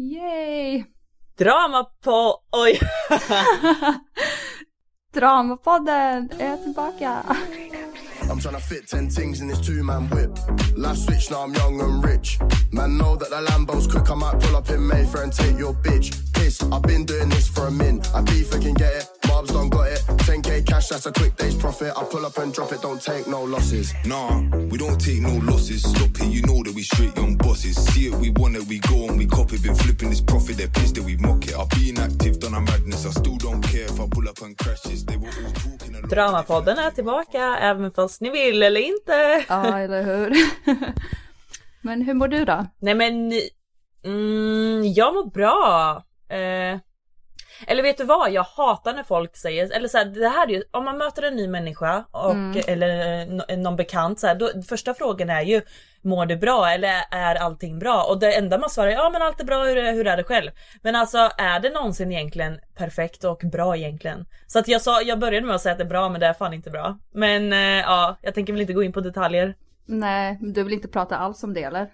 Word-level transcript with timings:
Yay! 0.00 0.84
Drama 1.38 1.84
på... 2.04 2.34
Oj! 2.52 2.80
Dramapodden 5.14 6.30
är 6.38 6.56
tillbaka. 6.56 7.24
I'm 8.30 8.40
tryna 8.40 8.60
fit 8.60 8.88
10 8.88 9.10
things 9.10 9.40
in 9.40 9.48
this 9.48 9.66
two 9.66 9.82
man 9.82 10.08
whip. 10.08 10.30
Life 10.76 10.98
switch, 10.98 11.30
now 11.30 11.44
I'm 11.44 11.54
young 11.54 11.80
and 11.80 12.04
rich. 12.04 12.38
Man, 12.72 12.96
know 12.96 13.16
that 13.16 13.30
the 13.30 13.40
Lambo's 13.40 13.86
quick. 13.86 14.10
I 14.10 14.14
might 14.14 14.40
pull 14.40 14.56
up 14.56 14.70
in 14.70 14.86
Mayfair 14.86 15.22
and 15.22 15.32
take 15.32 15.58
your 15.58 15.74
bitch. 15.74 16.32
Piss, 16.32 16.62
I've 16.62 16.82
been 16.82 17.04
doing 17.04 17.28
this 17.28 17.48
for 17.48 17.66
a 17.66 17.70
min. 17.70 18.00
I 18.14 18.22
beef, 18.22 18.54
I 18.54 18.58
can 18.58 18.74
get 18.74 18.94
it. 18.94 19.19
Mobs 19.30 19.52
don't 19.52 19.70
got 19.70 19.86
it. 19.94 20.02
10k 20.26 20.66
cash, 20.66 20.88
that's 20.88 21.06
a 21.06 21.12
quick 21.12 21.36
day's 21.36 21.54
profit. 21.54 21.92
I 21.96 22.02
pull 22.04 22.24
up 22.26 22.36
and 22.38 22.52
drop 22.52 22.72
it, 22.72 22.80
don't 22.82 23.00
take 23.00 23.26
no 23.26 23.42
losses. 23.54 23.94
Nah, 24.04 24.40
we 24.70 24.76
don't 24.78 25.00
take 25.00 25.20
no 25.20 25.34
losses. 25.50 25.82
Stop 25.82 26.12
it, 26.20 26.28
you 26.34 26.42
know 26.42 26.62
that 26.64 26.74
we 26.74 26.82
straight 26.82 27.16
young 27.16 27.36
bosses. 27.36 27.76
See 27.90 28.06
it, 28.08 28.14
we 28.14 28.30
want 28.30 28.56
it, 28.56 28.64
we 28.66 28.78
go 28.80 29.08
and 29.08 29.16
we 29.18 29.26
copy. 29.26 29.56
Been 29.58 29.74
flipping 29.74 30.10
this 30.10 30.20
profit, 30.20 30.56
they're 30.58 30.68
pissed 30.78 30.94
that 30.96 31.04
we 31.04 31.16
mock 31.16 31.46
it. 31.48 31.54
I've 31.60 31.70
been 31.70 31.98
active, 31.98 32.40
done 32.40 32.54
a 32.54 32.60
madness. 32.60 33.06
I 33.06 33.10
still 33.10 33.36
don't 33.36 33.62
care 33.62 33.84
if 33.84 34.00
I 34.00 34.06
pull 34.10 34.28
up 34.28 34.40
and 34.42 34.56
crashes. 34.56 35.04
They 35.04 35.16
were 35.16 35.28
all 35.28 35.52
talking 35.52 35.94
a 35.94 36.00
lot. 36.00 36.10
Dramapodden 36.10 36.78
är 36.78 36.90
tillbaka 36.90 37.58
även 37.58 37.92
fast 37.92 38.20
ni 38.20 38.30
vill 38.30 38.62
eller 38.62 38.80
inte. 38.80 39.44
Ja, 39.48 39.78
eller 39.78 40.02
hur? 40.02 40.32
Men 41.82 42.02
hur 42.02 42.14
mår 42.14 42.28
du 42.28 42.44
då? 42.44 42.66
Nej 42.80 42.94
men, 42.94 43.32
mm, 44.04 44.92
jag 44.92 45.14
mår 45.14 45.30
bra. 45.30 46.02
Eh, 46.30 46.78
eller 47.66 47.82
vet 47.82 47.98
du 47.98 48.04
vad, 48.04 48.30
jag 48.32 48.42
hatar 48.42 48.94
när 48.94 49.02
folk 49.02 49.36
säger, 49.36 49.72
eller 49.72 49.88
så 49.88 49.98
här, 49.98 50.04
det 50.04 50.28
här 50.28 50.46
är 50.46 50.50
ju, 50.52 50.62
om 50.70 50.84
man 50.84 50.98
möter 50.98 51.22
en 51.22 51.36
ny 51.36 51.48
människa 51.48 52.04
och, 52.10 52.68
eller 52.68 53.20
eh, 53.22 53.26
nå- 53.28 53.56
någon 53.56 53.76
bekant 53.76 54.20
så 54.20 54.26
här, 54.26 54.34
då, 54.34 54.50
första 54.68 54.94
frågan 54.94 55.30
är 55.30 55.42
ju 55.42 55.62
Mår 56.02 56.26
du 56.26 56.36
bra 56.36 56.70
eller 56.70 56.92
är 57.10 57.34
allting 57.34 57.78
bra? 57.78 58.02
Och 58.02 58.18
det 58.20 58.32
enda 58.36 58.58
man 58.58 58.70
svarar 58.70 58.88
är 58.90 58.92
ja 58.94 59.10
men 59.10 59.22
allt 59.22 59.40
är 59.40 59.44
bra, 59.44 59.64
hur, 59.64 59.76
är- 59.76 59.92
hur 59.92 60.06
är 60.06 60.16
det 60.16 60.24
själv? 60.24 60.50
Men 60.82 60.96
alltså 60.96 61.18
är 61.38 61.60
det 61.60 61.70
någonsin 61.70 62.12
egentligen 62.12 62.60
perfekt 62.76 63.24
och 63.24 63.38
bra 63.52 63.76
egentligen? 63.76 64.26
Så 64.46 64.58
att 64.58 64.68
jag 64.68 64.80
sa, 64.80 65.02
jag 65.02 65.18
började 65.18 65.46
med 65.46 65.54
att 65.54 65.60
säga 65.62 65.72
att 65.72 65.78
det 65.78 65.84
är 65.84 65.88
bra 65.88 66.08
men 66.08 66.20
det 66.20 66.26
är 66.26 66.32
fan 66.32 66.54
inte 66.54 66.70
bra. 66.70 66.98
Men 67.14 67.52
eh, 67.52 67.58
ja, 67.58 68.18
jag 68.22 68.34
tänker 68.34 68.52
väl 68.52 68.60
inte 68.60 68.72
gå 68.72 68.82
in 68.82 68.92
på 68.92 69.00
detaljer. 69.00 69.54
Nej, 69.86 70.38
du 70.40 70.62
vill 70.64 70.72
inte 70.72 70.88
prata 70.88 71.16
alls 71.16 71.42
om 71.44 71.54
det 71.54 71.62
eller? 71.62 71.90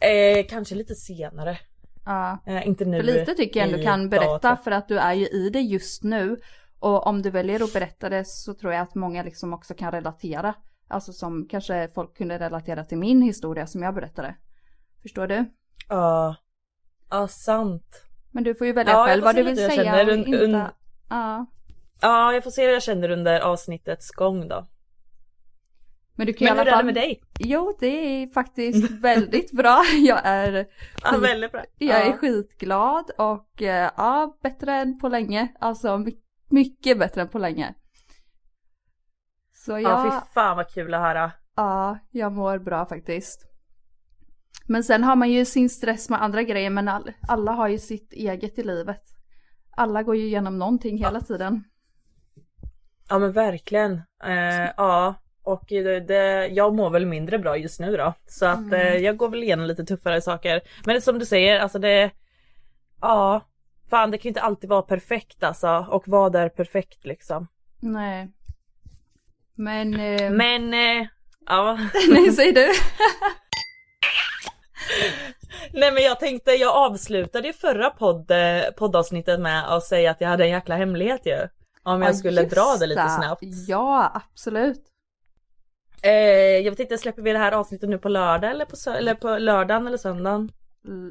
Eh, 0.00 0.46
kanske 0.48 0.74
lite 0.74 0.94
senare. 0.94 1.58
Ja. 2.04 2.38
Eh, 2.46 2.66
inte 2.66 2.84
nu 2.84 2.96
För 2.96 3.04
lite 3.04 3.34
tycker 3.34 3.60
jag 3.60 3.68
ändå 3.68 3.82
kan 3.84 4.08
berätta 4.08 4.56
två. 4.56 4.62
för 4.62 4.70
att 4.70 4.88
du 4.88 4.98
är 4.98 5.12
ju 5.12 5.26
i 5.26 5.50
det 5.50 5.60
just 5.60 6.02
nu. 6.02 6.40
Och 6.78 7.06
om 7.06 7.22
du 7.22 7.30
väljer 7.30 7.64
att 7.64 7.72
berätta 7.72 8.08
det 8.08 8.24
så 8.24 8.54
tror 8.54 8.72
jag 8.72 8.82
att 8.82 8.94
många 8.94 9.22
liksom 9.22 9.52
också 9.54 9.74
kan 9.74 9.92
relatera. 9.92 10.54
Alltså 10.88 11.12
som 11.12 11.48
kanske 11.48 11.88
folk 11.94 12.16
kunde 12.16 12.38
relatera 12.38 12.84
till 12.84 12.98
min 12.98 13.22
historia 13.22 13.66
som 13.66 13.82
jag 13.82 13.94
berättade. 13.94 14.34
Förstår 15.02 15.26
du? 15.26 15.44
Ja. 15.88 16.36
Ja, 17.10 17.28
sant. 17.28 18.02
Men 18.30 18.44
du 18.44 18.54
får 18.54 18.66
ju 18.66 18.72
välja 18.72 18.92
Ja, 18.92 19.06
själv 19.06 19.24
vad 19.24 19.34
du 19.36 19.42
vill 19.42 19.56
säga 19.56 19.70
känner 19.84 20.06
och 20.06 20.12
un- 20.12 20.26
inte. 20.26 20.38
un- 20.44 20.70
Ja. 21.10 21.46
Ja, 22.00 22.32
jag 22.32 22.44
får 22.44 22.50
se 22.50 22.66
hur 22.66 22.72
jag 22.72 22.82
känner 22.82 23.10
under 23.10 23.40
avsnittets 23.40 24.10
gång 24.10 24.48
då. 24.48 24.66
Men 26.22 26.26
du 26.26 26.32
kan 26.32 26.44
Men 26.44 26.54
hur 26.56 26.60
alla 26.60 26.62
är 26.62 26.64
det 26.64 26.76
fall... 26.76 26.84
med 26.84 26.94
dig? 26.94 27.22
Jo, 27.38 27.76
det 27.80 27.86
är 27.86 28.26
faktiskt 28.26 28.90
väldigt 28.90 29.52
bra. 29.52 29.82
Jag 30.06 30.20
är, 30.24 30.66
Ja, 31.04 31.18
väldigt 31.18 31.52
bra. 31.52 31.64
jag 31.78 32.00
är 32.00 32.06
ja. 32.10 32.16
skitglad 32.16 33.10
och 33.18 33.62
eh, 33.62 33.90
ja, 33.96 34.38
bättre 34.42 34.72
än 34.74 34.98
på 34.98 35.08
länge. 35.08 35.48
Alltså 35.60 35.98
my- 35.98 36.16
mycket 36.50 36.98
bättre 36.98 37.20
än 37.22 37.28
på 37.28 37.38
länge. 37.38 37.74
Så 39.54 39.72
Ja, 39.72 39.78
jag, 39.80 40.04
fy 40.22 40.26
fan 40.34 40.56
vad 40.56 40.68
kul 40.70 40.94
att 40.94 41.00
höra. 41.00 41.32
ja, 41.56 41.98
jag 42.10 42.32
mår 42.32 42.58
bra 42.58 42.86
faktiskt. 42.86 43.46
Men 44.66 44.84
sen 44.84 45.04
har 45.04 45.16
man 45.16 45.30
ju 45.30 45.44
sin 45.44 45.70
stress 45.70 46.08
med 46.10 46.22
andra 46.22 46.42
grejer, 46.42 46.70
men 46.70 46.88
all, 46.88 47.12
alla 47.28 47.52
har 47.52 47.68
ju 47.68 47.78
sitt 47.78 48.12
eget 48.12 48.58
i 48.58 48.62
livet. 48.62 49.02
Alla 49.76 50.02
går 50.02 50.16
ju 50.16 50.22
igenom 50.26 50.58
någonting 50.58 50.98
hela 50.98 51.20
tiden. 51.20 51.64
Ja 53.08 53.18
men 53.18 53.32
verkligen. 53.32 53.92
Eh, 54.24 54.70
ja, 54.76 55.14
och 55.44 55.64
det, 55.68 56.46
jag 56.46 56.74
mår 56.74 56.90
väl 56.90 57.06
mindre 57.06 57.38
bra 57.38 57.56
just 57.56 57.80
nu 57.80 57.96
då. 57.96 58.14
Så 58.26 58.46
att 58.46 58.58
Mm. 58.58 58.72
eh, 58.72 58.96
jag 58.96 59.16
går 59.16 59.28
väl 59.28 59.42
igenom 59.42 59.66
lite 59.66 59.84
tuffare 59.84 60.20
saker. 60.20 60.60
Men 60.86 61.02
som 61.02 61.18
du 61.18 61.26
säger, 61.26 61.60
alltså 61.60 61.78
det... 61.78 62.10
Ja, 63.00 63.40
fan 63.90 64.10
det 64.10 64.18
kan 64.18 64.22
ju 64.22 64.28
inte 64.28 64.40
alltid 64.40 64.70
vara 64.70 64.82
perfekt 64.82 65.42
alltså. 65.42 65.86
Och 65.90 66.02
vad 66.06 66.36
är 66.36 66.48
perfekt 66.48 67.04
liksom? 67.04 67.46
Nej. 67.80 68.28
Men, 69.54 69.94
eh, 70.00 70.30
Men, 70.30 70.74
eh, 70.74 71.06
ja. 71.46 71.78
nej 72.08 72.32
säger 72.32 72.52
du. 72.52 72.68
Nej 75.72 75.92
men 75.92 76.02
jag 76.02 76.20
tänkte, 76.20 76.50
jag 76.50 76.76
avslutade 76.76 77.46
ju 77.46 77.52
förra 77.52 77.90
podd, 77.90 78.30
eh, 78.30 78.62
poddavsnittet 78.76 79.40
med 79.40 79.72
att 79.76 79.84
säga 79.84 80.10
att 80.10 80.20
jag 80.20 80.28
hade 80.28 80.44
en 80.44 80.50
jäkla 80.50 80.76
hemlighet 80.76 81.26
ju. 81.26 81.48
Om 81.82 82.02
jag 82.02 82.10
Ja, 82.10 82.14
skulle 82.14 82.42
dra 82.42 82.76
det 82.80 82.86
lite 82.86 83.08
snabbt. 83.08 83.42
Ja, 83.68 84.12
absolut. 84.14 84.82
Eh, 86.02 86.58
jag 86.64 86.70
vet 86.70 86.80
inte, 86.80 86.98
släpper 86.98 87.22
vi 87.22 87.32
det 87.32 87.38
här 87.38 87.52
avsnittet 87.52 87.88
nu 87.88 87.98
på 87.98 88.08
lördag 88.08 88.50
eller 88.50 88.64
på, 88.64 88.90
eller 88.90 89.14
på 89.14 89.38
lördagen 89.38 89.86
eller 89.86 89.96
söndagen? 89.96 90.50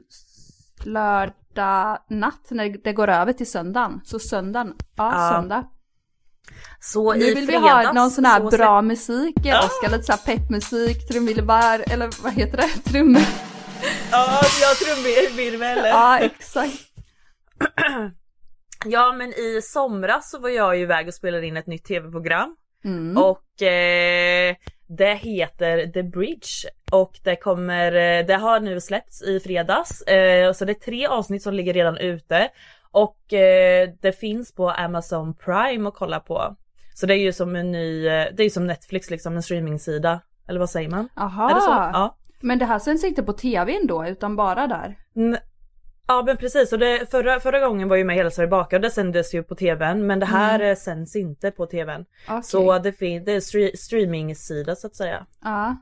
S- 0.09 0.83
Lördag 0.85 1.97
natt 2.09 2.47
när 2.49 2.83
det 2.83 2.93
går 2.93 3.07
över 3.07 3.33
till 3.33 3.51
söndagen. 3.51 4.01
Så 4.03 4.19
söndagen, 4.19 4.73
ja, 4.97 5.11
Ja. 5.13 5.31
söndag. 5.33 5.63
Så 6.79 7.13
Nu 7.13 7.19
vill 7.19 7.35
fredags, 7.47 7.65
vi 7.65 7.85
ha 7.85 7.93
någon 7.93 8.11
sån 8.11 8.25
här 8.25 8.39
så 8.49 8.57
bra 8.57 8.81
musik, 8.81 9.35
jag 9.43 9.45
Ja. 9.55 9.63
älskar 9.63 9.89
lite 9.97 10.03
så 10.03 10.11
här 10.11 10.19
peppmusik, 10.35 11.07
trumvirvel 11.07 11.83
eller 11.91 12.23
vad 12.23 12.33
heter 12.33 12.57
det? 12.57 12.67
Trummor. 12.91 13.21
Ja, 14.11 14.41
jag 14.61 14.77
trumvirvel. 14.77 15.77
Ja, 15.85 16.19
exakt. 16.19 16.73
Ja 18.85 19.13
men 19.13 19.29
i 19.29 19.59
somras 19.63 20.31
så 20.31 20.39
var 20.39 20.49
jag 20.49 20.75
ju 20.77 20.81
iväg 20.81 21.07
och 21.07 21.13
spelade 21.13 21.47
in 21.47 21.57
ett 21.57 21.67
nytt 21.67 21.85
tv-program. 21.85 22.55
Mm. 22.85 23.17
Och 23.17 23.61
eh, 23.61 24.55
det 24.97 25.13
heter 25.15 25.87
The 25.87 26.03
Bridge. 26.03 26.69
Och 26.91 27.19
det 27.23 27.35
kommer, 27.35 27.91
eh, 27.91 28.25
det 28.25 28.35
har 28.35 28.59
nu 28.59 28.81
släppts 28.81 29.21
i 29.21 29.39
fredags. 29.39 30.01
Eh, 30.01 30.53
så 30.53 30.65
det 30.65 30.71
är 30.71 30.85
tre 30.85 31.07
avsnitt 31.07 31.43
som 31.43 31.53
ligger 31.53 31.73
redan 31.73 31.97
ute. 31.97 32.49
Och 32.91 33.33
eh, 33.33 33.89
det 34.01 34.11
finns 34.11 34.55
på 34.55 34.69
Amazon 34.69 35.33
Prime 35.35 35.87
att 35.89 35.95
kolla 35.95 36.19
på. 36.19 36.55
Så 36.93 37.05
det 37.05 37.13
är 37.13 37.17
ju 37.17 37.33
som 37.33 37.55
en 37.55 37.71
ny, 37.71 38.03
det 38.03 38.43
är 38.43 38.49
som 38.49 38.67
Netflix 38.67 39.09
liksom, 39.09 39.35
en 39.35 39.43
streamingsida. 39.43 40.21
Eller 40.47 40.59
vad 40.59 40.69
säger 40.69 40.89
man? 40.89 41.09
Aha. 41.15 41.49
Är 41.49 41.55
det 41.55 41.61
så? 41.61 41.71
Ja. 41.71 42.17
Men 42.41 42.59
det 42.59 42.65
här 42.65 42.79
sänds 42.79 43.03
inte 43.03 43.23
på 43.23 43.33
tvn 43.33 43.87
då 43.87 44.05
utan 44.07 44.35
bara 44.35 44.67
där? 44.67 44.97
N- 45.15 45.37
Ja 46.11 46.23
men 46.25 46.37
precis 46.37 46.73
och 46.73 46.79
det, 46.79 47.11
förra, 47.11 47.39
förra 47.39 47.59
gången 47.59 47.87
var 47.89 47.95
ju 47.95 48.03
med 48.03 48.15
Hela 48.15 48.31
Sverige 48.31 48.47
bakar 48.47 48.77
och 48.77 48.81
det 48.81 48.89
sändes 48.91 49.33
ju 49.33 49.43
på 49.43 49.55
tvn 49.55 50.07
men 50.07 50.19
det 50.19 50.25
här 50.25 50.59
mm. 50.59 50.75
sänds 50.75 51.15
inte 51.15 51.51
på 51.51 51.65
tvn. 51.65 52.05
Okay. 52.27 52.41
Så 52.43 52.79
det, 52.79 52.93
fin- 52.93 53.25
det 53.25 53.31
är 53.31 53.39
stre- 53.39 53.75
streaming-sida 53.75 54.75
så 54.75 54.87
att 54.87 54.95
säga. 54.95 55.25
Ja. 55.43 55.75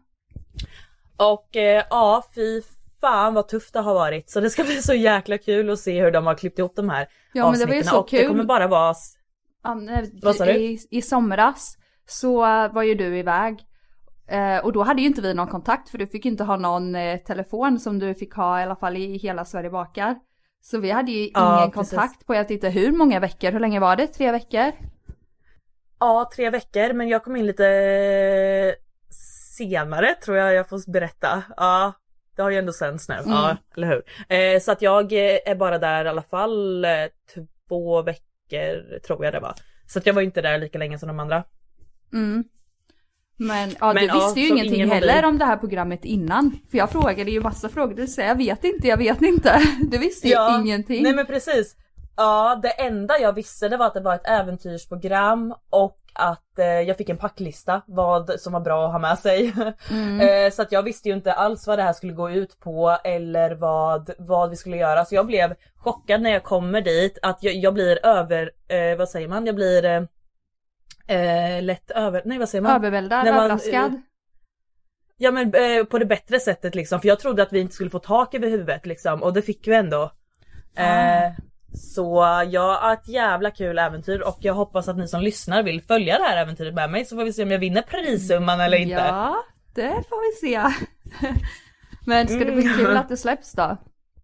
Och 1.18 1.56
eh, 1.58 1.84
ja 1.90 2.24
fy 2.36 2.62
fan 3.02 3.34
vad 3.34 3.48
tufft 3.48 3.74
det 3.74 3.80
har 3.80 3.94
varit 3.94 4.30
så 4.30 4.40
det 4.40 4.50
ska 4.50 4.64
bli 4.70 4.82
så 4.82 4.94
jäkla 4.94 5.38
kul 5.38 5.70
att 5.70 5.80
se 5.80 6.02
hur 6.04 6.12
de 6.12 6.26
har 6.26 6.36
klippt 6.36 6.60
ihop 6.60 6.76
de 6.76 6.90
här 6.90 7.08
Ja 7.34 7.52
men 7.52 7.60
det 7.60 7.66
var 7.66 7.74
ju 7.74 7.84
så 7.84 8.00
och 8.00 8.10
kul. 8.10 8.20
det 8.22 8.28
kommer 8.28 8.44
bara 8.44 8.68
vara 8.68 8.92
s- 8.92 9.14
Anne, 9.62 10.06
Vad 10.22 10.36
sa 10.36 10.46
du? 10.46 10.52
I, 10.52 10.80
I 10.90 11.02
somras 11.02 11.78
så 12.08 12.38
var 12.68 12.84
ju 12.84 12.96
du 12.96 13.18
iväg. 13.18 13.66
Eh, 14.30 14.58
och 14.58 14.74
då 14.74 14.84
hade 14.84 15.02
ju 15.02 15.08
inte 15.08 15.22
vi 15.22 15.34
någon 15.34 15.48
kontakt 15.48 15.90
för 15.90 15.98
du 15.98 16.08
fick 16.08 16.26
inte 16.26 16.44
ha 16.44 16.58
någon 16.58 16.96
eh, 16.96 17.18
telefon 17.18 17.80
som 17.80 18.00
du 18.00 18.16
fick 18.16 18.34
ha 18.34 18.60
i 18.60 18.64
alla 18.64 18.76
fall 18.76 18.98
i 18.98 19.18
hela 19.18 19.46
Sverige 19.46 19.70
bakar. 19.70 20.16
Så 20.62 20.80
vi 20.80 20.92
hade 20.92 21.12
ju 21.12 21.30
Ja, 21.34 21.58
ingen 21.60 21.72
precis. 21.72 21.90
kontakt 21.90 22.26
på 22.26 22.36
jag 22.36 22.42
vet 22.42 22.52
inte 22.52 22.70
hur 22.70 22.92
många 22.92 23.20
veckor, 23.20 23.52
hur 23.52 23.60
länge 23.60 23.80
var 23.80 23.96
det? 23.96 24.08
Tre 24.08 24.32
veckor? 24.32 24.72
Ja, 26.00 26.30
tre 26.36 26.50
veckor 26.50 26.94
men 26.94 27.08
jag 27.08 27.24
kom 27.24 27.36
in 27.36 27.46
lite 27.46 28.76
senare 29.58 30.16
tror 30.16 30.38
jag 30.38 30.54
jag 30.54 30.70
får 30.70 30.92
berätta. 30.92 31.44
Ja, 31.58 31.94
det 32.36 32.42
har 32.42 32.50
ju 32.50 32.58
ändå 32.58 32.74
sänds 32.74 33.10
nu. 33.10 33.16
Ja, 33.26 33.58
eller 33.78 33.88
hur. 33.88 34.04
Eh, 34.38 34.60
så 34.60 34.72
att 34.72 34.82
jag 34.82 35.14
eh, 35.14 35.40
är 35.46 35.56
bara 35.56 35.78
där 35.78 36.06
i 36.06 36.10
alla 36.10 36.22
fall 36.22 36.86
eh, 36.86 36.92
två 37.68 38.02
veckor 38.02 39.00
tror 39.00 39.26
jag 39.26 39.34
det 39.34 39.40
var. 39.40 39.54
Så 39.88 40.00
att 40.00 40.06
jag 40.06 40.14
var 40.14 40.22
inte 40.22 40.42
där 40.42 40.58
lika 40.58 40.78
länge 40.78 41.00
som 41.00 41.08
de 41.08 41.20
andra. 41.20 41.44
Mm. 42.14 42.44
Men 43.40 43.76
ja, 43.80 43.94
du 43.94 44.06
ja, 44.06 44.14
visste 44.14 44.40
ju 44.40 44.48
ingenting 44.48 44.76
ingen 44.76 44.92
heller 44.92 45.26
om 45.26 45.38
det 45.38 45.46
här 45.46 45.58
programmet 45.58 46.06
innan. 46.06 46.60
För 46.72 46.78
jag 46.78 46.90
frågade 46.90 47.32
ju 47.32 47.42
massa 47.42 47.70
frågor, 47.70 47.94
du 47.96 48.08
säger 48.08 48.30
jag 48.30 48.36
vet 48.36 48.64
inte, 48.64 48.88
jag 48.88 48.98
vet 48.98 49.22
inte. 49.22 49.62
Du 49.92 49.98
visste 49.98 50.28
ju 50.28 50.60
ingenting. 50.62 51.04
Nej 51.04 51.14
men 51.14 51.26
precis. 51.26 51.76
Ja, 52.16 52.60
det 52.64 52.70
enda 52.70 53.20
jag 53.20 53.34
visste 53.34 53.70
det 53.70 53.78
var 53.78 53.86
att 53.86 53.94
det 53.94 54.02
var 54.02 54.16
ett 54.16 54.28
äventyrsprogram 54.28 55.54
och 55.70 56.00
att 56.14 56.60
eh, 56.60 56.66
jag 56.66 56.98
fick 56.98 57.10
en 57.10 57.18
packlista 57.18 57.82
vad 57.86 58.40
som 58.40 58.54
var 58.54 58.60
bra 58.60 58.86
att 58.86 58.92
ha 58.92 59.00
med 59.00 59.20
sig. 59.20 59.48
eh, 60.22 60.52
så 60.52 60.62
att 60.62 60.72
jag 60.72 60.84
visste 60.84 61.10
ju 61.10 61.16
inte 61.16 61.34
alls 61.34 61.68
vad 61.68 61.80
det 61.80 61.84
här 61.84 61.94
skulle 61.94 62.14
gå 62.14 62.32
ut 62.32 62.60
på 62.60 62.98
eller 63.04 63.56
vad, 63.56 64.12
vad 64.18 64.50
vi 64.50 64.56
skulle 64.56 64.78
göra. 64.78 65.06
Så 65.06 65.16
jag 65.16 65.26
blev 65.26 65.56
chockad 65.76 66.22
när 66.22 66.30
jag 66.32 66.44
kommer 66.44 66.82
dit 66.82 67.18
att 67.22 67.44
jag, 67.44 67.56
jag 67.56 67.74
blir 67.74 68.06
över, 68.06 68.52
eh, 68.68 68.98
vad 68.98 69.10
säger 69.10 69.28
man, 69.28 69.46
jag 69.46 69.56
blir 69.56 70.08
eh, 71.10 71.56
eh, 71.58 71.64
lätt 71.64 71.92
över, 71.92 72.22
nej 72.26 72.38
vad 72.38 72.50
säger 72.50 72.62
man? 72.62 72.76
Överväldigad, 72.76 73.26
man, 73.26 73.38
överraskad. 73.38 74.02
Ja 75.18 75.32
men 75.32 75.54
eh, 75.54 75.84
på 75.84 75.98
det 76.00 76.06
bättre 76.06 76.40
sättet 76.40 76.76
liksom 76.76 77.02
för 77.02 77.08
jag 77.08 77.20
trodde 77.20 77.44
att 77.44 77.54
vi 77.54 77.60
inte 77.60 77.74
skulle 77.76 77.90
få 77.90 78.00
tak 78.00 78.34
över 78.36 78.50
huvudet 78.50 78.86
liksom 78.86 79.24
och 79.24 79.34
det 79.34 79.42
fick 79.42 79.68
vi 79.68 79.76
ändå. 79.76 80.12
Eh, 80.76 81.32
så 81.74 82.24
ja, 82.50 82.94
ett 82.94 83.08
jävla 83.08 83.52
kul 83.52 83.80
äventyr 83.80 84.20
och 84.20 84.38
jag 84.42 84.54
hoppas 84.54 84.88
att 84.88 84.98
ni 84.98 85.08
som 85.08 85.22
lyssnar 85.22 85.64
vill 85.64 85.82
följa 85.82 86.18
det 86.18 86.24
här 86.24 86.38
äventyret 86.42 86.74
med 86.74 86.92
mig 86.92 87.06
så 87.06 87.16
får 87.16 87.24
vi 87.24 87.34
se 87.34 87.44
om 87.44 87.52
jag 87.52 87.60
vinner 87.60 87.82
prissumman 87.82 88.60
eller 88.60 88.78
inte. 88.78 88.94
Ja, 88.94 89.36
det 89.76 89.90
får 90.10 90.42
vi 90.42 90.48
se. 90.48 90.64
Men 92.06 92.28
ska 92.28 92.38
det 92.38 92.52
bli 92.52 92.64
Mm. 92.64 92.78
kul 92.78 92.98
att 92.98 93.10
det 93.10 93.18
släpps 93.18 93.54
då? 93.54 93.78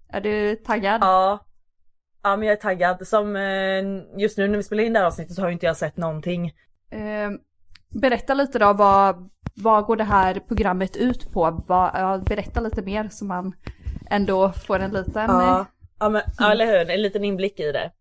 Är 0.10 0.22
du 0.22 0.56
taggad? 0.56 1.02
Ja. 1.02 1.40
Ja 2.24 2.38
men 2.38 2.48
jag 2.48 2.58
är 2.58 2.62
taggad. 2.62 3.08
Som 3.08 3.36
eh, 3.36 3.84
just 4.18 4.38
nu 4.38 4.48
när 4.48 4.58
vi 4.58 4.64
spelar 4.64 4.84
in 4.84 4.94
det 4.94 5.00
här 5.00 5.06
avsnittet 5.06 5.36
så 5.36 5.42
har 5.42 5.48
ju 5.48 5.54
inte 5.54 5.66
jag 5.66 5.78
sett 5.78 5.98
någonting. 5.98 6.54
Eh, 6.92 7.32
berätta 8.02 8.34
lite 8.34 8.60
då, 8.60 8.74
vad, 8.74 9.30
vad 9.56 9.86
går 9.86 9.96
det 9.96 10.04
här 10.04 10.40
programmet 10.48 10.98
ut 10.98 11.34
på? 11.34 11.64
Vad, 11.68 12.24
berätta 12.24 12.60
lite 12.60 12.82
mer 12.82 13.10
så 13.12 13.26
man 13.26 13.56
ändå 14.10 14.52
får 14.52 14.80
en 14.80 14.92
liten... 14.92 15.30
Ja, 15.30 15.66
ja 16.00 16.10
men 16.10 16.22
ja, 16.38 16.52
eller 16.52 16.66
hur, 16.66 16.90
en 16.90 17.02
liten 17.02 17.24
inblick 17.24 17.60
i 17.60 17.72
det. 17.72 17.92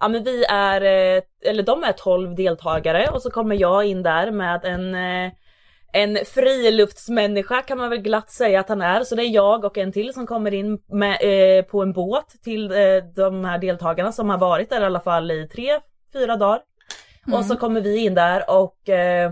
Ja 0.00 0.08
men 0.08 0.24
vi 0.24 0.44
är, 0.44 0.80
eh, 0.80 1.22
eller 1.44 1.62
de 1.62 1.84
är 1.84 1.92
12 1.92 2.34
deltagare 2.34 3.08
och 3.08 3.22
så 3.22 3.30
kommer 3.30 3.56
jag 3.56 3.84
in 3.84 4.02
där 4.02 4.30
med 4.30 4.64
en 4.64 4.94
eh, 4.94 5.32
en 5.92 6.18
friluftsmänniska 6.24 7.62
kan 7.62 7.78
man 7.78 7.90
väl 7.90 7.98
glatt 7.98 8.30
säga 8.30 8.60
att 8.60 8.68
han 8.68 8.82
är. 8.82 9.04
Så 9.04 9.14
det 9.14 9.22
är 9.22 9.34
jag 9.34 9.64
och 9.64 9.78
en 9.78 9.92
till 9.92 10.14
som 10.14 10.26
kommer 10.26 10.54
in 10.54 10.78
med, 10.86 11.18
eh, 11.20 11.64
på 11.64 11.82
en 11.82 11.92
båt 11.92 12.42
till 12.44 12.70
eh, 12.70 13.04
de 13.16 13.44
här 13.44 13.58
deltagarna 13.58 14.12
som 14.12 14.30
har 14.30 14.38
varit 14.38 14.70
där 14.70 14.80
i 14.80 14.84
alla 14.84 15.00
fall 15.00 15.30
i 15.30 15.48
tre, 15.48 15.80
fyra 16.12 16.36
dagar. 16.36 16.60
Och 17.34 17.44
så 17.44 17.56
kommer 17.56 17.80
vi 17.80 17.96
in 18.04 18.14
där 18.14 18.44
och 18.50 18.88
eh, 18.88 19.30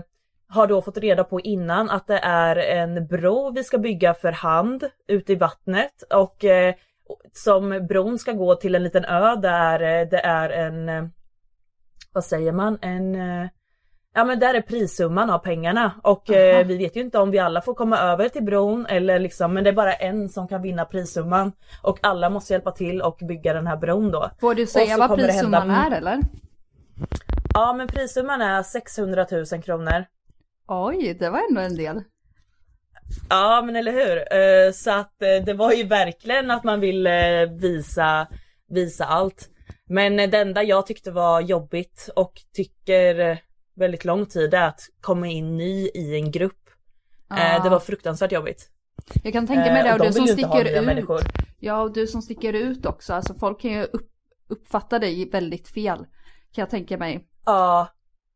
har 0.49 0.67
då 0.67 0.81
fått 0.81 0.97
reda 0.97 1.23
på 1.23 1.39
innan 1.41 1.89
att 1.89 2.07
det 2.07 2.17
är 2.23 2.55
en 2.55 3.07
bro 3.07 3.51
vi 3.51 3.63
ska 3.63 3.77
bygga 3.77 4.13
för 4.13 4.31
hand 4.31 4.83
ute 5.07 5.33
i 5.33 5.35
vattnet. 5.35 6.03
Och 6.13 6.45
eh, 6.45 6.73
som 7.33 7.87
bron 7.89 8.19
ska 8.19 8.31
gå 8.31 8.55
till 8.55 8.75
en 8.75 8.83
liten 8.83 9.05
ö 9.05 9.35
där 9.35 9.79
eh, 10.01 10.07
det 10.09 10.19
är 10.19 10.49
en, 10.49 10.89
eh, 10.89 11.03
vad 12.13 12.23
säger 12.23 12.51
man, 12.51 12.77
en 12.81 13.15
eh, 13.15 13.47
Ja 14.13 14.23
men 14.23 14.39
där 14.39 14.53
är 14.53 14.61
prissumman 14.61 15.29
av 15.29 15.39
pengarna. 15.39 15.91
Och 16.03 16.29
eh, 16.31 16.65
vi 16.65 16.77
vet 16.77 16.95
ju 16.95 17.01
inte 17.01 17.19
om 17.19 17.31
vi 17.31 17.39
alla 17.39 17.61
får 17.61 17.73
komma 17.73 17.97
över 17.99 18.29
till 18.29 18.43
bron 18.43 18.85
eller 18.85 19.19
liksom 19.19 19.53
men 19.53 19.63
det 19.63 19.69
är 19.69 19.73
bara 19.73 19.93
en 19.93 20.29
som 20.29 20.47
kan 20.47 20.61
vinna 20.61 20.85
prissumman. 20.85 21.51
Och 21.81 21.99
alla 22.01 22.29
måste 22.29 22.53
hjälpa 22.53 22.71
till 22.71 23.01
och 23.01 23.19
bygga 23.27 23.53
den 23.53 23.67
här 23.67 23.77
bron 23.77 24.11
då. 24.11 24.29
Får 24.39 24.55
du 24.55 24.65
säga 24.67 24.97
vad 24.97 25.09
det 25.09 25.23
hända- 25.23 25.27
prissumman 25.33 25.69
är 25.71 25.91
eller? 25.97 26.21
Ja 27.59 27.73
men 27.73 27.87
prissumman 27.87 28.41
är 28.41 28.63
600 28.63 29.25
000 29.31 29.45
kronor. 29.63 30.05
Oj, 30.67 31.13
det 31.19 31.29
var 31.29 31.41
ändå 31.49 31.61
en 31.61 31.75
del. 31.75 32.03
Ja 33.29 33.61
men 33.65 33.75
eller 33.75 33.91
hur. 33.91 34.17
Eh, 34.17 34.71
Så 34.71 34.91
att 34.91 35.21
eh, 35.21 35.45
det 35.45 35.53
var 35.53 35.71
ju 35.73 35.83
verkligen 35.83 36.51
att 36.51 36.63
man 36.63 36.79
ville 36.79 37.45
visa, 37.45 38.27
visa 38.69 39.05
allt. 39.05 39.49
Men 39.89 40.19
eh, 40.19 40.29
det 40.29 40.37
enda 40.37 40.63
jag 40.63 40.87
tyckte 40.87 41.11
var 41.11 41.41
jobbigt 41.41 42.09
och 42.15 42.33
tycker 42.53 43.19
eh, 43.19 43.37
väldigt 43.75 44.05
lång 44.05 44.25
tid 44.25 44.53
är 44.53 44.67
att 44.67 44.81
komma 45.01 45.27
in 45.27 45.57
ny 45.57 45.87
i 45.93 46.15
en 46.15 46.31
grupp. 46.31 46.53
Eh, 47.31 47.55
Ah. 47.55 47.63
Det 47.63 47.69
var 47.69 47.79
fruktansvärt 47.79 48.31
jobbigt. 48.31 48.69
Jag 49.23 49.33
kan 49.33 49.47
tänka 49.47 49.61
mig 49.73 49.79
Eh, 49.79 49.83
det, 49.83 49.93
och 49.93 49.99
och 49.99 50.05
du 50.05 50.13
som 50.13 50.27
sticker 50.27 50.79
ut. 50.79 50.85
människor. 50.85 51.19
Ja, 51.59 51.81
och 51.81 51.93
du 51.93 52.07
som 52.07 52.21
sticker 52.21 52.53
ut 52.53 52.85
också. 52.85 53.13
Alltså 53.13 53.33
folk 53.33 53.61
kan 53.61 53.71
ju 53.71 53.83
upp, 53.83 54.09
uppfatta 54.49 54.99
dig 54.99 55.29
väldigt 55.29 55.67
fel. 55.67 55.97
Kan 56.51 56.61
jag 56.61 56.69
tänka 56.69 56.97
mig. 56.97 57.27
Ja, 57.47 57.87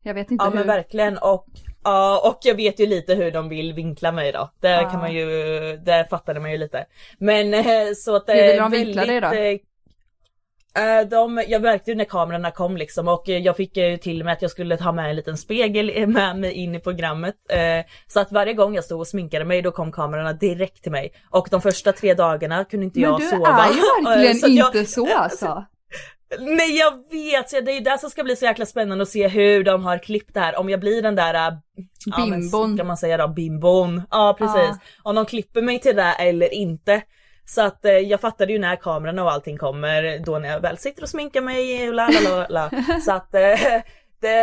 Jag 0.02 0.14
vet 0.14 0.30
inte 0.30 0.44
ja 0.44 0.48
hur. 0.50 0.56
men 0.58 0.66
verkligen 0.66 1.18
och 1.18 1.46
Ja 1.84 2.20
och 2.30 2.38
jag 2.42 2.54
vet 2.54 2.80
ju 2.80 2.86
lite 2.86 3.14
hur 3.14 3.30
de 3.30 3.48
vill 3.48 3.72
vinkla 3.72 4.12
mig 4.12 4.32
då. 4.32 4.50
Det 4.60 4.68
Ja. 4.70 4.90
kan 4.90 5.00
man 5.00 5.12
ju, 5.12 5.26
det 5.84 6.06
fattade 6.10 6.40
man 6.40 6.52
ju 6.52 6.58
lite. 6.58 6.84
Men 7.18 7.54
eh, 7.54 7.64
så 7.96 8.16
att 8.16 8.26
det 8.26 8.32
Hur 8.32 8.42
vill 8.42 8.50
är 8.50 8.60
de 8.60 8.70
vinkla 8.70 9.04
dig 9.06 9.20
då? 9.20 9.26
eh, 10.80 11.00
de, 11.08 11.44
jag 11.48 11.62
märkte 11.62 11.90
ju 11.90 11.94
när 11.96 12.04
kamerorna 12.04 12.50
kom 12.50 12.76
liksom 12.76 13.08
och 13.08 13.28
eh, 13.28 13.38
jag 13.38 13.56
fick 13.56 13.72
till 14.02 14.24
mig 14.24 14.32
att 14.32 14.42
jag 14.42 14.50
skulle 14.50 14.76
ta 14.76 14.92
med 14.92 15.10
en 15.10 15.16
liten 15.16 15.36
spegel 15.36 16.06
med 16.08 16.36
mig 16.38 16.52
in 16.52 16.74
i 16.74 16.80
programmet. 16.80 17.34
Eh, 17.50 17.84
så 18.06 18.20
att 18.20 18.32
varje 18.32 18.54
gång 18.54 18.74
jag 18.74 18.84
stod 18.84 19.00
och 19.00 19.06
sminkade 19.06 19.44
mig 19.44 19.62
då 19.62 19.70
kom 19.72 19.92
kamerorna 19.92 20.32
direkt 20.32 20.82
till 20.82 20.92
mig. 20.92 21.12
Och 21.30 21.48
de 21.50 21.60
första 21.62 21.92
tre 21.92 22.14
dagarna 22.14 22.64
kunde 22.64 22.84
inte 22.86 23.00
Men 23.00 23.10
jag 23.10 23.20
du 23.20 23.26
sova. 23.26 23.48
är 23.64 23.72
ju 23.72 23.80
Eh, 24.00 24.04
verkligen 24.16 24.34
så 24.36 24.46
jag- 24.48 24.76
inte 24.76 24.90
så 24.90 25.14
alltså. 25.16 25.64
Nej 26.38 26.78
jag 26.78 26.90
vet, 27.10 27.50
det 27.50 27.72
är 27.72 27.74
ju 27.74 27.80
det 27.80 27.98
som 27.98 28.10
ska 28.10 28.24
bli 28.24 28.36
så 28.36 28.44
jäkla 28.44 28.66
spännande 28.66 29.02
att 29.02 29.08
se 29.08 29.28
hur 29.28 29.64
de 29.64 29.84
har 29.84 29.98
klippt 29.98 30.34
det 30.34 30.40
här. 30.40 30.58
Om 30.58 30.70
jag 30.70 30.80
blir 30.80 31.02
den 31.02 31.14
där 31.14 31.34
äh, 31.34 31.58
ja, 32.06 32.24
Bimbon. 32.24 32.76
Kan 32.76 32.86
man 32.86 32.96
säga 32.96 33.16
då, 33.16 33.28
bimbon. 33.28 34.02
Ja 34.10 34.36
precis. 34.38 34.56
Ja. 34.56 34.78
Om 35.02 35.14
de 35.14 35.26
klipper 35.26 35.62
mig 35.62 35.78
till 35.78 35.96
det 35.96 36.12
eller 36.18 36.54
inte. 36.54 37.02
Så 37.44 37.62
att 37.62 37.84
eh, 37.84 37.92
jag 37.92 38.20
fattade 38.20 38.52
ju 38.52 38.58
när 38.58 38.76
kamerorna 38.76 39.24
och 39.24 39.32
allting 39.32 39.58
kommer 39.58 40.18
då 40.18 40.38
när 40.38 40.48
jag 40.48 40.60
väl 40.60 40.78
sitter 40.78 41.02
och 41.02 41.08
sminkar 41.08 41.40
mig 41.40 41.88
och 41.88 41.94
la 41.94 42.08
la 42.08 42.20
la 42.20 42.46
la. 42.48 42.70
Så 43.04 43.12
att 43.12 43.34
eh, 43.34 43.80
det, 44.20 44.36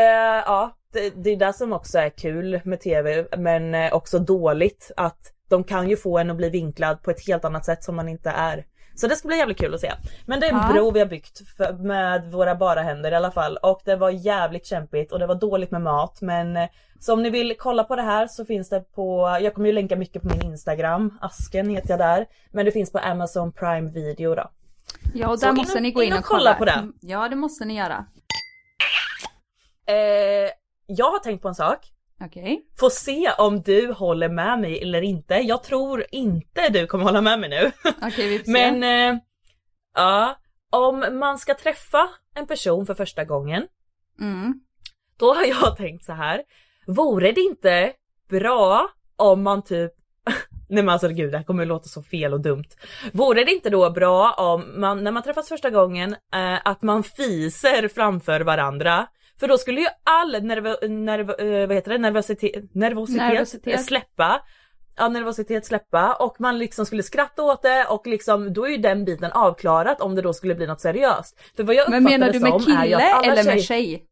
ja, 0.46 0.77
det, 0.93 1.10
det 1.10 1.29
är 1.29 1.38
det 1.38 1.53
som 1.53 1.74
också 1.74 1.98
är 1.98 2.10
kul 2.10 2.62
med 2.63 2.81
tv 2.81 3.25
men 3.38 3.75
eh, 3.75 3.93
också 3.93 4.19
dåligt 4.19 4.91
att 4.98 5.34
de 5.50 5.63
kan 5.63 5.89
ju 5.89 5.98
få 5.98 6.17
en 6.17 6.29
att 6.29 6.38
bli 6.38 6.50
vinklad 6.50 7.03
på 7.03 7.12
ett 7.12 7.27
helt 7.27 7.46
annat 7.46 7.65
sätt 7.65 7.84
som 7.84 7.96
man 7.96 8.10
inte 8.10 8.29
är. 8.29 8.65
Så 8.99 9.07
det 9.07 9.15
ska 9.15 9.27
bli 9.27 9.37
jävligt 9.37 9.57
kul 9.59 9.73
att 9.73 9.79
se. 9.81 9.93
Men 10.25 10.39
det 10.39 10.45
är 10.47 10.51
en 10.53 10.57
Ja. 10.67 10.73
bro 10.73 10.91
vi 10.91 10.99
har 10.99 11.07
byggt 11.07 11.41
för, 11.57 11.73
med 11.73 12.31
våra 12.31 12.55
bara 12.55 12.81
händer 12.81 13.11
i 13.11 13.15
alla 13.15 13.31
fall 13.31 13.57
och 13.57 13.81
det 13.85 13.95
var 13.95 14.09
jävligt 14.09 14.65
kämpigt 14.65 15.11
och 15.11 15.19
det 15.19 15.27
var 15.27 15.35
dåligt 15.35 15.71
med 15.71 15.81
mat 15.81 16.21
men 16.21 16.57
eh, 16.57 16.69
så 16.99 17.13
om 17.13 17.23
ni 17.23 17.29
vill 17.29 17.55
kolla 17.59 17.83
på 17.83 17.95
det 17.95 18.01
här 18.01 18.27
så 18.27 18.45
finns 18.45 18.69
det 18.69 18.79
på, 18.95 19.37
jag 19.41 19.53
kommer 19.53 19.67
ju 19.67 19.73
länka 19.73 19.95
mycket 19.95 20.21
på 20.21 20.27
min 20.27 20.41
Instagram, 20.41 21.17
Asken 21.21 21.69
heter 21.69 21.89
jag 21.89 21.99
där. 21.99 22.25
Men 22.51 22.65
det 22.65 22.71
finns 22.71 22.91
på 22.91 22.97
Amazon 22.99 23.51
Prime 23.51 23.91
video 23.91 24.35
då. 24.35 24.51
Ja, 25.13 25.29
och 25.29 25.39
Så 25.39 25.45
där 25.45 25.51
in 25.51 25.57
måste 25.57 25.73
och- 25.77 25.81
ni 25.81 25.91
gå 25.91 26.03
in 26.03 26.07
in 26.07 26.13
och 26.13 26.19
och 26.19 26.25
kolla. 26.25 26.55
kolla 26.57 26.57
på 26.57 26.65
det. 26.65 26.91
Ja, 27.07 27.29
det 27.29 27.35
måste 27.35 27.65
ni 27.65 27.77
göra. 27.77 28.05
Eh, 29.85 30.51
jag 30.85 31.11
har 31.11 31.19
tänkt 31.19 31.41
på 31.41 31.47
en 31.47 31.55
sak. 31.55 31.79
Okej. 32.21 32.61
Få 32.79 32.89
se 32.89 33.31
om 33.38 33.61
du 33.61 33.91
håller 33.91 34.29
med 34.29 34.59
mig 34.59 34.81
eller 34.81 35.01
inte. 35.01 35.33
Jag 35.35 35.63
tror 35.63 36.05
inte 36.11 36.69
du 36.69 36.88
kommer 36.88 37.03
hålla 37.03 37.21
med 37.21 37.39
mig 37.39 37.49
nu. 37.49 37.71
Okej, 38.01 38.38
får 38.38 38.45
se. 38.45 38.51
Men 38.51 38.83
eh, 39.15 39.21
ja, 39.95 40.35
om 40.71 41.05
man 41.19 41.38
ska 41.38 41.53
träffa 41.53 42.09
en 42.35 42.47
person 42.47 42.85
för 42.85 42.93
första 42.93 43.23
gången, 43.25 43.67
Mm. 44.21 44.53
då 45.19 45.33
har 45.33 45.43
jag 45.45 45.77
tänkt 45.77 46.05
så 46.05 46.13
här. 46.13 46.41
Vore 46.88 47.31
det 47.31 47.41
inte 47.41 47.91
bra 48.29 48.89
om 49.15 49.43
man 49.43 49.63
typ 49.63 49.91
Nej 50.69 50.83
men 50.83 50.89
alltså 50.89 51.07
gud 51.09 51.31
det 51.31 51.38
här 51.38 51.43
kommer 51.45 51.61
att 51.63 51.67
låta 51.67 51.88
så 51.88 52.03
fel 52.03 52.33
och 52.33 52.41
dumt. 52.41 52.65
Vore 53.13 53.43
det 53.43 53.51
inte 53.51 53.69
då 53.69 53.89
bra 53.89 54.31
om 54.33 54.81
man 54.81 55.03
när 55.03 55.11
man 55.11 55.23
träffas 55.23 55.49
första 55.49 55.69
gången 55.69 56.15
eh, 56.33 56.59
att 56.65 56.81
man 56.81 57.03
fiser 57.03 57.88
framför 57.88 58.41
varandra? 58.41 59.07
För 59.39 59.48
då 59.48 59.58
skulle 59.58 59.81
ju 59.81 59.88
all 60.03 60.36
nerv- 60.36 60.79
nerv- 60.81 61.62
eh, 61.62 61.67
vad 61.67 61.75
heter 61.75 61.91
det? 61.91 61.98
nervositet, 61.98 62.75
nervositet, 62.75 63.22
Nervositet. 63.22 63.86
släppa. 63.86 64.41
Ja 64.98 65.08
nervositet 65.08 65.65
släppa 65.65 66.13
och 66.13 66.36
man 66.39 66.58
liksom 66.60 66.86
skulle 66.86 67.03
skratta 67.03 67.43
åt 67.43 67.62
det 67.62 67.86
och 67.86 68.08
liksom 68.08 68.53
då 68.53 68.65
är 68.65 68.69
ju 68.69 68.77
den 68.77 69.05
biten 69.05 69.31
avklarat 69.31 70.01
om 70.01 70.15
det 70.15 70.22
då 70.22 70.34
skulle 70.34 70.55
bli 70.55 70.67
något 70.67 70.81
seriöst. 70.81 71.39
För 71.55 71.63
vad 71.63 71.75
jag 71.75 71.89
Men 71.89 72.03
menar 72.03 72.31
du 72.31 72.39
med 72.39 72.65
kille 72.65 73.13
eller 73.24 73.43
med 73.43 73.63
tjej? 73.63 74.05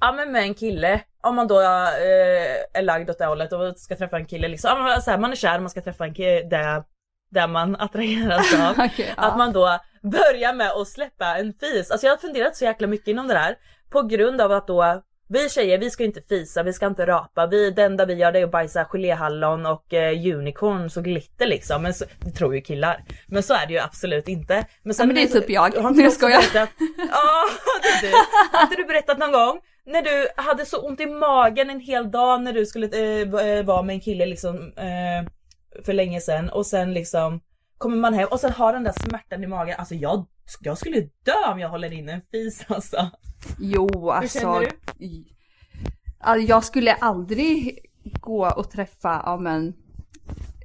Ja 0.00 0.12
men 0.12 0.32
med 0.32 0.42
en 0.42 0.54
kille, 0.54 1.00
om 1.22 1.34
man 1.36 1.46
då 1.48 1.60
eh, 1.60 2.78
är 2.78 2.82
lagd 2.82 3.10
åt 3.10 3.18
det 3.18 3.26
hållet 3.26 3.52
och 3.52 3.78
ska 3.78 3.96
träffa 3.96 4.16
en 4.16 4.26
kille 4.26 4.48
liksom, 4.48 4.70
ja, 4.86 5.00
så 5.00 5.10
här, 5.10 5.18
man 5.18 5.30
är 5.30 5.34
kär 5.36 5.60
man 5.60 5.70
ska 5.70 5.80
träffa 5.80 6.04
en 6.04 6.14
kille 6.14 6.42
där, 6.42 6.82
där 7.30 7.48
man 7.48 7.76
attraheras 7.76 8.54
av. 8.54 8.76
Ja. 8.96 9.04
Att 9.16 9.38
man 9.38 9.52
då 9.52 9.78
börjar 10.02 10.54
med 10.54 10.70
att 10.70 10.88
släppa 10.88 11.36
en 11.38 11.52
fis. 11.60 11.90
Alltså 11.90 12.06
jag 12.06 12.12
har 12.12 12.18
funderat 12.18 12.56
så 12.56 12.64
jäkla 12.64 12.86
mycket 12.86 13.08
inom 13.08 13.28
det 13.28 13.34
där. 13.34 13.56
På 13.96 14.02
grund 14.02 14.40
av 14.40 14.52
att 14.52 14.66
då 14.66 15.02
vi 15.28 15.48
tjejer 15.48 15.78
vi 15.78 15.90
ska 15.90 16.04
inte 16.04 16.22
fisa, 16.22 16.62
vi 16.62 16.72
ska 16.72 16.86
inte 16.86 17.06
rapa. 17.06 17.46
Vi, 17.46 17.70
det 17.70 17.82
enda 17.82 18.06
vi 18.06 18.14
gör 18.14 18.32
det 18.32 18.38
är 18.38 18.44
att 18.44 18.50
bajsa 18.50 18.84
geléhallon 18.84 19.66
och 19.66 19.94
eh, 19.94 20.36
unicorns 20.36 20.96
och 20.96 21.04
glitter 21.04 21.46
liksom. 21.46 21.82
Men 21.82 21.94
så, 21.94 22.04
det 22.20 22.30
tror 22.30 22.54
ju 22.54 22.60
killar. 22.60 23.04
Men 23.26 23.42
så 23.42 23.54
är 23.54 23.66
det 23.66 23.72
ju 23.72 23.78
absolut 23.78 24.28
inte. 24.28 24.66
Men, 24.82 24.94
Ja, 24.98 25.06
men 25.06 25.14
det 25.14 25.22
är 25.22 25.26
typ 25.26 25.50
jag. 25.50 25.74
Har 25.74 25.82
Nu 25.82 25.88
inte 25.88 26.06
också 26.06 26.18
ska 26.18 26.30
jag. 26.30 26.42
Ja, 26.52 27.44
det 27.82 27.88
är 27.88 28.10
du. 28.10 28.16
Har 28.52 28.62
inte 28.62 28.76
du 28.76 28.84
berättat 28.84 29.18
någon 29.18 29.32
gång 29.32 29.60
när 29.86 30.02
du 30.02 30.28
hade 30.36 30.66
så 30.66 30.80
ont 30.80 31.00
i 31.00 31.06
magen 31.06 31.70
en 31.70 31.80
hel 31.80 32.10
dag 32.10 32.42
när 32.42 32.52
du 32.52 32.66
skulle 32.66 32.86
eh, 32.86 33.48
eh, 33.48 33.64
vara 33.64 33.82
med 33.82 33.94
en 33.94 34.00
kille 34.00 34.26
liksom 34.26 34.72
eh, 34.76 35.30
för 35.84 35.92
länge 35.92 36.20
sedan 36.20 36.50
och 36.50 36.66
sen 36.66 36.94
liksom 36.94 37.40
kommer 37.78 37.96
man 37.96 38.14
hem 38.14 38.28
och 38.30 38.40
sen 38.40 38.52
har 38.52 38.72
den 38.72 38.84
där 38.84 38.94
smärtan 39.08 39.44
i 39.44 39.46
magen. 39.46 39.74
Alltså 39.78 39.94
jag, 39.94 40.26
jag 40.60 40.78
skulle 40.78 41.00
dö 41.00 41.52
om 41.52 41.58
jag 41.58 41.68
håller 41.68 41.92
in 41.92 42.08
en 42.08 42.20
fis 42.32 42.64
alltså. 42.68 43.10
Jo, 43.58 44.10
alltså. 44.10 44.38
känner 44.38 44.60
du? 44.60 45.24
Alltså, 46.18 46.48
jag 46.48 46.64
skulle 46.64 46.92
aldrig 46.92 47.78
gå 48.20 48.50
och 48.50 48.70
träffa 48.70 49.22
ja, 49.24 49.36
men, 49.36 49.74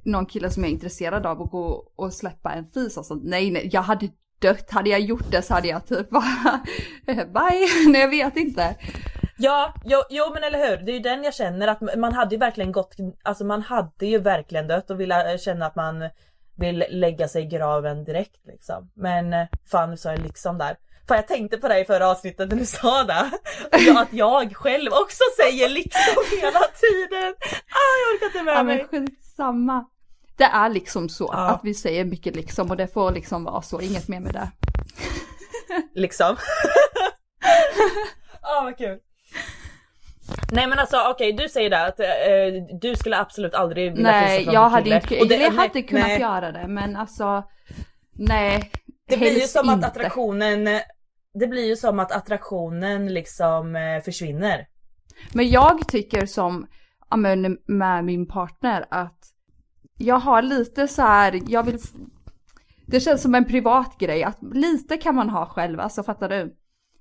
någon 0.04 0.26
kille 0.26 0.50
som 0.50 0.62
jag 0.62 0.70
är 0.70 0.74
intresserad 0.74 1.26
av 1.26 1.40
och 1.40 1.50
gå 1.50 1.92
och 1.96 2.12
släppa 2.12 2.52
en 2.52 2.66
fis. 2.66 2.98
Alltså, 2.98 3.14
nej, 3.14 3.50
nej, 3.50 3.68
jag 3.72 3.82
hade 3.82 4.08
dött. 4.38 4.70
Hade 4.70 4.90
jag 4.90 5.00
gjort 5.00 5.30
det 5.30 5.42
så 5.42 5.54
hade 5.54 5.68
jag 5.68 5.86
typ 5.86 6.10
bara 6.10 6.60
bye. 7.06 7.68
Nej, 7.88 8.00
jag 8.00 8.08
vet 8.08 8.36
inte. 8.36 8.76
Ja, 9.38 9.74
jo, 9.84 10.02
jo 10.10 10.24
men 10.34 10.44
eller 10.44 10.70
hur. 10.70 10.76
Det 10.76 10.92
är 10.92 10.94
ju 10.94 11.00
den 11.00 11.24
jag 11.24 11.34
känner 11.34 11.68
att 11.68 11.98
man 11.98 12.12
hade 12.12 12.34
ju 12.34 12.38
verkligen 12.38 12.72
gått, 12.72 12.96
alltså 13.22 13.44
man 13.44 13.62
hade 13.62 14.06
ju 14.06 14.18
verkligen 14.18 14.68
dött 14.68 14.90
och 14.90 15.00
ville 15.00 15.38
känna 15.38 15.66
att 15.66 15.76
man 15.76 16.08
vill 16.56 16.84
lägga 16.90 17.28
sig 17.28 17.42
i 17.42 17.46
graven 17.46 18.04
direkt 18.04 18.46
liksom. 18.46 18.90
Men 18.94 19.32
eh, 19.32 19.46
fan 19.70 19.90
nu 19.90 19.96
sa 19.96 20.10
jag 20.10 20.20
liksom 20.20 20.58
där. 20.58 20.76
För 21.08 21.14
jag 21.14 21.28
tänkte 21.28 21.58
på 21.58 21.68
det 21.68 21.78
i 21.80 21.84
förra 21.84 22.08
avsnittet 22.10 22.48
när 22.48 22.56
du 22.56 22.66
sa 22.66 23.04
det. 23.04 23.30
Jag, 23.86 23.96
att 23.96 24.12
jag 24.12 24.56
själv 24.56 24.92
också 24.92 25.22
säger 25.42 25.68
liksom 25.68 26.24
hela 26.40 26.60
tiden. 26.60 27.34
Ah, 27.70 27.94
jag 28.00 28.14
orkar 28.14 28.26
inte 28.26 28.42
med 28.42 28.54
Ja, 28.56 28.62
mig. 28.62 28.86
men 28.92 29.06
skitsamma. 29.06 29.84
Det 30.36 30.44
är 30.44 30.68
liksom 30.68 31.08
så 31.08 31.30
Ja. 31.32 31.38
att 31.48 31.60
vi 31.64 31.74
säger 31.74 32.04
mycket 32.04 32.36
liksom 32.36 32.70
och 32.70 32.76
det 32.76 32.88
får 32.92 33.12
liksom 33.12 33.44
vara 33.44 33.62
så, 33.62 33.80
inget 33.80 34.08
mer 34.08 34.20
med 34.20 34.32
det. 34.32 34.50
Liksom. 35.94 36.36
ah, 38.40 38.62
vad 38.64 38.78
kul. 38.78 38.98
Nej 40.52 40.66
men 40.66 40.78
alltså 40.78 40.96
okej 41.10 41.32
du 41.32 41.48
säger 41.48 41.70
det 41.70 41.86
att 41.86 42.00
eh, 42.00 42.06
du 42.80 42.96
skulle 42.96 43.18
absolut 43.18 43.54
aldrig 43.54 43.92
vilja 43.96 44.10
Nej, 44.10 44.38
fisa 44.38 44.44
från 44.44 44.54
jag 44.54 44.64
en 44.66 44.70
hade 44.72 44.90
inte, 44.94 45.20
Och 45.20 45.28
det- 45.28 45.36
jag 45.36 45.54
nej, 45.54 45.68
hade 45.68 45.82
kunnat 45.82 46.06
nej. 46.06 46.20
göra 46.20 46.52
det 46.52 46.66
men 46.68 46.96
alltså, 46.96 47.44
nej. 48.12 48.70
Det 49.08 49.16
blir 49.16 49.40
ju 49.40 49.46
som 49.46 49.68
att 49.68 49.74
inte. 49.74 49.86
attraktionen 49.86 50.80
Det 51.34 51.46
blir 51.46 51.66
ju 51.66 51.76
som 51.76 51.98
att 51.98 52.12
attraktionen 52.12 53.14
liksom 53.14 53.76
eh, 53.76 54.02
försvinner. 54.02 54.66
Men 55.32 55.50
jag 55.50 55.88
tycker 55.88 56.26
som, 56.26 56.66
men 57.16 57.58
med 57.66 58.04
min 58.04 58.26
partner 58.26 58.86
att 58.90 59.32
jag 59.98 60.18
har 60.18 60.42
lite 60.42 60.88
så 60.88 61.02
här, 61.02 61.40
jag 61.48 61.62
vill, 61.62 61.78
det 62.86 63.00
känns 63.00 63.22
som 63.22 63.34
en 63.34 63.44
privat 63.44 63.98
grej 63.98 64.22
att 64.24 64.38
lite 64.52 64.96
kan 64.96 65.14
man 65.14 65.30
ha 65.30 65.46
själv, 65.46 65.80
alltså 65.80 66.02
fattar 66.02 66.28
du? 66.28 66.40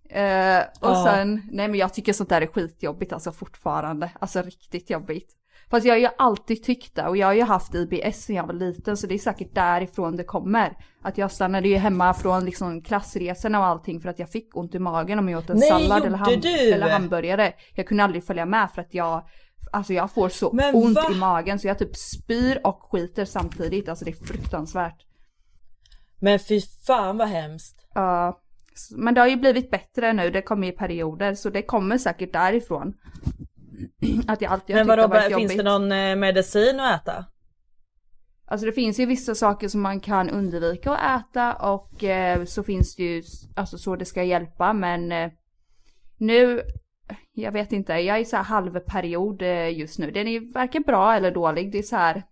Eh, 0.10 0.60
och 0.80 0.90
Ja. 0.90 1.04
sen, 1.06 1.42
nej 1.52 1.68
men 1.68 1.80
jag 1.80 1.94
tycker 1.94 2.14
sånt 2.14 2.30
där 2.30 2.42
är 2.42 2.48
skitjobbigt 2.48 3.14
alltså 3.14 3.32
fortfarande, 3.32 4.12
alltså 4.20 4.42
riktigt 4.42 4.90
jobbigt. 4.90 5.38
Fast 5.72 5.86
jag 5.86 5.94
har 5.94 6.00
ju 6.00 6.08
alltid 6.18 6.64
tyckt 6.64 6.96
det 6.96 7.08
och 7.08 7.18
jag 7.18 7.28
har 7.28 7.34
ju 7.34 7.42
haft 7.42 7.76
IBS 7.76 8.24
sen 8.24 8.36
jag 8.36 8.48
var 8.48 8.54
liten 8.54 8.98
så 8.98 9.08
det 9.08 9.14
är 9.14 9.20
säkert 9.20 9.56
därifrån 9.56 10.16
det 10.18 10.24
kommer. 10.24 10.78
Att 11.02 11.18
jag 11.18 11.32
stannade 11.32 11.68
ju 11.70 11.76
hemma 11.76 12.14
från 12.14 12.46
liksom 12.46 12.82
klassresorna 12.82 13.60
och 13.60 13.66
allting 13.66 14.02
för 14.02 14.10
att 14.10 14.20
jag 14.20 14.30
fick 14.30 14.58
ont 14.58 14.76
i 14.76 14.80
magen 14.80 15.20
om 15.20 15.30
jag 15.30 15.38
åt 15.40 15.50
en 15.50 15.58
Nej, 15.58 15.70
sallad 15.70 16.06
eller, 16.06 16.18
gjorde 16.18 16.36
du? 16.42 16.72
eller 16.74 16.90
hamburgare. 16.90 17.54
Jag 17.76 17.88
kunde 17.88 18.04
aldrig 18.04 18.24
följa 18.24 18.46
med 18.46 18.70
för 18.72 18.82
att 18.82 18.94
jag, 18.94 19.24
alltså 19.72 19.94
jag 19.94 20.12
får 20.12 20.30
så 20.30 20.52
Men 20.54 20.76
ont 20.76 20.96
va? 20.96 21.10
i 21.12 21.16
magen 21.18 21.60
så 21.60 21.68
jag 21.68 21.80
typ 21.80 21.96
spyr 21.96 22.62
och 22.64 22.80
skiter 22.92 23.26
samtidigt. 23.26 23.90
Alltså 23.90 24.06
det 24.06 24.12
är 24.12 24.26
fruktansvärt. 24.26 25.06
Men 26.20 26.40
fy 26.40 26.62
fan 26.88 27.18
vad 27.18 27.28
hemskt. 27.28 27.88
Ja, 27.94 28.40
s- 28.74 28.92
men 28.98 29.14
det 29.14 29.22
har 29.22 29.28
ju 29.28 29.36
blivit 29.36 29.72
bättre 29.72 30.14
nu, 30.14 30.30
det 30.30 30.42
kommer 30.42 30.68
i 30.68 30.72
perioder 30.72 31.36
så 31.36 31.50
det 31.50 31.62
kommer 31.62 31.98
säkert 31.98 32.34
därifrån. 32.34 32.94
Att 34.28 34.42
jag 34.42 34.52
alltid 34.52 34.76
har 34.76 34.84
Men 34.84 34.98
vadå, 34.98 35.08
varit 35.08 35.24
finns 35.24 35.42
jobbigt. 35.42 35.58
det 35.58 35.64
någon 35.64 35.92
eh, 35.92 36.16
medicin 36.16 36.80
att 36.80 37.02
äta? 37.02 37.26
Alltså 38.48 38.66
det 38.66 38.72
finns 38.72 39.00
ju 39.00 39.06
vissa 39.06 39.36
saker 39.36 39.68
som 39.68 39.82
man 39.82 40.00
kan 40.00 40.30
undvika 40.30 40.92
att 40.92 41.22
äta 41.30 41.54
och 41.54 42.04
eh, 42.04 42.46
så 42.46 42.64
finns 42.64 42.96
det 42.96 43.04
ju 43.04 43.24
alltså 43.56 43.78
så 43.78 43.96
det 43.96 44.06
ska 44.06 44.24
hjälpa 44.24 44.74
men 44.74 45.12
eh, 45.12 45.32
nu, 46.18 46.62
jag 47.34 47.52
vet 47.52 47.72
inte, 47.72 47.94
jag 47.94 48.18
är 48.18 48.22
i 48.22 48.26
så 48.26 48.36
här 48.36 48.44
halvperiod 48.44 49.42
eh, 49.42 49.80
just 49.80 50.00
nu. 50.00 50.12
Den 50.12 50.28
är 50.28 50.54
varken 50.54 50.82
bra 50.82 51.14
eller 51.16 51.32
dålig. 51.32 51.72
Det 51.72 51.78
är 51.78 51.84
så 51.84 51.96
här 51.96 52.24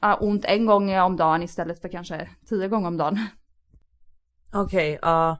ja, 0.00 0.14
ont 0.14 0.44
en 0.44 0.66
gång 0.66 0.98
om 0.98 1.16
dagen 1.16 1.42
istället 1.42 1.80
för 1.80 1.88
kanske 1.88 2.28
tio 2.48 2.68
gånger 2.68 2.88
om 2.88 2.96
dagen. 2.96 3.18
Okej, 4.54 4.98
ja. 5.02 5.38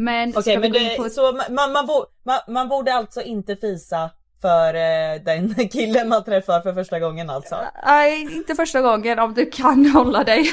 Men 0.00 0.32
ska 0.32 0.50
men 0.50 0.62
vi 0.62 0.68
gå 0.68 0.78
in 0.78 0.96
på 0.96 1.08
så 1.08 1.32
man, 1.32 1.54
man, 1.54 1.72
man, 1.72 1.86
bo, 1.86 2.04
man, 2.24 2.38
man 2.48 2.68
borde 2.68 2.94
alltså 2.94 3.22
inte 3.22 3.56
fisa 3.56 4.10
för 4.40 4.74
eh, 4.74 5.22
den 5.24 5.54
killen 5.72 6.08
man 6.08 6.24
träffar 6.24 6.60
för 6.60 6.74
första 6.74 7.00
gången 7.00 7.30
alltså? 7.30 7.56
Nej, 7.86 8.22
inte 8.22 8.54
första 8.54 8.80
gången 8.80 9.18
om 9.18 9.34
du 9.34 9.50
kan 9.50 9.86
hålla 9.94 10.24
dig. 10.24 10.50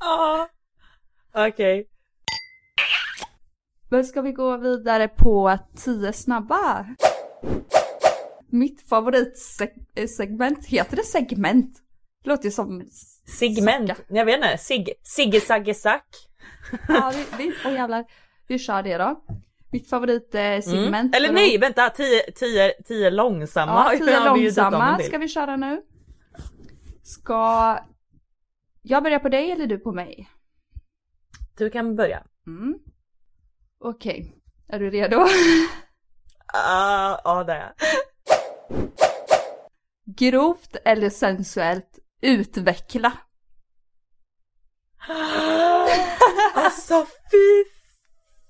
Ja. 0.00 0.48
Okej. 1.34 1.88
Men 3.90 4.04
ska 4.04 4.22
vi 4.22 4.32
gå 4.32 4.56
vidare 4.56 5.08
på 5.08 5.58
10 5.76 6.12
snabba? 6.12 6.86
Mitt 8.48 8.88
favoritsegment, 8.88 10.66
heter 10.66 10.96
det 10.96 11.04
segment? 11.04 11.76
Det 12.24 12.30
låter 12.30 12.44
ju 12.44 12.50
som... 12.50 12.88
Segment, 13.38 13.90
jag 14.08 14.24
vet 14.24 14.36
inte, 14.36 14.58
sig, 14.58 14.94
Sigge 15.02 15.40
Sagge 15.40 15.74
Sack. 15.74 16.06
Ja, 16.88 17.12
vi, 17.14 17.26
vi, 17.38 17.52
oh 17.68 17.72
jävlar. 17.74 18.04
Vi 18.46 18.58
kör 18.58 18.82
det 18.82 18.98
då. 18.98 19.24
Mitt 19.72 19.90
favoritsegment. 19.90 20.94
Mm. 20.94 21.10
Eller 21.14 21.32
nej 21.32 21.58
vänta, 21.58 21.90
tio, 21.90 22.30
tio, 22.32 22.72
tio 22.82 23.10
långsamma 23.10 23.72
Ja, 23.92 23.98
tio 24.06 24.20
vi 24.20 24.24
långsamma 24.44 24.96
till. 24.96 25.06
ska 25.06 25.18
vi 25.18 25.28
köra 25.28 25.56
nu. 25.56 25.82
Ska 27.02 27.78
jag 28.82 29.02
börja 29.02 29.18
på 29.18 29.28
dig 29.28 29.50
eller 29.50 29.66
du 29.66 29.78
på 29.78 29.92
mig? 29.92 30.30
Du 31.58 31.70
kan 31.70 31.96
börja. 31.96 32.22
Mm. 32.46 32.74
Okej, 33.80 34.34
är 34.68 34.78
du 34.78 34.90
redo? 34.90 35.16
Ah, 36.56 37.20
Ja, 37.24 37.44
det 37.44 37.52
är 37.52 37.60
jag. 37.60 37.72
Grovt 40.16 40.76
eller 40.84 41.10
sensuellt 41.10 41.98
utveckla. 42.20 43.12
Alltså 46.74 47.06
fy 47.30 47.64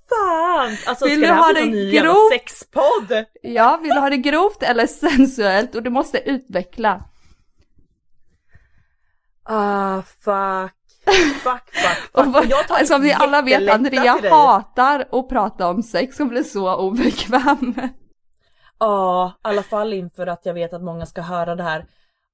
fan! 0.08 0.76
Alltså 0.86 1.04
Vill 1.04 1.18
ska 1.18 1.26
du 1.26 1.40
ha 1.40 1.52
det 1.52 1.90
grovt? 2.00 2.32
sexpodd? 2.32 3.24
Ja, 3.42 3.78
vill 3.82 3.90
du 3.90 4.00
ha 4.00 4.10
det 4.10 4.16
grovt 4.16 4.62
eller 4.62 4.86
sensuellt 4.86 5.74
och 5.74 5.82
du 5.82 5.90
måste 5.90 6.18
utveckla. 6.30 7.04
Ah 9.42 10.02
fuck. 10.02 10.74
Fuck, 11.04 11.42
fuck, 11.42 11.74
fuck. 12.12 12.50
Jag 12.70 12.86
som 12.86 13.02
vi 13.02 13.12
alla 13.12 13.42
vet, 13.42 13.70
Andrea 13.70 14.18
hatar 14.30 15.06
att 15.12 15.28
prata 15.28 15.68
om 15.68 15.82
sex 15.82 16.20
och 16.20 16.26
blir 16.26 16.42
så 16.42 16.76
obekväm. 16.76 17.74
Ja, 18.78 19.32
i 19.36 19.48
alla 19.48 19.62
fall 19.62 19.92
inför 19.92 20.26
att 20.26 20.46
jag 20.46 20.54
vet 20.54 20.72
att 20.72 20.82
många 20.82 21.06
ska 21.06 21.22
höra 21.22 21.54
det 21.54 21.62
här. 21.62 21.86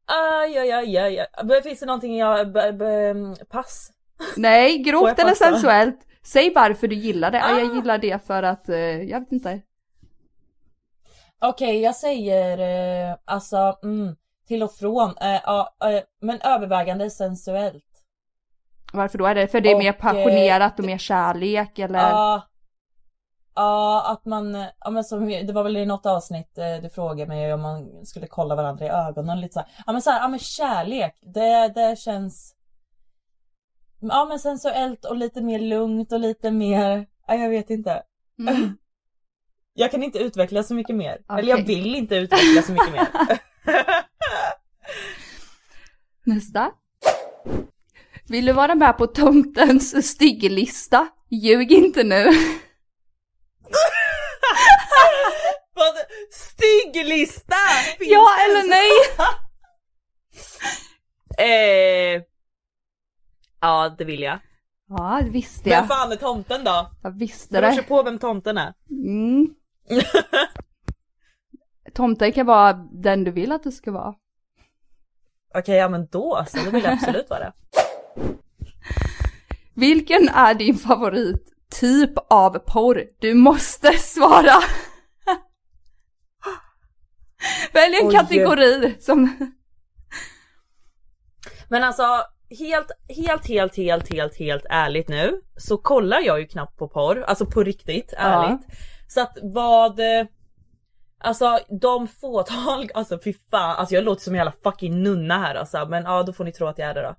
Aj, 0.06 0.59
aj, 0.59 0.73
aj, 0.73 0.99
aj. 0.99 1.62
Finns 1.62 1.80
det 1.80 1.87
någonting 1.87 2.18
jag... 2.18 2.56
Pass? 3.50 3.90
Nej, 4.37 4.79
grovt 4.79 5.19
eller 5.19 5.35
sensuellt. 5.35 6.07
Säg 6.23 6.53
varför 6.55 6.89
du 6.89 6.95
gillar 6.97 7.31
det. 7.31 7.39
Ja, 7.39 7.59
jag 7.59 7.71
Ah. 7.71 7.75
gillar 7.75 7.99
det 7.99 8.27
för 8.27 8.43
att, 8.43 8.69
eh, 8.69 8.77
jag 8.79 9.21
vet 9.21 9.33
inte. 9.33 9.61
Okej, 11.39 11.81
jag 11.81 11.97
säger 11.97 12.59
eh, 13.11 13.17
alltså 13.25 13.79
mm, 13.83 14.17
till 14.49 14.62
och 14.62 14.73
från. 14.73 15.17
Eh, 15.21 15.35
eh, 15.35 16.03
men 16.21 16.41
övervägande 16.41 17.11
sensuellt. 17.11 17.85
Varför 18.93 19.19
då? 19.19 19.27
Är 19.27 19.35
det 19.35 19.47
för 19.49 19.61
det 19.61 19.71
är 19.71 19.75
Och, 19.75 19.79
mer 19.83 19.93
passionerat 19.93 20.79
och 20.79 20.85
mer 20.85 20.99
kärlek 20.99 21.79
eller? 21.79 21.99
Ja. 21.99 22.43
Ja, 23.55 24.05
att 24.12 24.25
man, 24.25 24.55
eh, 24.55 24.67
ja 24.81 24.91
men 24.91 25.05
som, 25.05 25.27
det 25.29 25.53
var 25.53 25.62
väl 25.62 25.77
i 25.77 25.87
något 25.87 26.07
avsnitt 26.07 26.59
eh, 26.59 26.83
du 26.83 26.91
frågade 26.91 27.29
mig 27.29 27.53
om 27.55 27.61
man 27.62 28.07
skulle 28.07 28.27
kolla 28.27 28.55
varandra 28.55 28.85
i 28.87 28.89
ögonen 28.89 29.41
lite 29.41 29.53
så 29.53 29.61
här. 29.61 29.69
Ja 29.87 29.93
men 29.93 30.03
så 30.03 30.11
här, 30.11 30.21
ja 30.21 30.29
men 30.29 30.39
kärlek, 30.39 31.19
det, 31.23 31.69
det 31.69 31.99
känns 31.99 32.55
Ja 34.00 34.26
men 34.28 34.38
sensuellt 34.38 35.04
och 35.04 35.16
lite 35.16 35.40
mer 35.40 35.59
lugnt 35.59 36.12
och 36.12 36.21
lite 36.21 36.50
mer, 36.50 37.07
ja 37.26 37.35
jag 37.35 37.50
vet 37.50 37.71
inte. 37.71 38.02
Mm. 38.38 38.76
Jag 39.75 39.90
kan 39.90 40.02
inte 40.02 40.19
utveckla 40.19 40.62
så 40.62 40.75
mycket 40.75 40.97
mer. 40.97 41.19
Okej. 41.28 41.38
Eller 41.38 41.49
jag 41.49 41.66
vill 41.66 41.95
inte 41.95 42.16
utveckla 42.16 42.62
så 42.62 42.73
mycket 42.73 42.92
mer. 42.92 43.07
Nästa. 46.25 46.71
Vill 48.28 48.47
du 48.47 48.52
vara 48.52 48.75
med 48.75 48.99
på 48.99 49.07
tomtens 49.07 50.09
styggelista? 50.11 51.09
Ljug 51.30 51.73
inte 51.73 52.02
nu. 52.04 52.25
Vad? 55.75 55.95
Stygglista! 56.30 57.57
Ja 57.99 58.28
eller 58.49 58.69
nej? 58.69 58.90
Eh, 61.38 62.23
ja 63.61 63.95
det 63.99 64.05
vill 64.05 64.21
jag. 64.23 64.38
Ja, 64.88 65.21
det 65.25 65.31
visste 65.31 65.71
Vem 65.71 65.73
jag. 65.79 65.88
fan 65.88 66.12
är 66.12 66.17
tomten 66.17 66.64
då? 66.64 66.90
Jag 67.02 67.11
visste 67.19 67.61
Det 67.61 67.71
det. 67.76 67.83
på 67.83 68.02
vem 68.02 68.19
tomten 68.19 68.59
är. 68.59 68.75
Mm. 68.90 69.55
Tomten 71.95 72.33
kan 72.33 72.47
vara 72.47 72.73
den 72.93 73.25
du 73.25 73.31
vill 73.31 73.52
att 73.52 73.62
det 73.62 73.73
ska 73.73 73.93
vara. 73.93 74.14
Okej, 75.55 75.76
ja 75.76 75.88
men 75.88 76.07
då 76.07 76.45
så, 76.49 76.59
då 76.64 76.71
vill 76.71 76.85
jag 76.85 76.93
absolut 76.93 77.31
vara 77.31 77.40
det. 77.40 77.52
Vilken 79.75 80.29
är 80.29 80.55
din 80.55 80.75
favorit 80.75 81.43
typ 81.81 82.11
av 82.31 82.59
porr? 82.59 83.05
Du 83.21 83.35
måste 83.35 83.93
svara. 83.93 84.55
Välj 87.73 87.97
en 88.00 88.07
Oj. 88.09 88.14
kategori 88.14 88.97
som... 89.00 89.37
Men 91.69 91.85
alltså 91.85 92.02
helt, 92.59 92.90
helt, 93.09 93.49
helt, 93.49 93.76
helt, 93.76 94.12
helt, 94.12 94.37
helt 94.37 94.66
ärligt 94.71 95.09
nu 95.09 95.40
så 95.57 95.76
kollar 95.76 96.21
jag 96.21 96.40
ju 96.40 96.47
knappt 96.47 96.78
på 96.78 96.88
porr, 96.88 97.25
alltså 97.26 97.47
på 97.47 97.62
riktigt 97.62 98.14
ärligt. 98.16 98.61
Så 99.09 99.21
att 99.21 99.38
vad, 99.42 100.00
eh, 100.00 100.26
alltså 101.19 101.59
de 101.80 102.09
fåtal, 102.09 102.90
alltså 102.95 103.19
fy 103.25 103.35
fan, 103.50 103.76
alltså 103.76 103.95
jag 103.95 104.04
låter 104.04 104.23
som 104.23 104.35
en 104.35 104.38
jävla 104.38 104.54
fucking 104.62 105.02
nunna 105.02 105.38
här 105.38 105.54
alltså 105.54 105.87
men 105.87 106.04
ja 106.04 106.23
då 106.23 106.33
får 106.33 106.45
ni 106.45 106.52
tro 106.52 106.66
att 106.66 106.78
jag 106.78 106.88
är 106.88 106.95
det 106.95 107.02
då. 107.02 107.14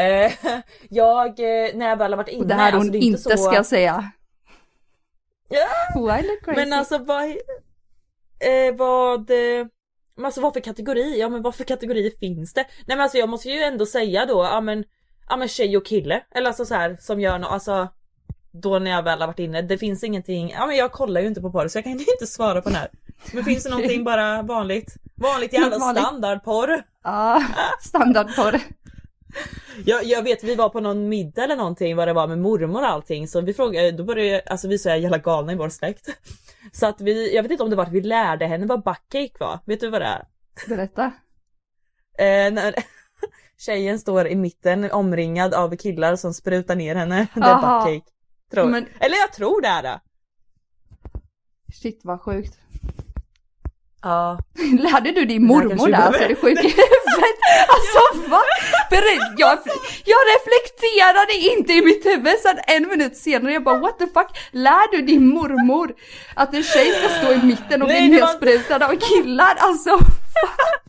Eh, 0.00 0.32
jag, 0.90 1.28
eh, 1.28 1.74
när 1.74 1.88
jag 1.88 1.96
väl 1.96 2.12
har 2.12 2.16
varit 2.16 2.28
inne, 2.28 2.42
Och 2.42 2.48
det 2.48 2.54
här 2.54 2.72
hon 2.72 2.80
alltså, 2.80 2.92
det 2.92 2.98
inte, 2.98 3.18
så... 3.18 3.36
ska 3.36 3.64
säga. 3.64 4.10
Ja. 5.48 5.66
Wild 5.94 6.30
and 6.30 6.40
crazy. 6.44 6.60
Men 6.60 6.72
alltså 6.72 6.98
vad, 6.98 7.24
eh, 7.24 8.76
vad, 8.76 9.30
eh, 9.30 9.66
men 10.16 10.24
alltså 10.26 10.40
vad 10.40 10.52
för 10.52 10.60
kategori? 10.60 11.20
Ja 11.20 11.28
men 11.28 11.42
vad 11.42 11.54
för 11.54 11.64
kategorier 11.64 12.10
finns 12.20 12.52
det? 12.52 12.60
Nej 12.86 12.96
men 12.96 13.00
alltså 13.00 13.18
jag 13.18 13.28
måste 13.28 13.48
ju 13.48 13.60
ändå 13.60 13.86
säga 13.86 14.26
då, 14.26 14.44
ja 14.44 14.60
men, 14.60 14.84
ja 15.28 15.36
men 15.36 15.48
tjej 15.48 15.76
och 15.76 15.86
kille. 15.86 16.22
Eller 16.34 16.46
alltså 16.46 16.64
så 16.64 16.74
här 16.74 16.96
som 17.00 17.20
gör 17.20 17.38
något, 17.38 17.50
alltså 17.50 17.88
då 18.50 18.78
när 18.78 18.90
jag 18.90 19.02
väl 19.02 19.20
har 19.20 19.26
varit 19.26 19.38
inne, 19.38 19.62
det 19.62 19.78
finns 19.78 20.04
ingenting, 20.04 20.50
ja 20.50 20.66
men 20.66 20.76
jag 20.76 20.92
kollar 20.92 21.20
ju 21.20 21.26
inte 21.26 21.40
på 21.40 21.50
porr 21.52 21.68
så 21.68 21.78
jag 21.78 21.84
kan 21.84 21.92
inte 21.98 22.26
svara 22.26 22.62
på 22.62 22.68
den 22.68 22.78
här. 22.78 22.88
Men 23.32 23.44
finns 23.44 23.64
det 23.64 23.70
någonting 23.70 24.04
bara 24.10 24.42
vanligt? 24.42 24.94
Vanligt 25.14 25.52
jävla 25.52 25.78
Vanligt. 25.78 26.04
standardporr? 26.04 26.82
Ja, 27.04 27.42
standardporr. 27.80 28.60
Jag, 29.84 30.04
jag 30.04 30.22
vet 30.22 30.44
vi 30.44 30.54
var 30.54 30.68
på 30.68 30.80
någon 30.80 31.08
middag 31.08 31.44
eller 31.44 31.56
någonting 31.56 31.96
vad 31.96 32.08
det 32.08 32.12
var 32.12 32.26
med 32.26 32.38
mormor 32.38 32.82
och 32.82 32.88
allting 32.88 33.28
så 33.28 33.40
vi 33.40 33.54
frågade, 33.54 33.90
då 33.90 34.04
började 34.04 34.42
alltså 34.46 34.68
vi 34.68 34.78
så 34.78 34.88
här 34.88 34.96
jävla 34.96 35.18
galna 35.18 35.52
i 35.52 35.56
vår 35.56 35.68
släkt. 35.68 36.08
Så 36.72 36.86
att 36.86 37.00
vi, 37.00 37.34
jag 37.34 37.42
vet 37.42 37.52
inte 37.52 37.64
om 37.64 37.70
det 37.70 37.76
var 37.76 37.84
att 37.84 37.92
vi 37.92 38.00
lärde 38.00 38.46
henne 38.46 38.66
vad 38.66 38.82
buckcake 38.84 39.32
var, 39.40 39.58
vet 39.66 39.80
du 39.80 39.90
vad 39.90 40.00
det 40.00 40.06
är? 40.06 40.28
Berätta. 40.68 41.04
Eh, 42.18 42.52
när 42.52 42.74
tjejen 43.58 43.98
står 43.98 44.26
i 44.26 44.34
mitten 44.36 44.90
omringad 44.92 45.54
av 45.54 45.76
killar 45.76 46.16
som 46.16 46.34
sprutar 46.34 46.76
ner 46.76 46.94
henne, 46.94 47.26
det 47.34 47.40
är 47.40 47.44
Aha. 47.44 47.84
buckcake. 47.84 48.10
Tror. 48.50 48.66
Men- 48.70 48.86
Eller 49.00 49.16
jag 49.16 49.32
tror 49.32 49.60
det 49.60 49.68
är 49.68 49.82
det. 49.82 50.00
Shit 51.82 52.00
vad 52.04 52.20
sjukt. 52.20 52.58
Ja. 54.04 54.38
Lärde 54.80 55.12
du 55.12 55.24
din 55.24 55.46
mormor 55.46 55.88
där? 55.88 55.98
Alltså 55.98 56.28
det 56.28 56.34
sjuk 56.34 56.58
i 56.58 56.68
huvudet? 56.68 57.38
Alltså 57.68 58.28
va? 58.30 58.40
Jag, 59.36 59.58
jag 60.04 60.18
reflekterade 60.34 61.32
inte 61.32 61.72
i 61.72 61.82
mitt 61.84 62.06
huvud 62.06 62.38
sen 62.42 62.58
en 62.66 62.88
minut 62.88 63.16
senare 63.16 63.52
jag 63.52 63.64
bara 63.64 63.78
what 63.78 63.98
the 63.98 64.06
fuck? 64.06 64.26
Lär 64.50 64.96
du 64.96 65.02
din 65.02 65.28
mormor 65.28 65.94
att 66.34 66.54
en 66.54 66.62
tjej 66.62 66.92
ska 66.92 67.08
stå 67.08 67.32
i 67.32 67.42
mitten 67.46 67.82
och 67.82 67.88
bli 67.88 68.00
det 68.00 68.20
nedsprutad 68.20 68.86
av 68.86 68.96
killar? 68.96 69.54
Alltså 69.58 69.90
fan. 69.98 70.80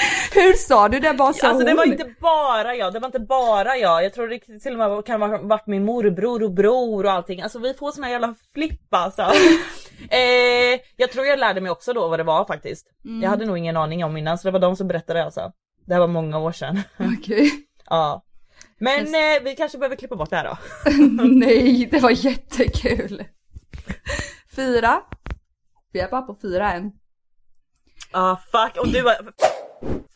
Hur 0.32 0.52
sa 0.52 0.88
du 0.88 1.00
det? 1.00 1.14
Bara 1.14 1.32
sa 1.32 1.48
Alltså 1.48 1.64
det 1.64 1.70
hon? 1.70 1.76
var 1.76 1.84
inte 1.84 2.14
bara 2.20 2.74
jag, 2.74 2.92
det 2.92 2.98
var 2.98 3.08
inte 3.08 3.20
bara 3.20 3.76
jag. 3.76 4.04
Jag 4.04 4.14
tror 4.14 4.28
det 4.28 4.60
till 4.60 4.72
och 4.72 4.78
med 4.78 5.04
kan 5.06 5.22
ha 5.22 5.38
varit 5.42 5.66
min 5.66 5.84
morbror 5.84 6.42
och 6.42 6.50
bror 6.50 7.06
och 7.06 7.12
allting. 7.12 7.42
Alltså 7.42 7.58
vi 7.58 7.74
får 7.74 7.92
såna 7.92 8.10
jävla 8.10 8.34
flipp 8.54 8.94
alltså. 8.94 9.22
eh, 10.10 10.80
jag 10.96 11.12
tror 11.12 11.26
jag 11.26 11.38
lärde 11.38 11.60
mig 11.60 11.70
också 11.70 11.92
då 11.92 12.08
vad 12.08 12.18
det 12.20 12.24
var 12.24 12.44
faktiskt. 12.44 12.86
Mm. 13.04 13.22
Jag 13.22 13.30
hade 13.30 13.46
nog 13.46 13.58
ingen 13.58 13.76
aning 13.76 14.04
om 14.04 14.16
innan 14.16 14.38
så 14.38 14.48
det 14.48 14.52
var 14.52 14.60
de 14.60 14.76
som 14.76 14.88
berättade 14.88 15.24
alltså. 15.24 15.52
Det 15.86 15.92
här 15.94 16.00
var 16.00 16.06
många 16.08 16.38
år 16.38 16.52
sedan. 16.52 16.82
Okej. 17.18 17.50
ja. 17.86 18.24
Men 18.78 19.06
eh, 19.06 19.42
vi 19.44 19.54
kanske 19.56 19.78
behöver 19.78 19.96
klippa 19.96 20.16
bort 20.16 20.30
det 20.30 20.36
här 20.36 20.44
då. 20.44 20.58
Nej, 21.24 21.88
det 21.90 21.98
var 22.00 22.10
jättekul. 22.10 23.24
Fyra. 24.56 25.00
Vi 25.92 26.00
är 26.00 26.08
bara 26.10 26.22
på 26.22 26.36
fyra 26.42 26.72
än. 26.72 26.92
Ah 28.12 28.36
fuck, 28.36 28.76
och 28.76 28.88
du 28.88 29.02
var... 29.02 29.14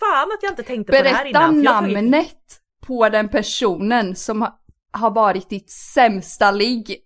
Fan 0.00 0.28
att 0.32 0.42
jag 0.42 0.52
inte 0.52 0.62
tänkte 0.62 0.92
på 0.92 1.02
det 1.02 1.08
här 1.08 1.24
Berätta 1.24 1.28
innan. 1.28 1.54
tog- 1.54 1.64
namnet 1.64 2.60
på 2.86 3.08
den 3.08 3.28
personen 3.28 4.16
som 4.16 4.42
ha- 4.42 4.60
har 4.92 5.10
varit 5.10 5.48
ditt 5.50 5.70
sämsta 5.70 6.50
ligg. 6.50 6.96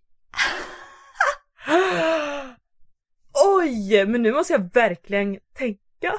Oj, 3.44 4.06
men 4.06 4.22
nu 4.22 4.32
måste 4.32 4.52
jag 4.52 4.74
verkligen 4.74 5.38
tänka. 5.58 5.78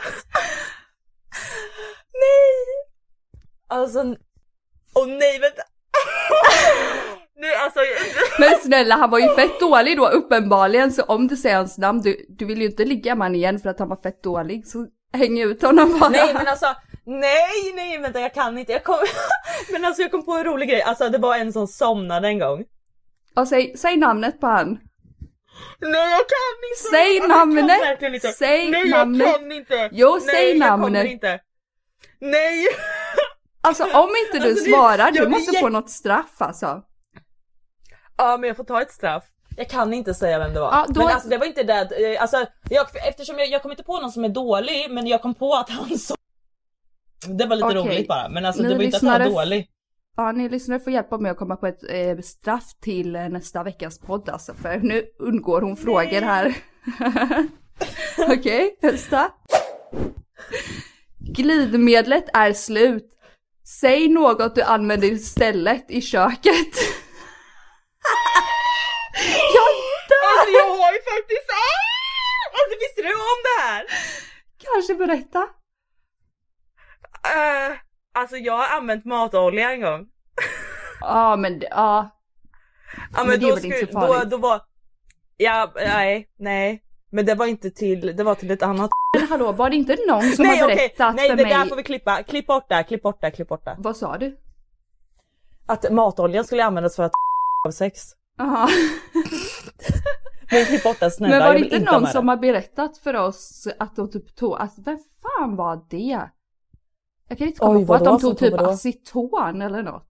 nej! 2.13 2.65
Alltså, 3.67 3.99
åh 4.95 5.08
nej 5.08 5.39
vänta. 5.39 5.62
nej 7.36 7.55
alltså. 7.55 7.79
Men 8.39 8.60
snälla, 8.63 8.95
han 8.95 9.10
var 9.10 9.19
ju 9.19 9.36
fett 9.36 9.60
dålig 9.60 9.97
då 9.97 10.08
uppenbarligen, 10.08 10.91
så 10.91 11.03
om 11.03 11.27
du 11.27 11.36
säger 11.38 11.55
hans 11.55 11.77
namn, 11.77 12.01
du, 12.01 12.25
du 12.29 12.45
vill 12.45 12.62
ju 12.62 12.65
inte 12.65 12.86
ligga 12.86 13.15
med 13.15 13.25
han 13.25 13.36
igen 13.36 13.60
för 13.60 13.69
att 13.69 13.79
han 13.79 13.89
var 13.89 13.97
fett 13.97 14.23
dålig, 14.23 14.67
så 14.67 14.88
häng 15.13 15.39
ut 15.39 15.62
honom 15.62 15.99
bara. 15.99 16.10
nej 16.10 16.34
men 16.34 16.47
alltså, 16.47 16.75
nej 17.05 17.73
nej 17.75 17.97
vänta 17.97 18.19
jag 18.19 18.34
kan 18.34 18.58
inte. 18.58 18.71
Jag 18.71 18.84
kom... 18.84 18.95
men 19.71 19.86
alltså 19.86 20.01
jag 20.01 20.12
kom 20.12 20.25
på 20.25 20.34
en 20.34 20.43
rolig 20.43 20.69
grej. 20.69 20.82
Alltså 20.82 21.10
det 21.10 21.17
var 21.17 21.38
en 21.38 21.53
som 21.53 21.67
somnade 21.67 22.27
en 22.27 22.39
gång. 22.39 22.65
Och 23.36 23.47
säg, 23.47 23.77
säg 23.77 23.97
namnet 23.97 24.39
på 24.39 24.47
han. 24.47 24.79
Nej 25.80 26.10
jag 26.12 26.19
kan 26.19 26.56
inte! 26.69 26.89
Säg 26.91 27.19
Alltså, 27.19 27.30
jag 27.30 27.30
namnet. 27.30 28.02
inte. 28.13 28.32
Säg 28.32 28.72
Nej 28.72 28.89
namnet. 28.89 29.28
jag 29.28 29.39
kan 29.39 29.52
inte! 29.52 29.89
Jo, 29.91 30.12
Nej, 30.12 30.36
säg 30.36 30.50
jag 30.50 30.60
namnet. 30.60 31.06
inte. 31.08 31.39
Nej! 32.19 32.65
Alltså 33.62 33.84
om 33.84 34.10
inte 34.26 34.39
du 34.45 34.50
Alltså, 34.50 34.65
det- 34.65 34.72
svarar, 34.72 34.98
jag 34.98 35.13
du 35.13 35.28
måste 35.28 35.52
jätte- 35.52 35.60
få 35.65 35.69
något 35.69 35.89
straff 35.89 36.36
alltså. 36.41 36.82
Ja 38.17 38.38
men 38.38 38.48
jag 38.48 38.58
får 38.58 38.63
ta 38.63 38.82
ett 38.82 38.91
straff. 38.91 39.24
Jag 39.58 39.69
kan 39.69 39.93
inte 39.93 40.13
säga 40.13 40.39
vem 40.39 40.54
det 40.54 40.60
var. 40.60 40.72
Ja, 40.72 40.86
då- 40.88 41.00
Men 41.02 41.08
alltså 41.13 41.30
det 41.30 41.38
var 41.38 41.45
inte 41.45 41.63
det, 41.63 42.13
eh, 42.13 42.22
alltså 42.22 42.45
jag, 42.69 42.88
eftersom 43.08 43.39
jag, 43.39 43.48
jag 43.48 43.62
kom 43.62 43.72
inte 43.72 43.84
på 43.84 44.00
någon 44.00 44.12
som 44.12 44.24
är 44.26 44.30
dålig 44.30 44.88
men 44.89 45.08
jag 45.08 45.22
kom 45.22 45.36
på 45.36 45.54
att 45.54 45.69
han 45.69 45.98
så 46.00 46.15
Det 47.28 47.45
var 47.45 47.56
lite 47.56 47.67
Okej. 47.67 47.78
roligt 47.82 48.08
bara 48.08 48.30
men 48.30 48.45
alltså 48.45 48.63
Ni 48.63 48.69
det 48.69 48.76
var 48.76 48.84
inte 48.84 48.98
att 48.98 49.04
han 49.04 49.22
var 49.22 49.30
dålig. 49.30 49.69
Ja, 50.17 50.32
ni 50.32 50.50
lyssnare 50.50 50.80
får 50.80 50.93
hjälpa 50.93 51.17
mig 51.17 51.32
att 51.32 51.38
komma 51.38 51.56
på 51.56 51.67
ett 51.67 51.84
eh, 51.89 52.17
straff 52.17 52.74
till 52.82 53.15
eh, 53.15 53.30
nästa 53.30 53.63
veckas 53.63 54.00
podd 54.00 54.30
alltså, 54.30 54.54
för 54.54 54.78
nu 54.78 55.06
undgår 55.19 55.62
hon 55.62 55.78
frågor 55.78 56.22
här. 56.22 56.56
Okej, 58.30 58.78
nästa. 58.82 59.32
Glidmedlet 61.19 62.26
är 62.34 62.54
slut. 62.54 63.06
Säg 63.80 64.08
något 64.10 64.56
du 64.56 64.62
använder 64.62 65.08
istället 65.08 65.91
i 65.91 66.02
köket. 66.02 66.74
Jag 69.56 69.72
dör! 70.10 70.39
Alltså 70.39 70.52
jag 70.54 70.69
har 70.69 70.91
ju 70.93 71.00
faktiskt, 71.00 71.50
ah! 71.50 71.89
Alltså 72.58 72.76
visste 72.80 73.02
du 73.02 73.13
om 73.13 73.39
det 73.48 73.62
här? 73.62 73.86
Kanske 74.58 74.95
berätta. 74.95 75.48
Alltså 78.13 78.36
jag 78.38 78.58
har 78.58 78.78
använt 78.78 79.06
matolja 79.06 79.72
en 79.72 79.82
gång. 79.82 80.08
Ja 81.02 81.36
men 81.36 81.60
det- 81.60 81.67
ja. 81.72 82.10
Ja 83.13 83.24
Men 83.24 83.39
det 83.39 83.45
är 83.45 83.82
då, 83.91 83.91
så 83.91 84.08
då, 84.24 84.24
då 84.30 84.38
var... 84.38 84.62
Ja, 85.38 85.72
nej, 85.76 86.30
nej. 86.39 86.84
Men 87.12 87.26
det 87.26 87.36
var 87.36 87.45
inte 87.45 87.72
till, 87.72 88.15
det 88.17 88.24
var 88.24 88.36
till 88.36 88.52
ett 88.52 88.63
annat. 88.63 88.89
Men 89.19 89.28
hallå 89.30 89.52
var 89.52 89.69
det 89.69 89.76
inte 89.76 89.98
någon 90.08 90.24
som 90.32 90.45
nej 90.45 90.58
har 90.60 90.67
berättat 90.67 91.15
nej 91.15 91.30
för 91.30 91.36
det 91.38 91.43
mig? 91.43 91.54
där 91.54 91.65
får 91.65 91.76
vi 91.76 91.84
klippa. 91.84 92.24
Klipp 92.24 92.48
bort 92.48 92.69
det, 92.69 92.84
klipp 92.84 93.02
bort 93.04 93.22
det, 93.22 93.32
klipp 93.32 93.48
bort 93.48 93.65
det. 93.65 93.76
Vad 93.80 93.98
sa 93.98 94.17
du? 94.17 94.38
Att 95.65 95.91
matoljan 95.91 96.43
skulle 96.45 96.63
användas 96.65 96.95
för 96.95 97.04
att 97.04 97.12
av 97.67 97.72
sex. 97.72 98.02
Jaha. 98.38 98.69
Men 100.52 100.65
klipp 100.65 100.84
bort 100.84 101.00
det 101.00 101.12
snälla. 101.12 101.36
Men 101.38 101.48
var 101.48 101.54
det 101.54 101.60
inte 101.60 101.80
någon 101.91 102.08
som 102.08 102.26
det. 102.26 102.32
har 102.32 102.38
berättat 102.38 102.98
för 102.98 103.13
oss 103.13 103.67
att 103.80 103.95
de 103.95 104.12
typ 104.12 104.36
tog, 104.36 104.54
alltså 104.54 104.82
vem 104.82 104.98
fan 105.22 105.56
var 105.56 105.82
det? 105.89 106.30
Jag 107.30 107.38
kan 107.38 107.48
inte 107.48 107.60
komma 107.60 107.80
Oj, 107.80 107.86
på 107.86 107.94
att 107.94 108.04
de 108.04 108.20
tog 108.20 108.38
typ 108.38 108.52
vadå? 108.52 108.70
aceton 108.70 109.62
eller 109.62 109.84
något. 109.84 110.08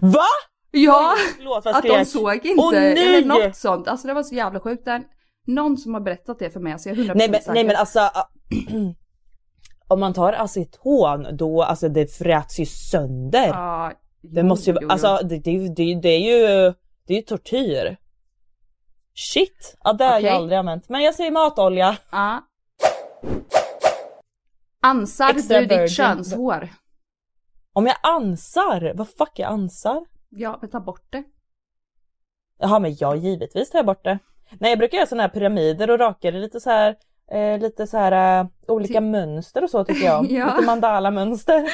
Va? 0.00 0.24
Ja! 0.70 1.14
Förlåt 1.36 1.64
jag 1.64 1.76
Att 1.76 1.82
de 1.82 2.04
såg 2.04 2.34
inte, 2.34 2.62
Åh, 2.62 2.76
eller 2.76 3.24
något 3.24 3.56
sånt. 3.56 3.88
Alltså 3.88 4.06
det 4.06 4.14
var 4.14 4.22
så 4.22 4.34
jävla 4.34 4.60
sjukt. 4.60 4.84
Den, 4.84 5.04
någon 5.46 5.76
som 5.76 5.94
har 5.94 6.00
berättat 6.00 6.38
det 6.38 6.50
för 6.50 6.60
mig, 6.60 6.78
så 6.78 6.88
jag 6.88 6.98
är 6.98 7.02
100% 7.02 7.12
Nej 7.14 7.28
men, 7.30 7.40
säker. 7.40 7.54
nej 7.54 7.64
men 7.64 7.76
alltså. 7.76 8.00
om 9.88 10.00
man 10.00 10.12
tar 10.12 10.32
aceton 10.32 11.26
då, 11.36 11.62
alltså 11.62 11.88
det 11.88 12.06
fräts 12.06 12.60
ju 12.60 12.66
sönder. 12.66 13.46
Ja, 13.48 13.92
det 14.22 14.42
måste 14.42 14.70
ju, 14.70 14.74
jo, 14.74 14.78
jo. 14.82 14.88
alltså 14.90 15.18
det, 15.24 15.38
det, 15.38 15.68
det, 15.68 15.94
det 15.94 16.08
är 16.08 16.18
ju, 16.18 16.72
det 17.06 17.12
är 17.12 17.16
ju 17.16 17.22
tortyr. 17.22 17.96
Shit! 19.14 19.76
Ja 19.84 19.92
det 19.92 20.04
har 20.04 20.10
jag 20.12 20.20
Okej. 20.20 20.30
aldrig 20.30 20.58
använt. 20.58 20.88
Men 20.88 21.02
jag 21.02 21.14
säger 21.14 21.30
matolja. 21.30 21.96
Ja. 22.10 22.42
Ansar 24.82 25.30
Extra 25.30 25.60
du 25.60 25.66
ditt 25.66 25.90
könshår? 25.90 26.68
Om 27.72 27.86
jag 27.86 27.96
ansar, 28.02 28.92
vad 28.94 29.08
fuck 29.08 29.32
jag 29.38 29.52
ansar? 29.52 30.04
Ja, 30.28 30.58
men 30.60 30.70
ta 30.70 30.80
bort 30.80 31.06
det. 31.12 31.24
Jaha 32.58 32.78
men 32.78 32.96
ja 33.00 33.14
givetvis 33.16 33.70
tar 33.70 33.78
jag 33.78 33.86
bort 33.86 34.04
det. 34.04 34.18
Nej 34.60 34.70
jag 34.70 34.78
brukar 34.78 34.96
göra 34.98 35.06
såna 35.06 35.22
här 35.22 35.28
pyramider 35.28 35.90
och 35.90 35.98
raka 35.98 36.30
det 36.30 36.38
lite 36.38 36.60
så 36.60 36.70
här 36.70 36.96
eh, 37.32 37.58
lite 37.58 37.86
så 37.86 37.96
här 37.98 38.40
eh, 38.40 38.46
olika 38.68 39.00
mönster 39.00 39.64
och 39.64 39.70
så 39.70 39.84
tycker 39.84 40.06
jag. 40.06 40.30
Ja. 40.32 40.46
Lite 40.54 40.66
mandala 40.66 41.10
mönster. 41.10 41.60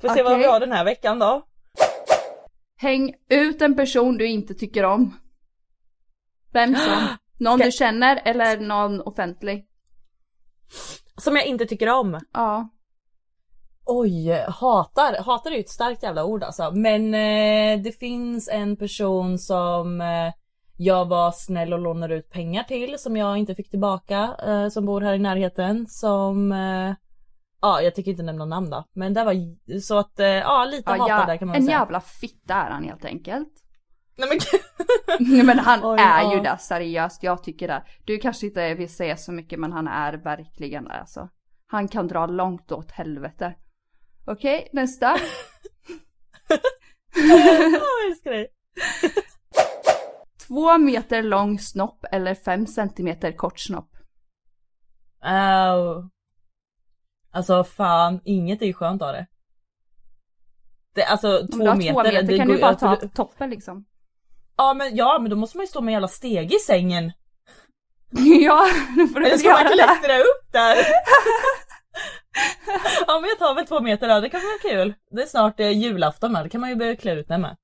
Får 0.00 0.08
se 0.08 0.22
vad 0.22 0.38
vi 0.38 0.44
har 0.44 0.60
den 0.60 0.72
här 0.72 0.84
veckan 0.84 1.18
då. 1.18 1.46
Häng 2.76 3.14
ut 3.28 3.62
en 3.62 3.76
person 3.76 4.16
du 4.16 4.26
inte 4.26 4.54
tycker 4.54 4.84
om. 4.84 5.14
Vem 6.52 6.74
som. 6.76 7.08
Någon 7.40 7.58
Ska- 7.58 7.64
du 7.66 7.72
känner 7.72 8.22
eller 8.24 8.60
någon 8.60 9.00
offentlig. 9.00 9.64
Som 11.16 11.36
jag 11.36 11.46
inte 11.46 11.66
tycker 11.66 11.88
om. 11.88 12.20
Ja. 12.32 12.68
Oj, 13.84 14.44
hatar. 14.48 15.22
Hatar 15.24 15.50
är 15.50 15.54
ju 15.54 15.60
ett 15.60 15.68
starkt 15.68 16.02
jävla 16.02 16.24
ord 16.24 16.42
alltså. 16.42 16.70
Men 16.74 17.14
eh, 17.14 17.82
det 17.82 17.98
finns 17.98 18.48
en 18.48 18.76
person 18.76 19.38
som 19.38 20.00
eh, 20.00 20.32
jag 20.76 21.08
var 21.08 21.32
snäll 21.32 21.72
och 21.72 21.78
lånade 21.78 22.14
ut 22.14 22.30
pengar 22.30 22.62
till 22.62 22.98
som 22.98 23.16
jag 23.16 23.36
inte 23.38 23.54
fick 23.54 23.70
tillbaka. 23.70 24.34
Eh, 24.46 24.68
som 24.68 24.86
bor 24.86 25.00
här 25.00 25.14
i 25.14 25.18
närheten. 25.18 25.86
Som, 25.86 26.52
eh, 26.52 26.94
ja 27.60 27.82
jag 27.82 27.94
tycker 27.94 28.10
inte 28.10 28.22
nämna 28.22 28.44
namn 28.44 28.70
då. 28.70 28.84
Men 28.92 29.14
det 29.14 29.24
var 29.24 29.34
så 29.80 29.98
att, 29.98 30.20
eh, 30.20 30.26
ja 30.26 30.64
lite 30.64 30.90
ja 30.90 30.92
hatad 30.92 31.20
ja, 31.20 31.26
där 31.26 31.36
kan 31.36 31.48
man 31.48 31.56
en 31.56 31.64
säga. 31.64 31.78
jävla 31.78 32.00
fitta 32.00 32.54
är 32.54 32.70
han 32.70 32.84
helt 32.84 33.04
enkelt. 33.04 33.52
Nej 34.18 34.28
men 34.28 34.38
Nej 35.20 35.42
men 35.42 35.58
han 35.58 35.80
Oj, 35.84 36.00
är 36.00 36.22
ja. 36.22 36.34
ju 36.34 36.40
det 36.40 36.58
seriöst, 36.58 37.22
jag 37.22 37.42
tycker 37.42 37.68
det. 37.68 37.84
Du 38.04 38.18
kanske 38.18 38.46
inte 38.46 38.74
vill 38.74 38.94
säga 38.94 39.16
så 39.16 39.32
mycket 39.32 39.58
men 39.58 39.72
han 39.72 39.88
är 39.88 40.12
verkligen 40.12 40.84
det 40.84 40.92
alltså. 41.00 41.28
Han 41.66 41.88
kan 41.88 42.08
dra 42.08 42.26
långt 42.26 42.72
åt 42.72 42.90
helvete. 42.90 43.54
Okej, 44.26 44.68
nästa. 44.72 45.06
jag 47.14 48.08
älskar 48.10 48.30
dig. 48.30 48.48
Två 50.46 50.78
meter 50.78 51.22
lång 51.22 51.58
snopp 51.58 52.04
eller 52.12 52.34
fem 52.34 52.66
centimeter 52.66 53.32
kort 53.32 53.58
snopp. 53.60 53.90
Au. 55.22 56.08
Alltså 57.30 57.64
fan, 57.64 58.20
inget 58.24 58.62
är 58.62 58.66
ju 58.66 58.72
skönt 58.72 59.02
av 59.02 59.12
det. 59.12 59.26
det 60.94 61.04
alltså 61.04 61.46
två 61.46 61.74
meter. 61.74 61.92
två 61.92 62.02
meter 62.02 62.22
det 62.22 62.36
kan 62.38 62.46
går- 62.46 62.54
du 62.54 62.60
bara 62.60 62.74
ta 62.74 62.96
toppen 62.96 63.50
liksom. 63.50 63.84
Ja 64.58 64.74
men, 64.74 64.96
ja 64.96 65.18
men 65.20 65.30
då 65.30 65.36
måste 65.36 65.56
man 65.56 65.64
ju 65.64 65.68
stå 65.68 65.80
med 65.80 65.88
en 65.88 65.92
jävla 65.92 66.08
steg 66.08 66.54
i 66.54 66.58
sängen. 66.58 67.12
ja, 68.44 68.66
nu 68.96 69.08
får 69.08 69.20
du 69.20 69.26
Eller 69.26 69.38
ska 69.38 69.50
man 69.50 69.64
klättra 69.64 70.18
upp 70.18 70.52
där? 70.52 70.76
ja 73.06 73.20
men 73.20 73.28
jag 73.28 73.38
tar 73.38 73.54
väl 73.54 73.66
två 73.66 73.80
meter 73.80 74.08
då, 74.08 74.20
det 74.20 74.28
kan 74.28 74.40
vara 74.40 74.72
kul. 74.72 74.94
Det 75.10 75.22
är 75.22 75.26
snart 75.26 75.60
eh, 75.60 75.70
julafton 75.70 76.32
med, 76.32 76.44
det 76.44 76.48
kan 76.48 76.60
man 76.60 76.70
ju 76.70 76.76
börja 76.76 76.96
klä 76.96 77.12
ut 77.12 77.28
mig 77.28 77.38
med. 77.38 77.56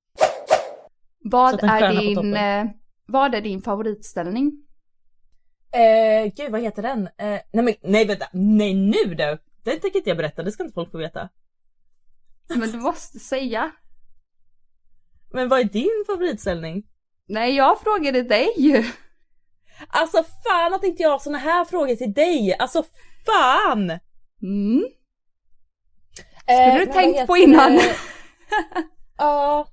Vad 1.25 1.65
är 1.65 2.01
din, 2.01 2.35
eh, 2.37 2.65
vad 3.07 3.35
är 3.35 3.41
din 3.41 3.63
favoritställning? 3.63 4.53
Eh, 5.73 6.33
gud 6.37 6.53
vad 6.53 6.61
heter 6.61 6.83
den? 6.83 7.07
Eh, 7.07 7.41
nej 7.53 7.65
men 7.65 7.75
nej 7.83 8.05
vänta, 8.05 8.27
nej 8.33 8.75
nu 8.75 9.15
du! 9.15 9.39
Det 9.65 9.71
tänker 9.71 9.97
inte 9.97 10.11
jag 10.11 10.17
berätta, 10.17 10.43
det 10.43 10.53
ska 10.53 10.63
inte 10.63 10.75
folk 10.75 10.91
få 10.91 10.99
veta. 10.99 11.29
Men 12.49 12.71
du 12.71 12.79
måste 12.79 13.19
säga. 13.19 13.73
Men 15.35 15.49
vad 15.49 15.61
är 15.61 15.65
din 15.65 16.05
favoritställning? 16.07 16.83
Nej, 17.29 17.57
jag 17.57 17.81
frågade 17.81 18.23
dig. 18.23 18.85
Alltså 19.89 20.25
fan 20.45 20.75
att 20.75 20.85
inte 20.85 21.03
jag 21.03 21.11
har 21.11 21.19
såna 21.19 21.39
här 21.39 21.65
frågor 21.65 21.97
till 21.97 22.13
dig! 22.13 22.57
Alltså 22.59 22.85
fan! 23.27 23.91
Mm. 24.43 24.85
Eh, 26.47 26.55
Skulle 26.61 26.79
du 26.79 26.85
men 26.87 26.95
tänkt 26.95 27.27
på 27.27 27.37
innan? 27.37 27.79
Ja. 29.19 29.67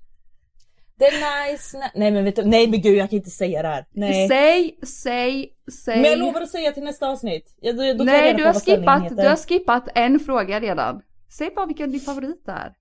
det 1.00 1.06
är 1.06 1.52
nice. 1.52 1.78
nä- 1.78 1.92
Nej 1.96 2.12
men 2.12 2.24
vet 2.24 2.36
du, 2.36 2.46
nej 2.46 2.68
men 2.68 2.82
gud 2.82 2.98
jag 2.98 3.10
kan 3.10 3.18
inte 3.18 3.30
säga 3.30 3.62
det 3.62 3.68
här. 3.68 3.86
Nej. 3.92 4.28
Säg, 4.28 4.80
säg, 4.84 5.50
säg. 5.86 6.02
Men 6.02 6.10
jag 6.12 6.20
lovar 6.20 6.42
att 6.42 6.50
säga 6.50 6.72
till 6.72 6.84
nästa 6.84 7.08
avsnitt. 7.10 7.56
Då, 7.62 7.72
då 7.72 8.04
Nej, 8.04 8.34
du 8.34 8.46
har, 8.46 8.54
skippat, 8.54 9.10
du 9.10 9.28
har 9.28 9.36
skippat 9.48 9.88
en 9.96 10.20
fråga 10.20 10.60
redan. 10.60 11.02
Säg 11.38 11.50
bara 11.56 11.66
vilken 11.66 11.92
din 11.92 12.00
favorit 12.02 12.48
är. 12.48 12.74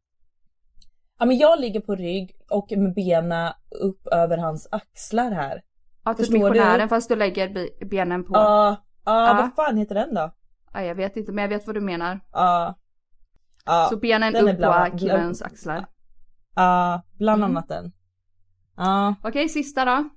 Ja 1.22 1.26
men 1.26 1.38
jag 1.38 1.60
ligger 1.60 1.80
på 1.80 1.94
rygg 1.94 2.36
och 2.50 2.72
med 2.76 2.94
benen 2.94 3.52
upp 3.80 4.06
över 4.06 4.38
hans 4.38 4.68
axlar 4.72 5.30
här. 5.30 5.62
Ja, 6.04 6.14
typ 6.14 6.18
Förstår 6.26 6.34
du? 6.34 6.40
missionären 6.44 6.88
fast 6.88 7.08
du 7.08 7.16
lägger 7.16 7.68
benen 7.86 8.24
på. 8.24 8.30
Ja, 8.34 8.76
ja 9.04 9.26
Ja. 9.28 9.34
vad 9.56 9.66
fan 9.66 9.76
heter 9.76 9.94
den 9.94 10.14
då? 10.14 10.30
Ja, 10.72 10.82
jag 10.82 10.94
vet 10.94 11.16
inte 11.16 11.32
men 11.32 11.42
jag 11.42 11.48
vet 11.48 11.66
vad 11.66 11.76
du 11.76 11.80
menar. 11.80 12.20
Ja. 12.32 12.78
Ja, 13.64 13.86
Så 13.90 13.96
benen 13.96 14.32
den 14.32 14.48
upp 14.48 14.56
bland- 14.56 14.92
på 14.92 14.98
killens 14.98 15.42
axlar. 15.42 15.86
ja, 16.54 17.02
bland 17.18 17.42
Mm. 17.44 17.50
annat 17.56 17.68
den. 17.68 17.92
Ja. 18.76 19.14
Okej, 19.24 19.48
sista 19.48 19.84
då. 19.84 20.08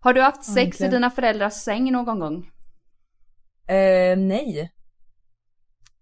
Har 0.00 0.14
du 0.14 0.22
haft 0.22 0.44
sex 0.44 0.80
i 0.80 0.88
dina 0.88 1.10
föräldrars 1.10 1.52
säng 1.52 1.92
någon 1.92 2.18
gång? 2.20 2.50
Eh, 3.68 4.18
nej. 4.18 4.72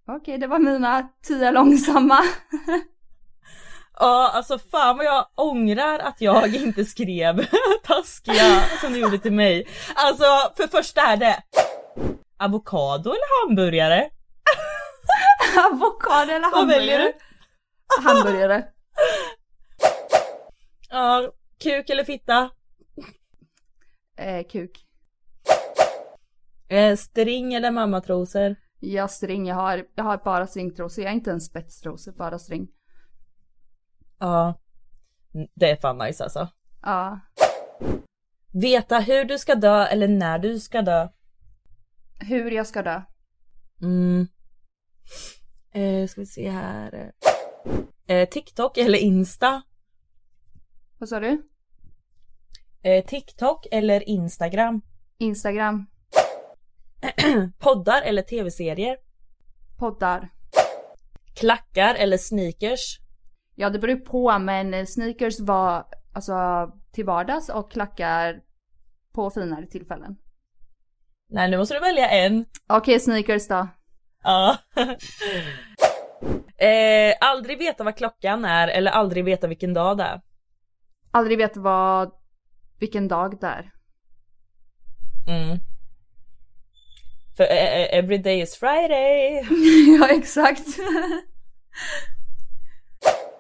Okej, 0.07 0.38
det 0.38 0.46
var 0.46 0.59
mina 0.59 1.09
tio 1.22 1.50
långsamma. 1.50 2.18
Ja 3.98 4.30
alltså 4.35 4.59
fan 4.59 4.96
vad 4.96 5.07
jag 5.07 5.26
ångrar 5.35 5.98
att 5.98 6.20
jag 6.20 6.54
inte 6.54 6.85
skrev 6.85 7.46
taskiga 7.85 8.61
som 8.80 8.92
du 8.92 8.98
gjorde 8.98 9.18
till 9.18 9.33
mig. 9.33 9.66
Alltså 9.94 10.24
för 10.57 10.66
första 10.68 11.00
är 11.00 11.16
det 11.16 11.42
avokado 12.38 13.11
eller 13.11 13.46
hamburgare? 13.48 14.11
Avokado 15.72 16.33
eller 16.33 16.50
Vad 16.52 16.68
väljer 16.68 16.98
hamburgare? 16.98 17.12
du? 18.02 18.09
Hamburgare. 18.09 18.64
Ja, 20.90 21.33
kuk 21.62 21.90
eller 21.90 22.04
fitta? 22.04 22.50
Eh, 24.18 24.46
kuk. 24.46 24.80
Eh, 26.68 26.96
string 26.96 27.54
eller 27.54 27.70
mammatrosor? 27.70 28.57
Jag 28.80 29.11
string, 29.11 29.46
jag 29.46 29.54
har, 29.57 29.85
jag 29.94 30.04
har 30.04 30.16
bara 30.16 30.46
stringtrosor. 30.46 31.04
Jag 31.04 31.11
är 31.11 31.14
inte 31.14 31.30
en 31.30 31.40
spetstrosor, 31.40 32.12
bara 32.12 32.38
string. 32.38 32.68
Ja. 34.18 34.61
Det 35.55 35.70
är 35.70 35.77
fan 35.77 35.98
nice 35.98 36.24
alltså. 36.24 36.48
Ja. 36.83 37.20
Veta 38.53 38.98
hur 38.98 39.24
du 39.24 39.38
ska 39.38 39.55
dö 39.55 39.85
eller 39.87 40.09
när 40.09 40.38
du 40.38 40.61
ska 40.61 40.83
dö. 40.83 41.09
Hur 42.20 42.50
jag 42.50 42.66
ska 42.66 42.83
dö. 42.83 43.03
Mm. 43.83 44.27
Eh, 45.72 46.07
ska 46.09 46.20
vi 46.20 46.27
se 46.27 46.50
här. 46.50 47.12
Eh, 48.07 48.29
TikTok 48.29 48.79
eller 48.79 48.98
Insta? 48.98 49.62
Vad 50.98 51.09
sa 51.09 51.20
du? 51.20 51.48
Eh, 52.83 53.05
TikTok 53.05 53.66
eller 53.70 54.09
Instagram? 54.09 54.83
Instagram. 55.18 55.87
Poddar 57.59 58.03
eller 58.03 58.22
tv-serier? 58.22 58.96
Poddar. 59.79 60.29
Klackar 61.35 61.94
eller 61.94 62.18
sneakers? 62.18 63.00
Ja, 63.54 63.70
det 63.70 63.78
beror 63.78 63.96
på, 63.96 64.38
men 64.38 64.86
sneakers 64.86 65.40
var 65.40 65.86
alltså 66.12 66.34
till 66.92 67.04
vardags 67.04 67.48
och 67.48 67.72
klackar 67.72 68.40
på 69.12 69.30
finare 69.30 69.66
tillfällen. 69.66 70.16
Nej 71.30 71.50
nu 71.50 71.58
måste 71.58 71.74
du 71.74 71.80
välja 71.80 72.08
en. 72.08 72.44
Okej, 72.66 73.00
sneakers 73.00 73.48
då. 73.48 73.68
Ja. 74.22 74.56
eh, 76.66 77.14
aldrig 77.20 77.58
veta 77.58 77.84
vad 77.84 77.96
klockan 77.96 78.44
är 78.44 78.68
eller 78.68 78.90
aldrig 78.90 79.24
veta 79.24 79.46
vilken 79.46 79.74
dag 79.74 79.98
det 79.98 80.04
är. 80.04 80.20
Aldrig 81.10 81.38
veta 81.38 81.60
vad, 81.60 82.10
vilken 82.80 83.08
dag 83.08 83.40
det 83.40 83.46
är. 83.46 83.70
Mm. 85.26 85.58
För 87.36 87.44
eh, 87.44 87.50
eh, 87.50 87.98
every 87.98 88.18
day 88.18 88.40
is 88.40 88.56
Friday. 88.56 89.46
ja, 89.98 90.08
exakt. 90.08 90.66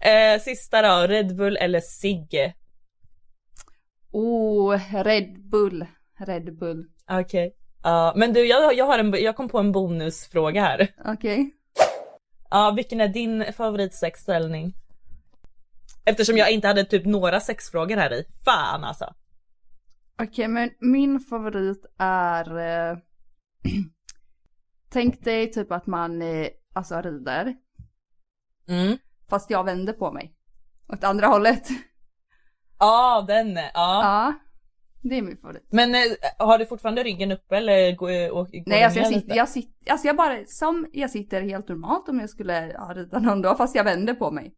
Eh, 0.00 0.40
sista 0.40 0.82
då, 0.82 1.06
Red 1.06 1.36
Bull 1.36 1.56
eller 1.56 1.80
cigg? 1.80 2.54
Oh, 4.12 4.78
Red 4.92 5.48
Bull. 5.50 5.86
Red 6.18 6.58
Bull. 6.58 6.86
Okej. 7.10 7.56
Ja, 7.82 8.12
men 8.16 8.32
du 8.32 8.46
jag, 8.46 8.74
jag, 8.74 8.84
har 8.84 8.98
en, 8.98 9.14
jag 9.22 9.36
kom 9.36 9.48
på 9.48 9.58
en 9.58 9.72
bonusfråga 9.72 10.62
här. 10.62 10.88
Okej. 11.04 11.54
Ja, 12.50 12.72
vilken 12.76 13.00
är 13.00 13.08
din 13.08 13.52
favoritsexställning? 13.52 14.74
Eftersom 16.04 16.36
jag 16.36 16.50
inte 16.50 16.68
hade 16.68 16.84
typ 16.84 17.04
några 17.04 17.40
sexfrågor 17.40 17.96
här 17.96 18.12
i. 18.12 18.24
Fan 18.44 18.84
alltså. 18.84 19.14
Okej, 20.22 20.48
men 20.48 20.70
min 20.78 21.20
favorit 21.20 21.86
är... 21.98 22.58
Eh, 22.58 22.98
tänk 24.88 25.24
dig 25.24 25.52
typ 25.52 25.72
att 25.72 25.86
man 25.86 26.22
eh, 26.22 26.48
alltså 26.72 27.00
rider. 27.00 27.56
Mm. 28.68 28.98
Fast 29.34 29.50
jag 29.50 29.64
vänder 29.64 29.92
på 29.92 30.12
mig. 30.12 30.32
Åt 30.92 31.04
andra 31.04 31.26
hållet. 31.26 31.68
Ja, 32.78 33.24
den. 33.28 33.54
Ja. 33.56 33.70
Ja. 33.74 34.34
Det 35.02 35.18
är 35.18 35.22
min 35.22 35.36
favorit. 35.36 35.66
Men 35.70 35.94
eh, 35.94 36.00
har 36.38 36.58
du 36.58 36.66
fortfarande 36.66 37.02
ryggen 37.02 37.32
uppe 37.32 37.56
eller 37.56 37.92
går, 37.96 38.30
och, 38.30 38.50
går 38.50 38.62
Nej, 38.66 38.84
alltså 38.84 39.00
jag 39.00 39.08
sitter, 39.08 39.36
jag 39.36 39.48
sitter, 39.48 39.92
alltså 39.92 40.06
jag 40.06 40.16
bara, 40.16 40.44
som 40.46 40.86
jag 40.92 41.10
sitter 41.10 41.42
helt 41.42 41.68
normalt 41.68 42.08
om 42.08 42.20
jag 42.20 42.30
skulle 42.30 42.72
ja, 42.72 42.92
rida 42.94 43.18
någon 43.18 43.42
dag, 43.42 43.56
fast 43.56 43.74
jag 43.74 43.84
vänder 43.84 44.14
på 44.14 44.30
mig. 44.30 44.54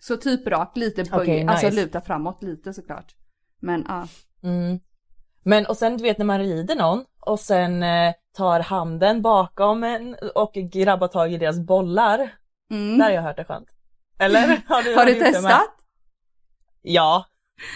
Så 0.00 0.16
typ 0.16 0.46
rak, 0.46 0.76
lite 0.76 1.04
böj, 1.04 1.20
Okej, 1.20 1.46
alltså 1.46 1.66
nice. 1.66 1.80
luta 1.80 2.00
framåt 2.00 2.42
lite 2.42 2.72
såklart. 2.72 3.14
Men 3.60 3.84
ja. 3.88 4.06
Mm. 4.42 4.80
Men 5.42 5.66
och 5.66 5.76
sen 5.76 5.96
du 5.96 6.02
vet 6.02 6.18
när 6.18 6.26
man 6.26 6.38
rider 6.38 6.76
någon 6.76 7.04
och 7.20 7.40
sen 7.40 7.82
eh, 7.82 8.14
tar 8.36 8.60
handen 8.60 9.22
bakom 9.22 9.84
en 9.84 10.16
och 10.34 10.52
grabbar 10.52 11.08
tag 11.08 11.32
i 11.32 11.38
deras 11.38 11.60
bollar. 11.60 12.30
Mm. 12.70 12.98
Där 12.98 13.04
har 13.04 13.12
jag 13.12 13.22
hört 13.22 13.36
det 13.36 13.44
skönt. 13.44 13.77
Eller? 14.18 14.62
Har 14.68 14.82
du, 14.82 14.94
Har 14.96 15.06
du 15.06 15.14
med? 15.14 15.32
testat? 15.32 15.74
Ja. 16.82 17.26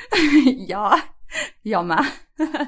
ja, 0.68 1.00
jag 1.62 1.84
med. 1.84 2.06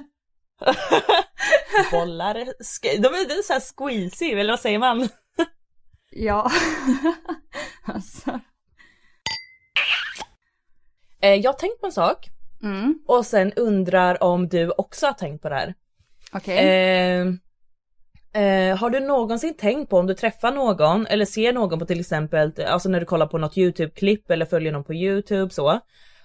Bollar, 1.90 2.34
de 2.34 3.08
är, 3.08 3.28
de 3.28 3.34
är 3.34 3.42
så 3.42 3.52
här 3.52 3.60
squeezy, 3.60 4.30
eller 4.30 4.52
vad 4.52 4.60
säger 4.60 4.78
man? 4.78 5.08
Ja. 6.10 6.50
alltså. 7.84 8.40
Eh, 11.20 11.34
jag 11.34 11.52
har 11.52 11.58
tänkt 11.58 11.80
på 11.80 11.86
en 11.86 11.92
sak 11.92 12.28
Mm, 12.62 12.98
och 13.06 13.26
sen 13.26 13.52
undrar 13.52 14.22
om 14.22 14.48
du 14.48 14.70
också 14.70 15.06
har 15.06 15.12
tänkt 15.12 15.42
på 15.42 15.48
det 15.48 15.54
här. 15.54 15.74
okej. 16.32 16.58
Eh, 16.58 17.26
eh, 18.34 18.76
har 18.76 18.90
du 18.90 19.00
någonsin 19.00 19.54
tänkt 19.56 19.90
på 19.90 19.98
om 19.98 20.06
du 20.06 20.14
träffar 20.14 20.52
någon 20.52 21.06
eller 21.06 21.24
ser 21.24 21.52
någon 21.52 21.78
på 21.78 21.86
till 21.86 22.00
exempel, 22.00 22.52
alltså 22.68 22.88
när 22.88 23.00
du 23.00 23.06
kollar 23.06 23.26
på 23.26 23.38
något 23.38 23.56
YouTube-klipp 23.56 24.30
eller 24.30 24.46
följer 24.46 24.72
någon 24.72 24.84
på 24.84 24.94
YouTube 24.94 25.50
så 25.50 25.66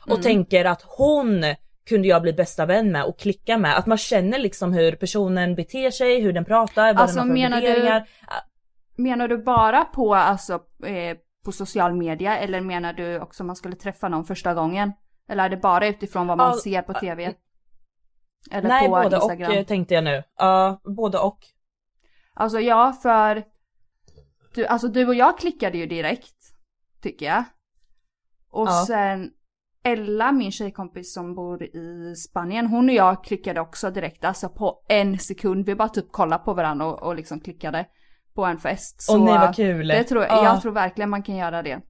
och 0.02 0.12
Mm. 0.12 0.22
tänker 0.22 0.66
att 0.66 0.82
hon 0.98 1.44
kunde 1.90 2.08
jag 2.08 2.22
bli 2.22 2.34
bästa 2.34 2.66
vän 2.66 2.92
med 2.92 3.04
och 3.04 3.20
klicka 3.20 3.58
med. 3.58 3.78
Att 3.78 3.86
man 3.86 3.98
känner 3.98 4.40
liksom 4.40 4.74
hur 4.74 4.92
personen 4.92 5.56
beter 5.56 5.92
sig, 5.92 6.22
hur 6.22 6.34
den 6.34 6.46
pratar, 6.46 6.94
vad 6.94 7.02
Alltså, 7.02 7.18
den 7.20 7.30
har 7.30 7.36
för 7.36 7.42
menar 7.42 7.62
du- 7.62 7.68
värderingar. 7.68 8.08
Menar 8.98 9.28
du 9.28 9.38
bara 9.38 9.86
på, 9.86 10.16
alltså, 10.16 10.54
eh, 10.86 11.18
på 11.46 11.52
social 11.52 11.94
media 11.94 12.38
eller 12.38 12.62
menar 12.62 12.94
du 12.94 13.20
också 13.20 13.44
om 13.44 13.48
man 13.48 13.56
skulle 13.56 13.76
träffa 13.76 14.10
någon 14.10 14.26
första 14.26 14.54
gången? 14.54 14.92
Eller 15.30 15.44
är 15.46 15.50
det 15.50 15.58
bara 15.58 15.88
utifrån 15.88 16.28
vad 16.28 16.38
man 16.38 16.52
All- 16.52 16.58
ser 16.60 16.82
på 16.82 16.94
tv? 16.94 17.34
Eller 18.52 18.68
Nej, 18.70 18.88
på 18.88 18.96
både 18.96 19.16
Instagram? 19.16 19.52
och 19.52 19.58
eh, 19.58 19.66
tänkte 19.66 19.94
jag 19.94 20.04
nu. 20.04 20.24
Ja, 20.38 20.82
både 20.98 21.18
och. 21.18 21.38
Alltså 22.40 22.60
ja, 22.60 22.94
för 23.02 23.44
du, 24.56 24.66
alltså 24.66 24.88
du 24.88 25.08
och 25.08 25.16
jag 25.16 25.38
klickade 25.38 25.78
ju 25.78 25.86
direkt, 25.86 26.36
tycker 27.02 27.26
jag. 27.26 27.44
Och 28.52 28.68
Ja. 28.68 28.86
sen 28.88 29.32
Ella, 29.84 30.32
min 30.32 30.52
tjejkompis 30.52 31.14
som 31.14 31.36
bor 31.36 31.64
i 31.64 32.16
Spanien, 32.16 32.68
hon 32.68 32.90
och 32.90 32.96
jag 32.96 33.24
klickade 33.24 33.62
också 33.62 33.92
direkt, 33.92 34.24
alltså 34.26 34.50
på 34.50 34.84
en 34.90 35.20
sekund. 35.20 35.66
Vi 35.66 35.76
bara 35.76 35.90
typ 35.90 36.12
kollade 36.12 36.44
på 36.44 36.54
varandra 36.54 36.86
och, 36.86 37.04
och 37.04 37.16
liksom 37.16 37.40
klickade 37.40 37.86
på 38.36 38.46
en 38.46 38.58
fest. 38.58 39.08
Åh 39.12 39.24
nej 39.26 39.38
vad 39.40 39.56
kul. 39.56 39.88
Det 39.88 40.04
tror, 40.04 40.24
Ja. 40.24 40.44
Jag 40.44 40.62
tror 40.62 40.72
verkligen 40.72 41.10
man 41.10 41.24
kan 41.24 41.36
göra 41.36 41.64
det. 41.64 41.82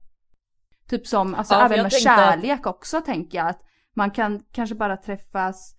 Typ 0.88 1.06
som, 1.06 1.34
alltså 1.34 1.54
Ja, 1.54 1.64
även 1.64 1.82
med 1.82 1.90
tänkte 1.90 2.00
kärlek 2.00 2.66
också 2.66 3.00
tänker 3.00 3.38
jag 3.38 3.48
att 3.48 3.60
man 3.96 4.10
kan 4.10 4.42
kanske 4.52 4.74
bara 4.74 4.96
träffas, 4.96 5.74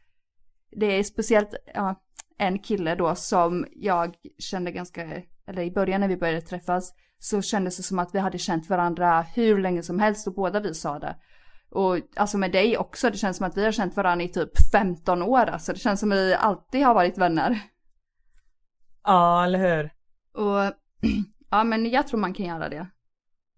det 0.72 0.86
är 0.86 1.04
speciellt 1.04 1.50
ja, 1.74 1.96
en 2.42 2.60
kille 2.60 2.96
då 2.96 3.16
som 3.16 3.66
jag 3.72 4.16
kände 4.40 4.72
ganska, 4.72 5.22
eller 5.48 5.62
i 5.62 5.72
början 5.72 6.02
när 6.02 6.08
vi 6.08 6.18
började 6.18 6.42
träffas 6.42 6.94
så 7.20 7.42
kändes 7.42 7.78
det 7.78 7.84
som 7.84 8.00
att 8.00 8.16
vi 8.16 8.20
hade 8.20 8.38
känt 8.38 8.70
varandra 8.70 9.22
hur 9.22 9.60
länge 9.60 9.84
som 9.84 10.00
helst 10.00 10.28
och 10.28 10.34
båda 10.34 10.60
vi 10.60 10.74
sa 10.74 11.00
det. 11.00 11.16
Och 11.72 11.98
alltså 12.16 12.38
med 12.38 12.52
dig 12.52 12.78
också, 12.78 13.10
det 13.10 13.18
känns 13.18 13.38
som 13.38 13.46
att 13.46 13.58
vi 13.58 13.66
har 13.66 13.72
känt 13.72 13.96
varandra 13.96 14.26
i 14.26 14.30
typ 14.30 14.50
15 14.72 15.22
år 15.22 15.46
alltså. 15.46 15.74
Det 15.74 15.80
känns 15.80 16.00
som 16.00 16.12
att 16.12 16.18
vi 16.18 16.34
alltid 16.34 16.86
har 16.86 16.94
varit 16.94 17.18
vänner. 17.18 17.60
Ja, 19.04 19.44
eller 19.46 19.60
hur. 19.60 19.92
Och 20.34 20.74
ja 21.52 21.64
men 21.64 21.90
jag 21.90 22.08
tror 22.08 22.20
man 22.20 22.34
kan 22.34 22.46
göra 22.46 22.70
det. 22.70 22.88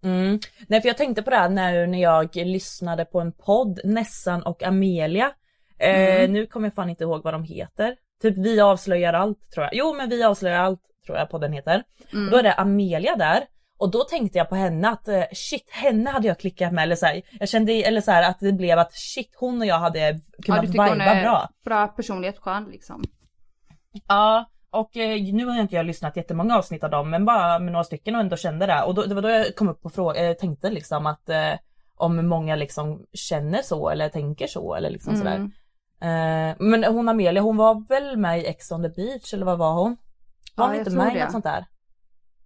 Mm. 0.02 0.38
Nej 0.68 0.80
för 0.80 0.88
jag 0.88 0.96
tänkte 0.96 1.22
på 1.22 1.30
det 1.30 1.36
här 1.36 1.48
när, 1.48 1.86
när 1.86 2.02
jag 2.02 2.36
lyssnade 2.36 3.04
på 3.04 3.20
en 3.20 3.32
podd, 3.32 3.80
Nessan 3.84 4.42
och 4.42 4.62
Amelia. 4.62 5.32
Eh, 5.78 6.14
Mm. 6.16 6.32
nu 6.32 6.46
kommer 6.46 6.66
jag 6.66 6.74
fan 6.74 6.90
inte 6.90 7.04
ihåg 7.04 7.22
vad 7.22 7.34
de 7.34 7.42
heter. 7.42 7.96
Typ 8.22 8.38
Vi 8.38 8.60
avslöjar 8.60 9.12
allt 9.12 9.50
tror 9.54 9.64
jag. 9.64 9.74
Jo 9.74 9.94
men 9.94 10.08
Vi 10.08 10.24
avslöjar 10.24 10.60
allt 10.60 10.80
tror 11.06 11.18
jag 11.18 11.30
podden 11.30 11.52
heter. 11.52 11.82
Mm. 12.12 12.30
Då 12.30 12.36
är 12.36 12.42
det 12.42 12.54
Amelia 12.54 13.16
där. 13.16 13.44
Och 13.78 13.90
då 13.90 14.04
tänkte 14.04 14.38
jag 14.38 14.48
på 14.48 14.54
henne 14.54 14.88
att 14.88 15.08
eh, 15.08 15.22
shit 15.32 15.70
henne 15.70 16.10
hade 16.10 16.28
jag 16.28 16.38
klickat 16.38 16.72
med 16.72 16.82
eller 16.82 16.96
så 16.96 17.06
här, 17.06 17.22
Jag 17.40 17.48
kände 17.48 17.72
eller 17.72 18.00
så 18.00 18.10
här, 18.10 18.30
att 18.30 18.40
det 18.40 18.52
blev 18.52 18.78
att 18.78 18.92
shit 18.92 19.36
hon 19.38 19.60
och 19.60 19.66
jag 19.66 19.78
hade 19.78 19.98
Ja, 20.00 20.18
kunnat 20.42 20.60
du 20.60 20.66
tycker 20.66 20.82
hon 20.82 20.92
viba 20.92 21.04
är 21.04 21.22
bra. 21.22 21.48
bra 21.64 21.88
personlighet, 21.88 22.38
skön 22.38 22.64
liksom. 22.64 23.02
Ja, 24.08 24.44
och 24.70 24.96
eh, 24.96 25.22
nu 25.34 25.46
har 25.46 25.54
jag 25.54 25.64
inte 25.64 25.76
jag 25.76 25.86
lyssnat 25.86 26.16
jättemånga 26.16 26.58
avsnitt 26.58 26.84
av 26.84 26.90
dem, 26.90 27.10
men 27.10 27.24
bara 27.24 27.58
med 27.58 27.72
några 27.72 27.84
stycken 27.84 28.14
och 28.14 28.20
ändå 28.20 28.36
kände 28.36 28.66
det. 28.66 28.82
Och 28.82 28.94
då, 28.94 29.02
det 29.02 29.14
var 29.14 29.22
då 29.22 29.28
jag 29.28 29.56
kom 29.56 29.68
upp 29.68 29.86
och 29.98 30.16
eh, 30.16 30.34
tänkte 30.34 30.70
liksom 30.70 31.06
att 31.06 31.28
eh, 31.28 31.52
om 31.96 32.28
många 32.28 32.56
liksom 32.56 33.06
känner 33.12 33.62
så 33.62 33.88
eller 33.88 34.08
tänker 34.08 34.46
så 34.46 34.74
eller 34.74 34.90
liksom 34.90 35.16
sådär. 35.16 35.50
Eh, 36.00 36.56
men 36.58 36.84
hon 36.84 37.08
Amelia, 37.08 37.42
hon 37.42 37.56
var 37.56 37.88
väl 37.88 38.16
med 38.16 38.40
i 38.40 38.46
Ex 38.46 38.70
on 38.72 38.82
the 38.82 38.88
beach 38.88 39.34
eller 39.34 39.46
vad 39.46 39.58
var 39.58 39.72
hon? 39.74 39.96
Var 40.56 40.64
Ja, 40.64 40.70
hon 40.70 40.78
inte 40.78 40.90
med 40.90 41.16
i 41.16 41.20
något 41.20 41.32
sånt 41.32 41.44
där? 41.44 41.66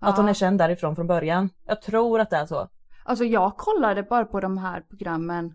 Att 0.01 0.17
hon 0.17 0.25
Ja. 0.27 0.31
är 0.31 0.35
känd 0.35 0.59
därifrån 0.59 0.97
från 0.97 1.07
början. 1.07 1.51
Jag 1.67 1.83
tror 1.83 2.21
att 2.21 2.31
det 2.31 2.37
är 2.37 2.47
så. 2.47 2.69
Alltså 3.05 3.25
jag 3.25 3.57
kollade 3.57 4.03
bara 4.03 4.25
på 4.25 4.41
de 4.41 4.59
här 4.59 4.81
programmen, 4.81 5.55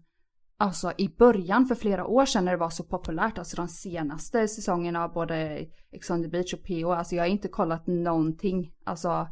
alltså 0.57 0.91
i 0.97 1.09
början 1.17 1.65
för 1.65 1.75
flera 1.75 2.05
år 2.05 2.25
sedan 2.25 2.45
när 2.45 2.51
det 2.51 2.57
var 2.57 2.69
så 2.69 2.83
populärt, 2.83 3.37
alltså 3.37 3.55
de 3.55 3.67
senaste 3.67 4.47
säsongerna 4.47 5.03
av 5.03 5.13
både 5.13 5.65
Ex 5.91 6.09
on 6.09 6.23
the 6.23 6.29
beach 6.29 6.53
och 6.53 6.63
PO, 6.63 6.91
alltså 6.91 7.15
jag 7.15 7.23
har 7.23 7.27
inte 7.27 7.47
kollat 7.47 7.87
någonting, 7.87 8.71
alltså 8.85 9.27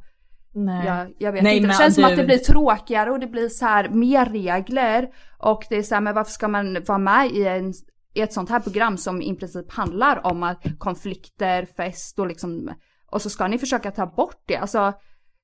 Nej. 0.54 0.86
jag, 0.88 1.14
jag 1.20 1.32
vet 1.32 1.44
Nej, 1.44 1.58
inte, 1.58 1.68
det 1.70 1.74
känns 1.74 1.96
som 1.96 2.04
du- 2.04 2.10
att 2.12 2.18
det 2.18 2.24
blir 2.26 2.38
tråkigare 2.38 3.12
och 3.12 3.20
det 3.20 3.28
blir 3.28 3.50
så 3.50 3.66
här 3.66 3.90
mer 3.90 4.26
regler 4.26 5.10
och 5.40 5.66
det 5.70 5.76
är 5.76 5.84
så 5.84 5.94
här, 5.96 6.02
men 6.02 6.16
varför 6.16 6.32
ska 6.32 6.48
man 6.48 6.78
vara 6.88 6.98
med 6.98 7.32
i, 7.32 7.48
en, 7.48 7.74
i 8.14 8.22
ett 8.22 8.34
sånt 8.34 8.50
här 8.50 8.60
program 8.60 8.98
som 8.98 9.22
i 9.22 9.36
princip 9.36 9.72
handlar 9.72 10.26
om 10.28 10.44
att 10.44 10.64
konflikter, 10.78 11.66
fest 11.66 12.20
och 12.20 12.28
liksom, 12.28 12.74
och 13.06 13.22
så 13.22 13.30
ska 13.30 13.48
ni 13.48 13.58
försöka 13.58 13.92
ta 13.92 14.06
bort 14.06 14.44
det, 14.46 14.58
alltså 14.58 14.94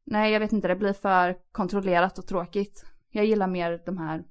nej 0.05 0.31
jag 0.33 0.39
vet 0.39 0.51
inte, 0.51 0.67
det 0.67 0.75
blir 0.75 0.93
för 0.93 1.35
kontrollerat 1.51 2.17
och 2.17 2.27
tråkigt. 2.27 2.85
Jag 3.11 3.25
gillar 3.25 3.47
mer 3.47 3.81
de 3.85 3.97
här, 3.97 4.23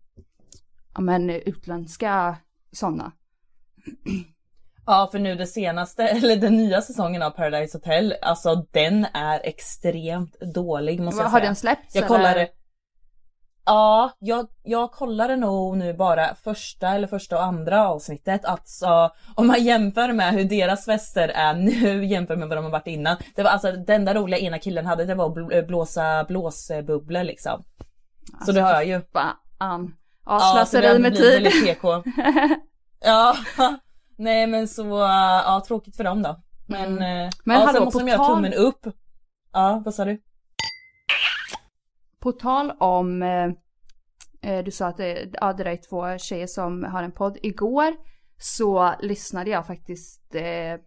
ja 0.95 1.01
men 1.01 1.31
utländska 1.31 2.37
sådana. 2.73 3.13
Ja 4.87 5.09
för 5.13 5.19
nu 5.19 5.35
det 5.35 5.47
senaste, 5.47 6.03
eller 6.09 6.37
den 6.37 6.57
nya 6.57 6.83
säsongen 6.83 7.23
av 7.23 7.31
Paradise 7.31 7.79
Hotel, 7.79 8.15
alltså 8.23 8.67
den 8.71 9.05
är 9.15 9.41
extremt 9.45 10.41
dålig 10.55 11.01
måste 11.01 11.23
jag 11.23 11.29
Har 11.29 11.39
säga. 11.39 11.49
den 11.49 11.57
släppts, 11.57 11.95
Jag 11.95 12.11
eller? 12.11 12.49
Ja, 13.67 14.11
jag, 14.19 14.47
jag 14.63 14.93
kollade 14.93 15.37
nog 15.37 15.77
nu 15.77 15.95
bara 15.95 16.35
första 16.35 16.89
eller 16.89 17.07
första 17.09 17.37
och 17.37 17.45
andra 17.45 17.89
avsnittet. 17.89 18.45
Alltså 18.45 19.11
om 19.35 19.47
man 19.47 19.65
jämför 19.65 20.13
med 20.13 20.33
hur 20.35 20.45
deras 20.45 20.85
fester 20.85 21.29
är 21.29 21.55
nu 21.55 22.05
jämfört 22.07 22.39
med 22.39 22.49
vad 22.49 22.59
de 22.59 22.65
har 22.65 22.73
varit 22.73 22.87
innan. 22.87 23.17
Det 23.35 23.43
var 23.43 23.51
alltså 23.51 23.73
den 23.73 24.05
där 24.05 24.15
roliga 24.15 24.39
ena 24.41 24.59
killen 24.59 24.87
hade 24.87 25.05
det 25.05 25.15
var 25.15 25.27
att 25.27 25.33
bl- 25.37 25.67
blåsa 25.67 26.25
blåsbubblor 26.25 27.23
liksom. 27.25 27.65
Så 28.47 28.53
det 28.53 28.61
har 28.61 28.73
jag 28.73 28.87
ju. 28.87 29.01
Fan. 29.13 29.95
Ja, 30.27 30.35
det 30.35 30.41
slöseri 30.67 30.87
hade 30.87 30.99
med 30.99 31.17
tid. 31.17 31.53
Ja, 33.05 33.37
nej 34.19 34.47
men 34.47 34.69
så, 34.69 34.83
ja 35.47 35.63
tråkigt 35.67 35.97
för 35.97 36.05
dem 36.05 36.23
då. 36.23 36.37
Men, 36.69 36.85
Mm. 36.97 37.27
eh, 37.27 37.33
Men 37.45 37.61
ja, 37.61 37.73
de 37.73 38.09
göra 38.09 38.19
tal- 38.19 38.35
tummen 38.35 38.53
upp. 38.55 38.87
Ja, 39.53 39.83
vad 39.85 39.95
sa 39.95 40.05
du? 40.05 40.21
På 42.21 42.33
tal 42.33 42.71
om, 42.71 43.23
eh, 43.23 43.51
eh, 44.43 44.65
du 44.65 44.71
sa 44.71 44.87
att 44.87 44.97
det, 44.97 45.29
ja, 45.33 45.53
det 45.53 45.71
är 45.71 45.77
två 45.77 46.19
tjejer 46.19 46.47
som 46.47 46.85
har 46.85 47.03
en 47.03 47.13
podd. 47.13 47.39
Igår 47.43 47.97
så 48.39 48.95
lyssnade 49.01 49.51
jag 49.51 49.67
faktiskt 49.67 50.35
eh, 50.35 50.81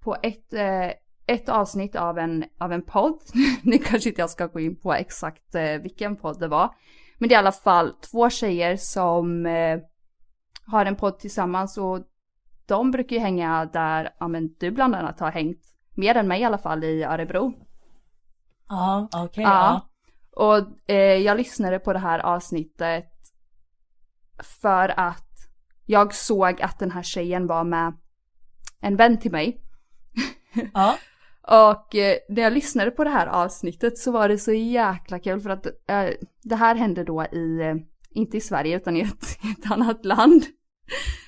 på 0.00 0.16
ett, 0.22 0.52
eh, 0.52 0.90
ett 1.26 1.48
avsnitt 1.48 1.96
av 1.96 2.18
en, 2.18 2.44
av 2.58 2.72
en 2.72 2.82
podd. 2.82 3.20
nu 3.62 3.78
kanske 3.78 4.08
inte 4.08 4.20
jag 4.20 4.30
ska 4.30 4.46
gå 4.46 4.60
in 4.60 4.76
på 4.76 4.94
exakt 4.94 5.54
eh, 5.54 5.78
vilken 5.82 6.16
podd 6.16 6.40
det 6.40 6.48
var. 6.48 6.74
Men 7.18 7.28
det 7.28 7.34
är 7.34 7.36
i 7.36 7.38
alla 7.38 7.52
fall 7.52 7.92
två 8.10 8.30
tjejer 8.30 8.76
som 8.76 9.46
eh, 9.46 9.80
har 10.66 10.86
en 10.86 10.96
podd 10.96 11.18
tillsammans 11.18 11.78
och 11.78 12.00
de 12.66 12.90
brukar 12.90 13.16
ju 13.16 13.22
hänga 13.22 13.64
där, 13.72 14.14
ja 14.18 14.28
men 14.28 14.54
du 14.58 14.70
bland 14.70 14.94
annat 14.94 15.20
har 15.20 15.30
hängt, 15.30 15.60
mer 15.94 16.16
än 16.16 16.28
mig 16.28 16.40
i 16.40 16.44
alla 16.44 16.58
fall, 16.58 16.84
i 16.84 17.04
Örebro. 17.04 17.52
Ja, 18.68 19.08
okej. 19.12 19.44
Ja. 19.44 19.50
ja. 19.50 19.88
Och 20.36 20.90
eh, 20.90 21.16
jag 21.16 21.36
lyssnade 21.36 21.78
på 21.78 21.92
det 21.92 21.98
här 21.98 22.18
avsnittet 22.18 23.10
för 24.42 25.00
att 25.00 25.30
jag 25.86 26.14
såg 26.14 26.62
att 26.62 26.78
den 26.78 26.90
här 26.90 27.02
tjejen 27.02 27.46
var 27.46 27.64
med 27.64 27.92
en 28.80 28.96
vän 28.96 29.18
till 29.18 29.32
mig. 29.32 29.60
Ja. 30.74 30.98
Och 31.46 31.94
eh, 31.94 32.16
när 32.28 32.42
jag 32.42 32.52
lyssnade 32.52 32.90
på 32.90 33.04
det 33.04 33.10
här 33.10 33.26
avsnittet 33.26 33.98
så 33.98 34.12
var 34.12 34.28
det 34.28 34.38
så 34.38 34.52
jäkla 34.52 35.18
kul 35.18 35.40
för 35.40 35.50
att 35.50 35.66
eh, 35.66 36.08
det 36.42 36.56
här 36.56 36.74
hände 36.74 37.04
då 37.04 37.24
i, 37.24 37.60
eh, 37.60 37.74
inte 38.10 38.36
i 38.36 38.40
Sverige 38.40 38.76
utan 38.76 38.96
i 38.96 39.00
ett, 39.00 39.38
i 39.44 39.50
ett 39.50 39.70
annat 39.70 40.04
land. 40.04 40.44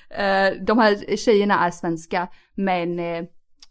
Eh, 0.09 0.53
de 0.67 0.77
här 0.77 1.15
tjejerna 1.15 1.59
är 1.65 1.71
svenska 1.71 2.27
men 2.55 2.99
eh, 2.99 3.23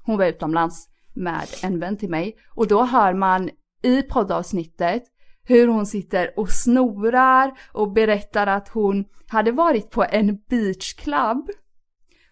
hon 0.02 0.18
var 0.18 0.26
utomlands 0.26 0.88
med 1.14 1.46
en 1.62 1.80
vän 1.80 1.96
till 1.96 2.10
mig. 2.10 2.36
Och 2.54 2.66
då 2.66 2.84
hör 2.84 3.14
man 3.14 3.50
i 3.82 4.02
poddavsnittet 4.02 5.02
hur 5.46 5.68
hon 5.68 5.86
sitter 5.86 6.38
och 6.38 6.50
snorar 6.50 7.52
och 7.72 7.92
berättar 7.92 8.46
att 8.46 8.68
hon 8.68 9.04
hade 9.28 9.52
varit 9.52 9.90
på 9.90 10.04
en 10.10 10.38
beachclub. 10.48 11.50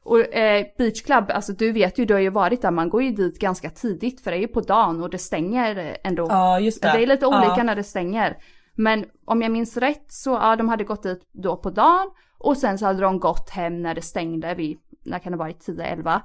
Och 0.03 0.35
eh, 0.35 0.67
beachclub, 0.79 1.25
alltså 1.31 1.53
du 1.53 1.73
vet 1.73 1.99
ju, 1.99 2.05
du 2.05 2.15
har 2.15 2.21
ju 2.21 2.31
varit 2.31 2.63
där, 2.63 2.71
man 2.71 2.89
går 2.89 3.03
ju 3.03 3.11
dit 3.11 3.39
ganska 3.39 3.71
tidigt 3.71 4.21
för 4.21 4.31
det 4.31 4.37
är 4.37 4.41
ju 4.41 4.49
på 4.49 4.61
dagen 4.61 5.03
och 5.03 5.11
det 5.11 5.19
stänger 5.19 5.97
ändå. 6.05 6.27
Ja, 6.29 6.61
just 6.61 6.83
det. 6.83 6.93
Det 6.93 7.03
är 7.03 7.07
lite 7.07 7.27
olika 7.27 7.55
Ja. 7.57 7.63
när 7.63 7.77
det 7.77 7.85
stänger. 7.85 8.37
Men 8.75 9.05
om 9.25 9.43
jag 9.43 9.53
minns 9.53 9.77
rätt 9.77 10.05
så, 10.09 10.31
ja 10.31 10.57
de 10.57 10.69
hade 10.69 10.85
gått 10.85 11.03
dit 11.03 11.23
då 11.33 11.57
på 11.57 11.71
dagen 11.71 12.11
och 12.39 12.57
sen 12.57 12.79
så 12.79 12.87
hade 12.87 13.01
de 13.01 13.19
gått 13.21 13.51
hem 13.51 13.83
när 13.83 13.95
det 13.95 14.03
stängde 14.03 14.55
vid, 14.55 14.79
när 15.05 15.19
kan 15.19 15.33
det 15.33 15.39
varit 15.39 15.67
10-11 15.69 16.21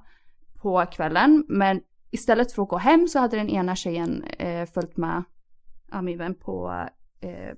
på 0.62 0.86
kvällen. 0.91 1.45
Men 1.47 1.82
istället 2.12 2.52
för 2.52 2.63
att 2.63 2.69
gå 2.69 2.78
hem 2.78 3.08
så 3.08 3.19
hade 3.19 3.38
den 3.38 3.49
ena 3.49 3.75
tjejen 3.75 4.23
eh, 4.23 4.65
följt 4.65 4.97
med 4.97 5.23
ja, 5.91 6.02
min 6.02 6.17
vän 6.17 6.36
på, 6.36 6.86
eh, 7.21 7.56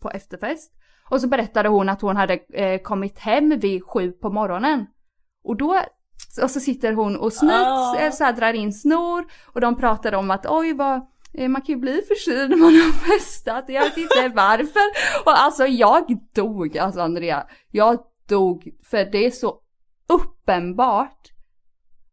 på 0.00 0.10
efterfest. 0.10 0.72
Och 1.10 1.20
så 1.20 1.28
berättade 1.28 1.68
hon 1.68 1.88
att 1.88 2.00
hon 2.02 2.16
hade 2.16 2.34
eh, 2.34 2.80
kommit 2.82 3.18
hem 3.18 3.58
vid 3.58 3.84
sju 3.84 4.12
på 4.12 4.30
morgonen. 4.30 4.86
Och 5.44 5.56
då, 5.56 5.80
och 6.42 6.50
så 6.50 6.60
sitter 6.60 6.92
hon 6.92 7.16
och 7.16 7.32
snyts, 7.32 7.54
Ah. 7.54 7.96
eh, 7.98 8.10
så 8.12 8.24
här 8.24 8.32
drar 8.32 8.52
in 8.52 8.72
snor 8.72 9.24
och 9.46 9.60
de 9.60 9.76
pratade 9.76 10.16
om 10.16 10.30
att 10.30 10.46
oj 10.48 10.72
vad, 10.72 11.00
eh, 11.34 11.48
man 11.48 11.62
kan 11.62 11.74
ju 11.74 11.80
bli 11.80 12.02
förkyld 12.08 12.50
när 12.50 12.56
man 12.56 12.74
har 12.74 12.92
festat, 13.18 13.64
jag 13.68 13.84
vet 13.84 13.96
inte 13.96 14.28
varför. 14.34 15.22
Och 15.24 15.38
alltså 15.38 15.66
jag 15.66 16.18
dog, 16.34 16.78
alltså 16.78 17.00
Andrea, 17.00 17.46
jag 17.70 17.98
dog 18.28 18.68
för 18.84 19.04
det 19.04 19.26
är 19.26 19.30
så 19.30 19.60
uppenbart 20.08 21.32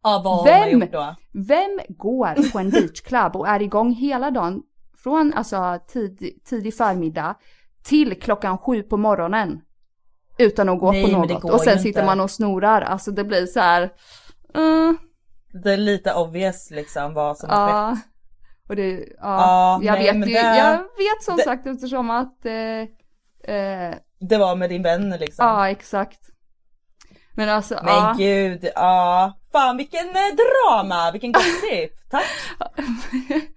Ja, 0.04 0.22
vad 0.24 0.38
har 0.38 0.46
man 0.62 0.70
vem, 0.70 0.80
gjort 0.82 0.92
då? 0.92 1.16
vem 1.34 1.80
går 1.90 2.52
på 2.52 2.60
en 2.60 2.70
beachclub 2.70 3.36
och 3.36 3.48
är 3.48 3.62
igång 3.62 3.92
hela 3.92 4.32
dagen 4.32 4.62
från 5.06 5.34
alltså 5.34 5.80
tid, 5.88 6.20
tidig 6.46 6.76
förmiddag 6.78 7.36
till 7.84 8.22
klockan 8.22 8.58
sju 8.58 8.84
på 8.84 8.98
morgonen 8.98 9.62
utan 10.38 10.70
att 10.70 10.80
gå 10.80 10.92
Nej, 10.92 11.04
på 11.04 11.12
något 11.18 11.44
och 11.44 11.62
sen 11.62 11.78
sitter 11.80 11.88
inte. 12.00 12.06
man 12.06 12.20
och 12.20 12.32
snorar, 12.32 12.82
alltså 12.82 13.12
det 13.12 13.24
blir 13.24 13.46
så 13.46 13.60
här. 13.60 13.82
Uh, 14.58 14.94
Det 15.64 15.74
är 15.74 15.78
lite 15.78 16.14
obvious 16.14 16.72
liksom 16.72 17.14
vad 17.14 17.38
som 17.38 17.50
har 17.50 17.70
ja. 17.70 17.96
skett. 17.96 18.06
Och 18.70 18.76
det, 18.76 18.92
ja, 18.92 19.06
Ja, 19.22 19.80
jag 19.84 19.94
nej, 19.94 20.06
vet 20.06 20.16
ju, 20.30 20.34
det- 20.34 20.58
jag 20.58 20.78
vet 20.78 21.24
som 21.24 21.38
det- 21.38 21.44
sagt 21.44 21.68
eftersom 21.68 22.10
att, 22.10 22.46
eh, 22.46 23.54
eh, 23.56 23.96
Det 24.20 24.38
var 24.38 24.56
med 24.56 24.70
din 24.70 24.84
vän 24.84 25.10
liksom. 25.10 25.46
ja 25.46 25.70
exakt. 25.70 26.20
Men 27.38 27.50
alltså, 27.50 27.80
Men 27.84 27.94
ja. 27.96 28.16
gud, 28.18 28.70
ja. 28.76 29.34
Fan 29.52 29.78
vilken 29.78 30.08
eh, 30.10 30.36
drama, 30.38 31.12
vilken 31.12 31.32
gossip. 31.32 31.92
Tack. 32.10 32.26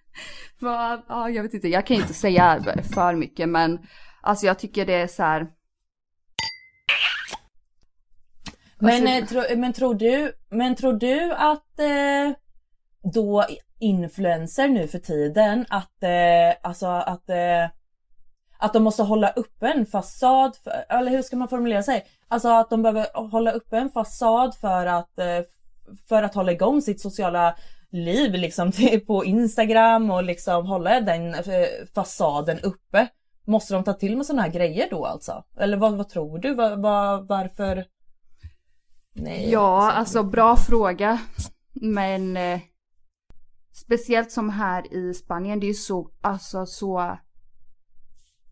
Vad- 0.61 1.03
Ja, 1.09 1.31
jag 1.31 1.43
vet 1.43 1.55
inte, 1.55 1.69
jag 1.69 1.87
kan 1.87 1.97
inte 1.97 2.15
säga 2.15 2.63
för 2.95 3.15
mycket 3.15 3.49
men 3.49 3.79
alltså 4.23 4.47
jag 4.47 4.59
tycker 4.59 4.87
det 4.87 4.95
är 4.95 5.07
så 5.07 5.23
här. 5.23 5.47
Men, 8.81 8.91
Alltså- 8.91 9.37
eh, 9.37 9.45
tro, 9.47 9.57
men 9.61 9.73
tror 9.73 9.95
du, 9.95 10.33
men 10.51 10.75
tror 10.75 10.93
du 10.93 11.33
att 11.33 11.79
eh, 11.79 12.37
då 13.13 13.45
influencer 13.81 14.69
nu 14.69 14.89
för 14.89 14.99
tiden 14.99 15.67
att, 15.69 16.03
eh, 16.03 16.57
alltså 16.63 16.87
att, 16.87 17.31
eh, 17.31 17.65
att 18.59 18.73
de 18.73 18.83
måste 18.83 19.03
hålla 19.03 19.31
uppe 19.31 19.69
en 19.69 19.87
fasad, 19.87 20.57
för, 20.65 20.85
eller 20.89 21.11
hur 21.11 21.23
ska 21.23 21.37
man 21.37 21.49
formulera 21.49 21.83
sig? 21.83 22.07
Alltså 22.29 22.49
att 22.49 22.71
de 22.71 22.83
behöver 22.83 23.31
hålla 23.31 23.53
uppe 23.53 23.79
en 23.79 23.91
fasad 23.91 24.55
för 24.55 24.87
att, 24.87 25.19
eh, 25.19 25.41
för 26.09 26.23
att 26.23 26.35
hålla 26.35 26.53
igång 26.53 26.83
sitt 26.83 27.01
sociala 27.01 27.57
liv 27.91 28.33
liksom 28.33 28.73
på 29.07 29.25
Instagram 29.25 30.11
och 30.11 30.25
liksom 30.25 30.67
hålla 30.67 31.01
den 31.01 31.35
eh, 31.35 31.43
fasaden 31.95 32.59
uppe. 32.59 33.09
Måste 33.45 33.75
de 33.75 33.85
ta 33.85 33.93
till 33.93 34.17
med 34.17 34.27
sådana 34.27 34.43
här 34.43 34.51
grejer 34.51 34.89
då 34.91 35.05
alltså? 35.05 35.45
Eller 35.57 35.77
vad, 35.77 35.97
vad 35.97 36.09
tror 36.09 36.39
du? 36.39 36.55
Vad, 36.55 36.83
vad, 36.83 37.29
varför? 37.29 37.85
Nej, 39.15 39.51
Ja, 39.51 39.93
alltså 39.93 40.23
bra 40.23 40.57
fråga. 40.57 41.21
Men 41.73 42.37
eh, 42.37 42.61
speciellt 43.73 44.33
som 44.33 44.51
här 44.51 44.95
i 44.95 45.15
Spanien, 45.15 45.61
det 45.61 45.67
är 45.67 45.69
ju 45.69 45.75
så, 45.75 46.11
alltså 46.21 46.67
så 46.67 47.19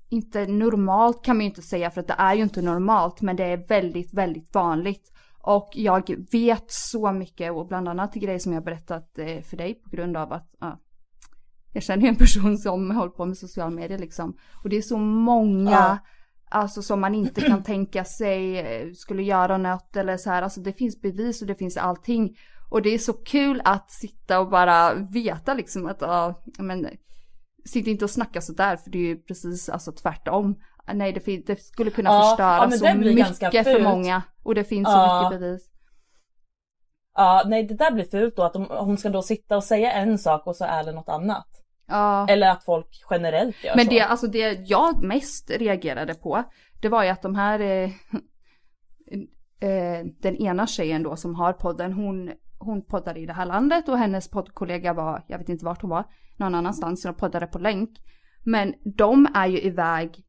inte 0.08 0.46
normalt 0.46 1.24
kan 1.24 1.36
man 1.36 1.44
ju 1.44 1.48
inte 1.48 1.62
säga 1.62 1.90
för 1.90 2.00
att 2.00 2.06
det 2.06 2.16
är 2.18 2.34
ju 2.34 2.42
inte 2.42 2.62
normalt 2.62 3.20
men 3.20 3.36
det 3.36 3.44
är 3.44 3.56
väldigt, 3.56 4.14
väldigt 4.14 4.54
vanligt. 4.54 5.12
Och 5.46 5.68
jag 5.74 6.10
vet 6.32 6.64
så 6.70 7.12
mycket 7.12 7.52
och 7.52 7.66
bland 7.66 7.88
annat 7.88 8.14
grejer 8.14 8.38
som 8.38 8.52
jag 8.52 8.64
berättat 8.64 9.18
eh, 9.18 9.40
för 9.42 9.56
dig 9.56 9.74
på 9.74 9.90
grund 9.90 10.16
av 10.16 10.32
att 10.32 10.54
ja, 10.60 10.80
jag 11.72 11.82
känner 11.82 12.08
en 12.08 12.16
person 12.16 12.58
som 12.58 12.90
håller 12.90 13.10
på 13.10 13.26
med 13.26 13.38
social 13.38 13.74
media 13.74 13.96
liksom. 13.98 14.36
Och 14.62 14.68
det 14.68 14.76
är 14.76 14.82
så 14.82 14.98
många 14.98 15.70
Ja. 15.70 15.98
Alltså 16.50 16.82
som 16.82 17.00
man 17.00 17.14
inte 17.14 17.40
kan 17.40 17.62
tänka 17.64 18.04
sig 18.04 18.58
eh, 18.58 18.92
skulle 18.92 19.22
göra 19.22 19.58
något 19.58 19.96
eller 19.96 20.16
så 20.16 20.30
här. 20.30 20.42
Alltså 20.42 20.60
det 20.60 20.72
finns 20.72 21.00
bevis 21.00 21.42
och 21.42 21.48
det 21.48 21.54
finns 21.54 21.76
allting. 21.76 22.36
Och 22.70 22.82
det 22.82 22.94
är 22.94 22.98
så 22.98 23.12
kul 23.12 23.62
att 23.64 23.90
sitta 23.90 24.40
och 24.40 24.50
bara 24.50 24.94
veta 24.94 25.54
liksom 25.54 25.86
att, 25.86 26.00
ja, 26.00 26.42
men 26.58 26.86
sitt 27.64 27.86
inte 27.86 28.04
och 28.04 28.10
snacka 28.10 28.40
sådär 28.40 28.76
för 28.76 28.90
det 28.90 28.98
är 28.98 29.06
ju 29.06 29.16
precis 29.16 29.68
alltså 29.68 29.92
tvärtom. 29.92 30.54
Nej 30.94 31.12
det, 31.12 31.20
fin- 31.20 31.42
det 31.46 31.60
skulle 31.60 31.90
kunna 31.90 32.10
Ja, 32.10 32.22
förstöra 32.22 32.56
ja, 32.56 32.70
så 32.70 32.98
mycket 32.98 33.64
för 33.64 33.82
många. 33.82 34.22
Och 34.42 34.54
det 34.54 34.64
finns 34.64 34.88
Ja. 34.88 35.20
så 35.20 35.24
mycket 35.28 35.40
bevis. 35.40 35.70
Ja, 37.14 37.42
nej 37.46 37.62
det 37.62 37.74
där 37.74 37.90
blir 37.92 38.04
fult 38.04 38.36
då 38.36 38.42
att 38.42 38.52
de, 38.52 38.66
hon 38.70 38.98
ska 38.98 39.08
då 39.08 39.22
sitta 39.22 39.56
och 39.56 39.64
säga 39.64 39.92
en 39.92 40.18
sak 40.18 40.46
och 40.46 40.56
så 40.56 40.64
är 40.64 40.84
det 40.84 40.92
något 40.92 41.08
annat. 41.08 41.46
Ja. 41.88 42.26
Eller 42.28 42.50
att 42.50 42.64
folk 42.64 42.88
generellt 43.10 43.64
gör 43.64 43.76
Men 43.76 43.84
så. 43.84 43.90
det, 43.90 44.00
alltså 44.00 44.26
det 44.26 44.52
jag 44.68 45.02
mest 45.02 45.50
reagerade 45.50 46.14
på, 46.14 46.42
det 46.82 46.88
var 46.88 47.04
ju 47.04 47.08
att 47.10 47.22
de 47.22 47.34
här, 47.34 47.60
eh, 47.60 47.90
eh, 49.60 50.04
den 50.22 50.36
ena 50.36 50.66
tjejen 50.66 51.02
då 51.02 51.16
som 51.16 51.34
har 51.34 51.52
podden, 51.52 51.92
hon, 51.92 52.32
hon 52.58 52.84
poddade 52.84 53.20
i 53.20 53.26
det 53.26 53.32
här 53.32 53.46
landet 53.46 53.88
och 53.88 53.98
hennes 53.98 54.30
poddkollega 54.30 54.92
var, 54.92 55.24
jag 55.28 55.38
vet 55.38 55.48
inte 55.48 55.64
vart 55.64 55.80
hon 55.82 55.90
var, 55.90 56.04
någon 56.36 56.54
annanstans, 56.54 57.02
de 57.02 57.14
poddade 57.14 57.46
på 57.46 57.58
länk. 57.58 57.90
Men 58.44 58.74
de 58.96 59.28
är 59.34 59.46
ju 59.46 59.60
iväg 59.60 60.25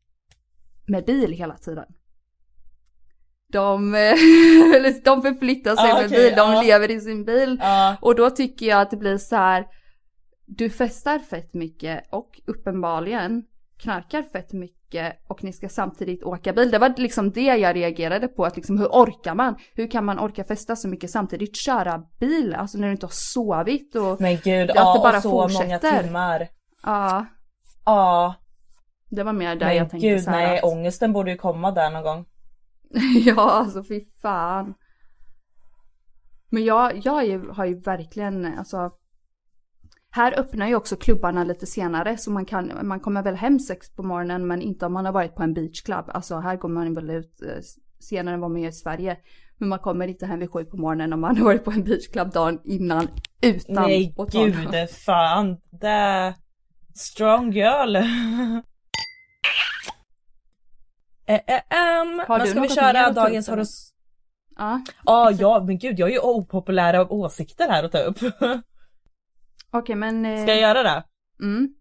med 0.88 1.06
bil 1.06 1.32
hela 1.32 1.58
tiden. 1.58 1.86
De, 3.52 3.92
de 5.04 5.22
förflyttar 5.22 5.76
sig 5.76 5.92
Ah, 5.92 5.96
med 5.98 6.06
okej, 6.06 6.18
bil, 6.30 6.36
de 6.38 6.54
ja. 6.54 6.62
lever 6.62 6.92
i 6.92 7.00
sin 7.02 7.26
bil. 7.26 7.58
Ja. 7.62 7.98
Och 8.02 8.16
då 8.16 8.30
tycker 8.30 8.66
jag 8.66 8.82
att 8.82 8.92
det 8.92 8.98
blir 8.98 9.18
så 9.18 9.36
här. 9.36 9.66
Du 10.46 10.70
festar 10.70 11.20
fett 11.20 11.54
mycket 11.54 12.04
och 12.12 12.42
uppenbarligen 12.46 13.44
knarkar 13.78 14.24
fett 14.24 14.54
mycket 14.54 15.16
och 15.28 15.44
ni 15.44 15.54
ska 15.54 15.70
samtidigt 15.70 16.24
åka 16.24 16.54
bil. 16.54 16.72
Det 16.72 16.80
var 16.80 16.94
liksom 16.98 17.32
det 17.32 17.42
jag 17.42 17.76
reagerade 17.76 18.28
på. 18.28 18.46
Att 18.46 18.56
liksom, 18.56 18.78
hur 18.80 18.88
orkar 18.88 19.36
man? 19.36 19.56
Hur 19.74 19.92
kan 19.92 20.06
man 20.06 20.20
orka 20.20 20.44
festa 20.44 20.76
så 20.76 20.88
mycket 20.88 21.10
samtidigt 21.12 21.58
köra 21.66 22.04
bil? 22.20 22.56
Alltså 22.56 22.78
när 22.78 22.88
du 22.88 22.92
inte 22.92 23.06
har 23.06 23.14
sovit 23.14 23.96
och 23.96 24.22
Men 24.22 24.38
gud, 24.44 24.70
att 24.70 24.76
ja 24.76 24.94
det 24.94 25.00
bara 25.00 25.18
och 25.18 25.24
så 25.24 25.30
fortsätter. 25.30 25.66
många 25.92 26.02
timmar. 26.04 26.48
Ja, 26.84 27.26
Ja, 27.86 28.36
det 29.10 29.24
var 29.24 29.34
mer 29.34 29.56
där 29.56 29.66
men 29.66 29.76
jag 29.76 29.90
tänkte 29.90 30.08
gud 30.08 30.24
så 30.24 30.30
här. 30.30 30.48
nej, 30.48 30.58
att- 30.58 30.64
ångesten 30.64 31.14
borde 31.14 31.32
ju 31.32 31.38
komma 31.38 31.72
där 31.72 31.92
någon 31.92 32.04
gång. 32.04 32.26
ja, 33.26 33.52
alltså 33.52 33.84
fy 33.84 34.02
fan. 34.22 34.74
Men 36.50 36.66
jag, 36.66 37.02
jag 37.06 37.14
har 37.54 37.66
ju 37.66 37.80
verkligen, 37.80 38.58
alltså. 38.58 38.92
Här 40.10 40.40
öppnar 40.40 40.68
ju 40.68 40.76
också 40.76 40.96
klubbarna 40.96 41.44
lite 41.44 41.66
senare 41.66 42.18
så 42.18 42.32
man 42.32 42.46
kan, 42.46 42.72
man 42.84 43.00
kommer 43.00 43.24
väl 43.24 43.36
hem 43.36 43.60
sex 43.60 43.96
på 43.96 44.04
morgonen 44.04 44.48
men 44.48 44.62
inte 44.62 44.86
om 44.86 44.94
man 44.94 45.06
har 45.06 45.12
varit 45.12 45.36
på 45.36 45.44
en 45.44 45.54
beachclub. 45.54 46.06
Alltså 46.08 46.40
här 46.40 46.56
går 46.56 46.70
man 46.70 46.94
väl 46.94 47.10
ut 47.10 47.42
eh, 47.42 47.64
senare 48.00 48.36
än 48.36 48.42
vad 48.42 48.52
man 48.52 48.62
gör 48.62 48.70
i 48.70 48.74
Sverige. 48.74 49.18
Men 49.58 49.70
man 49.70 49.80
kommer 49.80 50.08
inte 50.08 50.26
hem 50.26 50.40
vid 50.40 50.52
sju 50.52 50.66
på 50.66 50.78
morgonen 50.78 51.14
om 51.14 51.22
man 51.22 51.38
har 51.38 51.46
varit 51.46 51.64
på 51.64 51.72
en 51.72 51.84
beachclub 51.84 52.32
dagen 52.32 52.60
innan 52.64 53.08
utan 53.42 53.84
nej 53.84 54.16
gud 54.32 54.90
fan. 54.90 55.58
Det... 55.70 56.36
Strong 56.96 57.52
girl. 57.52 57.98
eh, 61.28 61.40
eh, 61.48 62.02
um, 62.02 62.20
Har 62.28 62.38
men 62.38 62.48
ska 62.48 62.60
vi 62.62 62.70
köra 62.70 63.12
dagens 63.12 63.48
horos... 63.50 63.94
Ja, 64.58 64.82
Ja, 65.06 65.32
ja, 65.32 65.64
men 65.68 65.78
gud 65.80 66.00
jag 66.00 66.06
har 66.06 66.12
ju 66.12 66.20
opopulära 66.20 67.14
åsikter 67.14 67.70
här 67.70 67.84
att 67.84 67.92
ta 67.92 67.98
upp. 68.00 68.18
okej 69.72 69.96
men. 69.96 70.26
eh, 70.26 70.42
Ska 70.44 70.52
jag 70.52 70.62
göra 70.62 70.84
det? 70.84 71.04
Mm. 71.42 71.74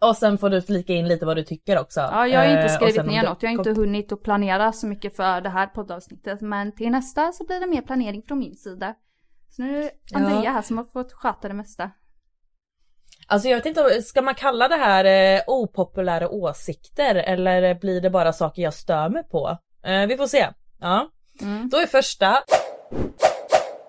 Och 0.00 0.16
sen 0.16 0.38
får 0.38 0.50
du 0.50 0.62
flika 0.62 0.92
in 0.92 1.08
lite 1.08 1.26
vad 1.26 1.36
du 1.36 1.42
tycker 1.44 1.78
också. 1.80 2.00
Ja, 2.00 2.26
jag 2.26 2.38
har 2.40 2.46
inte 2.46 2.60
Eh, 2.62 2.68
skrivit 2.76 3.06
ner 3.06 3.22
du- 3.22 3.28
något. 3.28 3.42
Jag 3.42 3.50
har 3.50 3.58
inte 3.58 3.80
hunnit 3.80 4.12
att 4.12 4.22
planera 4.22 4.72
så 4.72 4.86
mycket 4.86 5.16
för 5.16 5.40
det 5.40 5.48
här 5.48 5.66
poddavsnittet. 5.66 6.40
Men 6.40 6.72
till 6.74 6.90
nästa 6.90 7.32
så 7.32 7.44
blir 7.46 7.60
det 7.60 7.66
mer 7.66 7.82
planering 7.82 8.22
från 8.28 8.38
min 8.38 8.54
sida. 8.54 8.94
Så 9.48 9.62
nu 9.62 9.76
är 9.78 9.82
det 9.82 9.90
Andrea 10.14 10.44
Ja. 10.44 10.50
här 10.50 10.62
som 10.62 10.78
har 10.78 10.84
fått 10.84 11.12
sköta 11.12 11.48
det 11.48 11.54
mesta. 11.54 11.90
Alltså 13.26 13.48
jag 13.48 13.56
vet 13.56 13.66
inte, 13.66 14.02
ska 14.02 14.22
man 14.22 14.34
kalla 14.34 14.68
det 14.68 14.76
här 14.76 15.04
eh, 15.36 15.40
opopulära 15.46 16.28
åsikter 16.28 17.14
eller 17.14 17.74
blir 17.74 18.00
det 18.00 18.10
bara 18.10 18.32
saker 18.32 18.62
jag 18.62 18.74
stör 18.74 19.08
mig 19.08 19.22
på? 19.28 19.58
Eh, 19.84 20.06
vi 20.06 20.16
får 20.16 20.26
se. 20.26 20.46
Ja. 20.80 21.08
Mm. 21.40 21.68
Då 21.68 21.76
är 21.76 21.86
första 21.86 22.28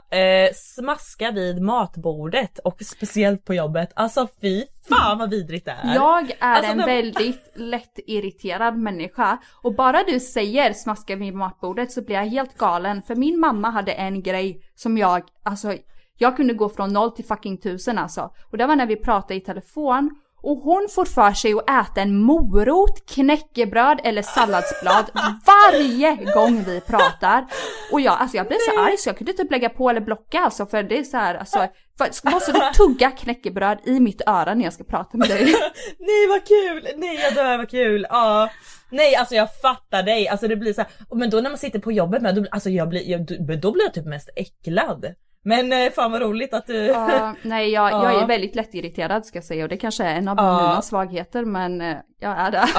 eh, 0.10 0.54
smaska 0.56 1.32
vid 1.32 1.62
matbordet 1.62 2.60
och 2.60 2.82
speciellt 2.82 3.46
på 3.46 3.54
jobbet. 3.54 3.90
Alltså 3.96 4.28
fy 4.42 4.64
fan 4.90 5.18
vad 5.18 5.30
vidrigt 5.30 5.66
det 5.66 5.72
är. 5.84 5.96
Jag 5.96 6.32
är 6.32 6.36
Alltså, 6.40 6.72
en 6.72 6.78
när- 6.78 6.86
väldigt 6.86 7.52
lätt 7.56 8.00
irriterad 8.08 8.78
människa. 8.78 9.38
Och 9.64 9.76
bara 9.76 10.04
du 10.04 10.20
säger 10.20 10.74
smaska 10.74 11.16
vid 11.16 11.34
matbordet 11.34 11.92
så 11.92 12.02
blir 12.02 12.16
jag 12.16 12.26
helt 12.26 12.58
galen. 12.58 13.02
För 13.04 13.16
min 13.16 13.40
mamma 13.40 13.70
hade 13.70 13.92
en 13.92 14.22
grej 14.24 14.62
som 14.76 14.98
jag, 14.98 15.24
alltså 15.44 15.76
jag 16.18 16.36
kunde 16.36 16.54
gå 16.54 16.70
från 16.70 16.94
noll 16.94 17.12
till 17.12 17.26
fucking 17.26 17.58
tusen 17.58 17.98
alltså. 17.98 18.32
Och 18.52 18.58
det 18.58 18.68
var 18.68 18.76
när 18.76 18.86
vi 18.86 18.96
pratade 18.96 19.36
i 19.36 19.42
telefon. 19.42 20.12
Och 20.46 20.58
hon 20.58 20.88
får 20.92 21.06
för 21.06 21.32
sig 21.32 21.54
att 21.54 21.70
äta 21.70 22.02
en 22.02 22.18
morot, 22.18 23.06
knäckebröd 23.10 24.00
eller 24.04 24.22
salladsblad 24.22 25.06
varje 25.46 26.34
gång 26.34 26.64
vi 26.64 26.82
pratar. 26.82 27.46
Och 27.92 28.02
jag, 28.02 28.22
alltså 28.22 28.38
jag 28.38 28.48
blev 28.48 28.58
så 28.58 28.82
arg 28.82 28.98
så 28.98 29.10
jag 29.10 29.18
kunde 29.18 29.34
typ 29.34 29.52
lägga 29.52 29.70
på 29.70 29.90
eller 29.90 30.02
blocka 30.02 30.40
alltså 30.40 30.66
för 30.66 30.84
det 30.84 31.00
är 31.00 31.04
så 31.04 31.18
här, 31.18 31.36
alltså, 31.36 31.68
för, 31.98 32.32
måste 32.32 32.52
du 32.52 32.60
tugga 32.74 33.12
knäckebröd 33.12 33.80
i 33.86 34.00
mitt 34.00 34.22
öra 34.28 34.54
när 34.54 34.64
jag 34.64 34.74
ska 34.74 34.84
prata 34.84 35.18
med 35.18 35.30
dig? 35.30 35.46
Nej 36.00 36.28
vad 36.30 36.48
kul! 36.48 36.88
Nej 36.98 37.16
jag 37.16 37.36
dör 37.36 37.58
vad 37.58 37.70
kul! 37.70 38.08
Ja. 38.10 38.50
Nej 38.90 39.16
alltså 39.16 39.36
jag 39.36 39.48
fattar 39.62 40.04
dig, 40.04 40.28
alltså 40.28 40.48
det 40.48 40.56
blir 40.56 40.74
så 40.74 40.82
här, 40.82 41.16
men 41.16 41.30
då 41.30 41.38
när 41.38 41.50
man 41.50 41.58
sitter 41.58 41.80
på 41.80 41.92
jobbet 41.92 42.22
med, 42.22 42.36
då, 42.36 42.46
alltså 42.52 42.70
jag 42.70 42.90
blir, 42.90 43.10
jag, 43.10 43.26
då 43.62 43.72
blir 43.72 43.84
jag 43.84 43.94
typ 43.94 44.06
mest 44.06 44.30
äcklad. 44.36 45.06
Men 45.44 45.74
eh, 45.74 45.92
fan 45.92 46.12
vad 46.12 46.22
roligt 46.22 46.54
att 46.54 46.68
du... 46.68 46.76
Ja, 46.86 47.36
nej, 47.42 47.70
jag, 47.70 47.92
jag 47.92 48.14
Ja. 48.14 48.22
är 48.24 48.28
väldigt 48.28 48.56
lättirriterad 48.56 49.26
ska 49.26 49.38
jag 49.38 49.44
säga 49.46 49.64
och 49.64 49.70
det 49.70 49.78
kanske 49.78 50.04
är 50.04 50.16
en 50.16 50.28
av 50.28 50.38
Ja. 50.38 50.62
mina 50.62 50.82
svagheter 50.82 51.46
men 51.46 51.82
eh, 51.82 51.98
jag 52.20 52.32
är 52.40 52.52
det. 52.52 52.68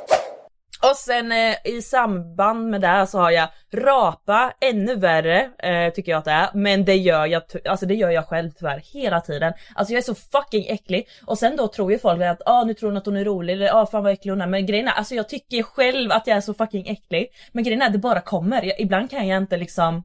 Och 0.90 0.96
sen 0.96 1.32
eh, 1.32 1.56
i 1.66 1.82
samband 1.82 2.70
med 2.70 2.82
det 2.82 3.08
så 3.08 3.20
har 3.20 3.32
jag 3.32 3.50
rapa, 3.74 4.54
ännu 4.60 4.96
värre 4.96 5.52
eh, 5.60 5.94
tycker 5.94 6.12
jag 6.12 6.20
att 6.20 6.26
det 6.26 6.32
är. 6.32 6.50
Men 6.54 6.86
det 6.86 6.96
gör 6.96 7.26
jag, 7.26 7.44
alltså 7.66 7.86
det 7.86 7.96
gör 7.96 8.10
jag 8.10 8.28
själv 8.28 8.52
tyvärr 8.52 8.82
hela 8.94 9.22
tiden. 9.22 9.54
Alltså 9.76 9.94
jag 9.94 9.98
är 9.98 10.04
så 10.04 10.16
fucking 10.16 10.66
äcklig. 10.68 11.08
Och 11.26 11.38
sen 11.38 11.56
då 11.56 11.68
tror 11.68 11.92
ju 11.92 12.00
folk 12.00 12.22
att 12.22 12.42
ah, 12.46 12.64
nu 12.64 12.74
tror 12.74 12.90
hon 12.90 12.98
att 12.98 13.06
hon 13.06 13.18
är 13.18 13.26
rolig 13.26 13.54
eller 13.54 13.82
ah, 13.82 13.86
fan 13.86 14.04
vad 14.04 14.14
äcklig 14.14 14.32
hon 14.32 14.42
är. 14.42 14.48
Men 14.48 14.66
grejen 14.66 14.88
är, 14.88 14.92
alltså 14.92 15.16
jag 15.16 15.30
tycker 15.30 15.64
själv 15.64 16.12
att 16.12 16.28
jag 16.28 16.38
är 16.38 16.42
så 16.42 16.54
fucking 16.54 16.88
äcklig. 16.88 17.28
Men 17.52 17.64
grejen 17.64 17.82
är 17.82 17.90
det 17.90 17.98
bara 17.98 18.22
kommer. 18.22 18.64
Jag, 18.64 18.80
ibland 18.80 19.10
kan 19.10 19.28
jag 19.28 19.38
inte 19.38 19.58
liksom 19.58 20.04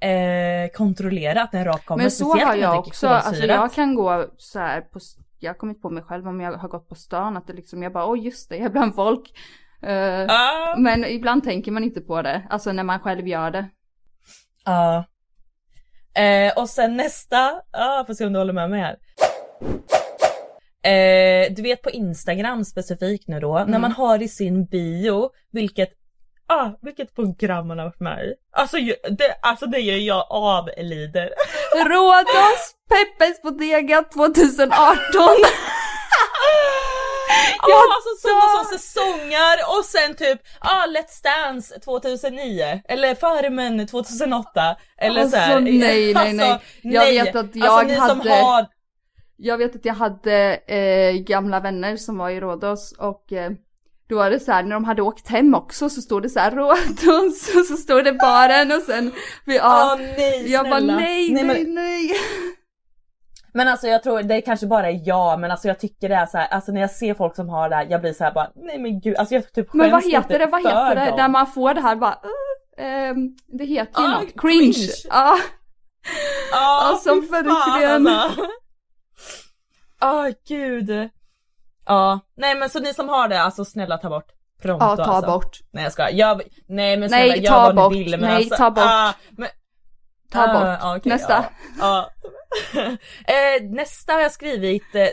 eh, 0.00 0.70
kontrollera 0.74 1.42
att 1.42 1.54
en 1.54 1.64
rap 1.64 1.84
kommer. 1.84 2.02
Men 2.02 2.10
så 2.10 2.36
har 2.36 2.54
jag 2.54 2.78
också, 2.78 3.08
alltså 3.08 3.44
jag 3.44 3.72
kan 3.72 3.94
gå 3.94 4.26
så 4.38 4.58
här 4.58 4.80
på, 4.80 5.00
jag 5.38 5.50
har 5.50 5.58
kommit 5.58 5.82
på 5.82 5.90
mig 5.90 6.02
själv 6.02 6.28
om 6.28 6.40
jag 6.40 6.52
har 6.52 6.68
gått 6.68 6.88
på 6.88 6.94
stan 6.94 7.36
att 7.36 7.46
det 7.46 7.52
liksom, 7.52 7.82
jag 7.82 7.92
bara 7.92 8.06
åh 8.06 8.24
just 8.24 8.48
det, 8.48 8.56
jag 8.56 8.66
är 8.66 8.70
bland 8.70 8.94
folk. 8.94 9.32
Eh, 9.82 10.26
Ah. 10.28 10.76
Men 10.76 11.04
ibland 11.04 11.44
tänker 11.44 11.70
man 11.72 11.84
inte 11.84 12.00
på 12.00 12.22
det, 12.22 12.42
alltså 12.50 12.72
när 12.72 12.82
man 12.84 13.00
själv 13.00 13.28
gör 13.28 13.50
det. 13.50 13.68
Ja. 14.64 15.04
Eh, 16.22 16.52
och 16.58 16.68
sen 16.68 16.96
nästa, 16.96 17.50
ah, 17.70 18.04
får 18.04 18.14
se 18.14 18.26
om 18.26 18.32
du 18.32 18.38
håller 18.38 18.52
med 18.52 18.70
mig 18.70 18.80
här. 18.80 18.96
Eh, 20.84 21.52
du 21.52 21.62
vet 21.62 21.82
på 21.82 21.90
Instagram 21.90 22.64
specifikt 22.64 23.28
nu 23.28 23.40
då, 23.40 23.64
när 23.68 23.78
man 23.78 23.92
har 23.92 24.22
i 24.22 24.28
sin 24.28 24.64
bio 24.64 25.30
vilket, 25.52 25.88
ah, 26.46 26.68
vilket 26.82 27.14
program 27.14 27.68
man 27.68 27.78
har 27.78 27.84
varit 27.86 28.00
med 28.00 28.24
i. 28.24 28.34
Alltså, 28.52 28.76
det, 29.10 29.34
alltså 29.42 29.66
det 29.66 29.78
gör 29.78 29.96
jag 29.96 30.26
avlider. 30.30 31.30
Rhodos 31.84 32.74
Peppes 32.88 33.42
Bodega 33.42 34.02
2018! 34.14 34.72
Ja 37.68 37.82
alltså 37.96 38.28
sådana 38.28 38.64
som 38.64 38.78
säsonger 38.78 39.56
och 39.78 39.84
sen 39.84 40.14
typ 40.14 40.40
ah, 40.60 40.86
Let's 40.86 41.22
Dance 41.22 41.80
2009 41.80 42.80
eller 42.88 43.14
Farmen 43.14 43.86
2008 43.86 44.76
eller 44.98 45.20
Alltså, 45.20 45.36
så 45.36 45.42
här. 45.42 45.60
nej, 45.60 45.78
nej, 45.78 46.12
nej. 46.14 46.50
Alltså, 46.50 46.66
Jag 46.82 47.04
nej. 47.04 47.22
vet 47.22 47.36
att 47.36 47.56
jag 47.56 47.66
alltså, 47.68 47.86
ni 47.86 47.94
som 47.96 48.18
hade- 48.20 48.30
har 48.30 48.66
Jag 49.36 49.58
vet 49.58 49.76
att 49.76 49.84
jag 49.84 49.94
hade 49.94 50.54
eh, 50.66 51.12
gamla 51.12 51.60
vänner 51.60 51.96
som 51.96 52.18
var 52.18 52.30
i 52.30 52.40
Rhodos 52.40 52.92
och 52.92 53.32
eh, 53.32 53.50
då 54.08 54.16
var 54.16 54.30
det 54.30 54.40
så 54.40 54.52
här 54.52 54.62
när 54.62 54.74
de 54.74 54.84
hade 54.84 55.02
åkt 55.02 55.28
hem 55.28 55.54
också 55.54 55.88
så 55.90 56.00
stod 56.02 56.22
det 56.22 56.28
så 56.30 56.40
här 56.40 56.50
Rhodos 56.50 57.54
och 57.56 57.64
så 57.66 57.76
stod 57.76 58.04
det 58.04 58.12
baren 58.12 58.72
och 58.72 58.82
sen 58.82 59.12
vi, 59.46 59.56
ja, 59.56 59.92
Åh 60.00 60.00
nej 60.18 60.50
jag 60.52 60.64
bara 60.70 60.80
snälla. 60.80 60.96
nej, 60.96 61.32
nej, 61.32 61.44
men, 61.44 61.74
nej. 61.74 62.10
men 63.54 63.68
alltså 63.68 63.86
jag 63.88 64.02
tror 64.02 64.22
det 64.22 64.40
kanske 64.40 64.66
bara 64.66 64.90
är 64.90 65.00
jag 65.04 65.40
men 65.40 65.50
alltså 65.50 65.68
jag 65.68 65.78
tycker 65.80 66.08
det 66.08 66.14
är 66.14 66.26
så 66.26 66.38
här, 66.38 66.46
alltså 66.48 66.72
när 66.72 66.80
jag 66.80 66.90
ser 66.90 67.14
folk 67.14 67.36
som 67.36 67.48
har 67.48 67.68
det 67.68 67.76
här 67.76 67.86
jag 67.90 68.00
blir 68.00 68.12
så 68.12 68.24
här 68.24 68.32
bara 68.32 68.50
nej 68.54 68.78
men 68.78 69.00
gud 69.00 69.16
alltså 69.16 69.34
jag 69.34 69.52
typ 69.52 69.72
Men 69.74 69.90
vad 69.90 70.04
heter 70.04 70.38
det, 70.38 70.46
vad 70.46 70.60
heter 70.60 70.94
det? 70.94 71.04
dem. 71.06 71.16
Där 71.16 71.28
man 71.28 71.46
får 71.46 71.74
det 71.74 71.80
här 71.80 71.96
bara, 71.96 72.12
uh, 72.78 72.86
ehm, 72.86 73.16
det 73.58 73.64
heter 73.64 74.00
ju 74.02 74.06
Ah, 74.08 74.20
något, 74.20 74.40
cringe. 74.40 74.72
cringe. 74.72 74.88
Ja, 75.10 75.36
Ja, 76.52 76.80
Alltså, 76.90 77.14
fy 77.14 77.26
fan, 77.28 77.44
verkligen. 77.44 78.06
alltså. 78.06 78.40
Åh 80.02 80.28
gud. 80.48 81.08
Ja, 81.86 82.20
nej 82.36 82.54
men 82.54 82.70
så 82.70 82.80
ni 82.80 82.94
som 82.94 83.08
har 83.08 83.28
det, 83.28 83.42
alltså 83.42 83.64
snälla 83.64 83.98
ta 83.98 84.08
bort. 84.08 84.26
Pronto 84.62 84.84
ja 84.84 84.96
ta 84.96 85.02
alltså. 85.02 85.30
bort. 85.30 85.58
Nej 85.72 85.82
jag 85.84 85.92
ska. 85.92 86.10
Jag, 86.10 86.42
nej 86.68 86.96
men 86.96 87.10
Nej, 87.10 87.28
snälla 87.30 87.48
ta 87.50 87.54
gör 87.56 87.66
vad 87.66 87.74
bort. 87.76 87.92
ni 87.92 87.98
vill 88.04 88.10
men 88.10 88.20
Nej, 88.20 88.36
alltså, 88.36 88.56
ta 88.56 88.70
bort. 88.70 88.84
Ah, 88.86 89.12
men, 89.30 89.48
Ta 90.32 90.42
ah, 90.42 90.52
bort. 90.52 90.78
ah, 90.82 90.96
okej, 90.96 91.12
Nästa. 91.12 91.44
Ja, 91.78 92.10
ja. 92.74 92.80
eh, 93.26 93.62
nästa 93.70 94.12
har 94.12 94.20
jag 94.20 94.32
skrivit 94.32 94.94
eh, 94.94 95.08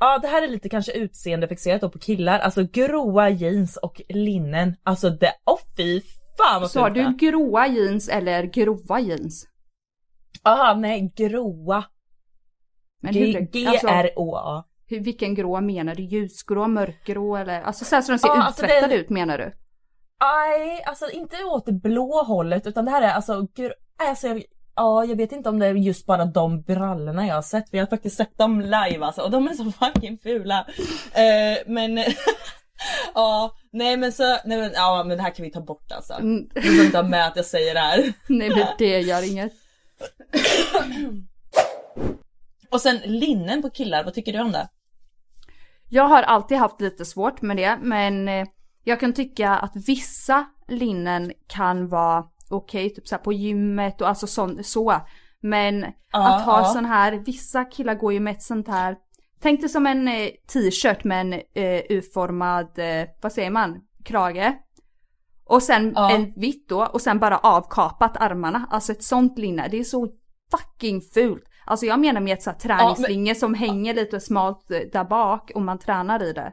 Ja 0.00 0.18
det 0.18 0.28
här 0.28 0.42
är 0.42 0.48
lite 0.48 0.68
kanske 0.68 0.92
utseendefixerat 0.92 1.80
då 1.80 1.90
på 1.90 1.98
killar, 1.98 2.38
alltså 2.38 2.62
gråa 2.72 3.28
jeans 3.28 3.76
och 3.76 4.00
linnen. 4.08 4.76
Alltså 4.82 5.10
det, 5.10 5.32
åh 5.44 5.54
oh, 5.54 5.60
fy 5.76 6.00
fan 6.38 6.60
vad 6.60 6.70
Sa 6.70 6.90
du 6.90 7.16
gråa 7.16 7.66
jeans 7.66 8.08
eller 8.08 8.42
grova 8.42 9.00
jeans? 9.00 9.46
Aha, 10.42 10.74
nej 10.74 11.12
gråa. 11.16 11.84
Alltså, 13.06 13.20
G-R-O-A. 13.52 14.64
Hur, 14.86 15.00
vilken 15.00 15.34
grå 15.34 15.60
menar 15.60 15.94
du? 15.94 16.02
Ljusgrå, 16.02 16.68
mörkgrå 16.68 17.36
eller? 17.36 17.62
Alltså 17.62 17.84
så 17.84 17.94
här 17.94 18.02
så 18.02 18.12
de 18.12 18.18
ser 18.18 18.28
alltså 18.28 18.62
uttvättade 18.62 18.94
det- 18.94 19.00
ut 19.00 19.10
menar 19.10 19.38
du? 19.38 19.52
Nej, 20.20 20.82
alltså 20.86 21.10
inte 21.10 21.44
åt 21.44 21.66
det 21.66 21.72
blå 21.72 22.22
hållet 22.22 22.66
utan 22.66 22.84
det 22.84 22.90
här 22.90 23.02
är 23.02 23.10
alltså, 23.12 23.40
gr- 23.40 23.72
alltså 23.98 24.28
jag, 24.28 24.42
ja 24.76 25.04
jag 25.04 25.16
vet 25.16 25.32
inte 25.32 25.48
om 25.48 25.58
det 25.58 25.66
är 25.66 25.74
just 25.74 26.06
bara 26.06 26.24
de 26.24 26.62
brallorna 26.62 27.26
jag 27.26 27.34
har 27.34 27.42
sett 27.42 27.70
för 27.70 27.76
jag 27.76 27.84
har 27.84 27.90
faktiskt 27.90 28.16
sett 28.16 28.38
dem 28.38 28.60
live 28.60 29.00
alltså 29.04 29.22
och 29.22 29.30
de 29.30 29.48
är 29.48 29.54
så 29.54 29.72
fucking 29.72 30.18
fula. 30.18 30.66
Eh, 31.12 31.58
men 31.66 31.98
ja, 33.14 33.54
nej 33.72 33.96
men 33.96 34.12
så, 34.12 34.22
nej 34.44 34.58
men 34.58 34.70
ja 34.74 35.04
men 35.06 35.16
det 35.16 35.22
här 35.22 35.30
kan 35.34 35.44
vi 35.44 35.50
ta 35.50 35.60
bort 35.60 35.92
alltså. 35.92 36.12
Mm. 36.12 36.48
Du 36.54 36.60
behöver 36.60 36.84
inte 36.84 36.98
ha 36.98 37.08
med 37.08 37.26
att 37.26 37.36
jag 37.36 37.44
säger 37.46 37.74
det 37.74 37.80
här. 37.80 38.12
Nej 38.28 38.48
men 38.48 38.66
det 38.78 39.00
gör 39.00 39.30
inget. 39.30 39.52
Och 42.70 42.80
sen 42.80 42.98
linnen 43.04 43.62
på 43.62 43.70
killar, 43.70 44.04
vad 44.04 44.14
tycker 44.14 44.32
du 44.32 44.40
om 44.40 44.52
det? 44.52 44.68
Jag 45.88 46.04
har 46.08 46.22
alltid 46.22 46.58
haft 46.58 46.80
lite 46.80 47.04
svårt 47.04 47.42
med 47.42 47.56
det 47.56 47.78
men 47.82 48.28
eh, 48.28 48.46
jag 48.84 49.00
kan 49.00 49.12
tycka 49.12 49.50
att 49.50 49.76
vissa 49.88 50.46
linnen 50.68 51.32
kan 51.46 51.88
vara 51.88 52.24
okej, 52.50 52.90
typ 52.90 53.08
så 53.08 53.18
på 53.18 53.32
gymmet 53.32 54.00
och 54.00 54.08
alltså 54.08 54.26
sån, 54.26 54.64
så. 54.64 55.00
Men 55.40 55.86
Ja, 56.12 56.36
att 56.36 56.44
ha 56.44 56.58
ja. 56.60 56.64
sån 56.64 56.84
här, 56.84 57.12
vissa 57.12 57.64
killar 57.64 57.94
går 57.94 58.12
ju 58.12 58.20
med 58.20 58.32
ett 58.32 58.42
sånt 58.42 58.68
här, 58.68 58.96
tänk 59.42 59.60
dig 59.60 59.68
som 59.68 59.86
en 59.86 60.08
eh, 60.08 60.28
t-shirt 60.52 61.04
med 61.04 61.20
en 61.20 61.32
eh, 61.32 61.82
U-formad, 61.88 62.78
eh, 62.78 63.08
vad 63.22 63.32
säger 63.32 63.50
man, 63.50 63.80
krage. 64.04 64.52
Och 65.44 65.62
sen 65.62 65.92
Ja. 65.96 66.10
en 66.10 66.32
vitt 66.36 66.68
då 66.68 66.86
och 66.86 67.00
sen 67.00 67.18
bara 67.18 67.38
avkapat 67.38 68.16
armarna. 68.16 68.66
Alltså 68.70 68.92
ett 68.92 69.02
sånt 69.04 69.38
linne, 69.38 69.68
det 69.68 69.78
är 69.78 69.84
så 69.84 70.08
fucking 70.50 71.00
fult. 71.00 71.44
Alltså 71.64 71.86
jag 71.86 72.00
menar 72.00 72.20
med 72.20 72.32
ett 72.32 72.42
så 72.42 72.50
här 72.50 72.58
träningslinge 72.58 73.34
som 73.34 73.54
hänger 73.54 73.94
lite 73.94 74.20
smalt 74.20 74.70
eh, 74.70 74.78
där 74.92 75.04
bak 75.04 75.50
och 75.54 75.62
man 75.62 75.78
tränar 75.78 76.22
i 76.22 76.32
det. 76.32 76.52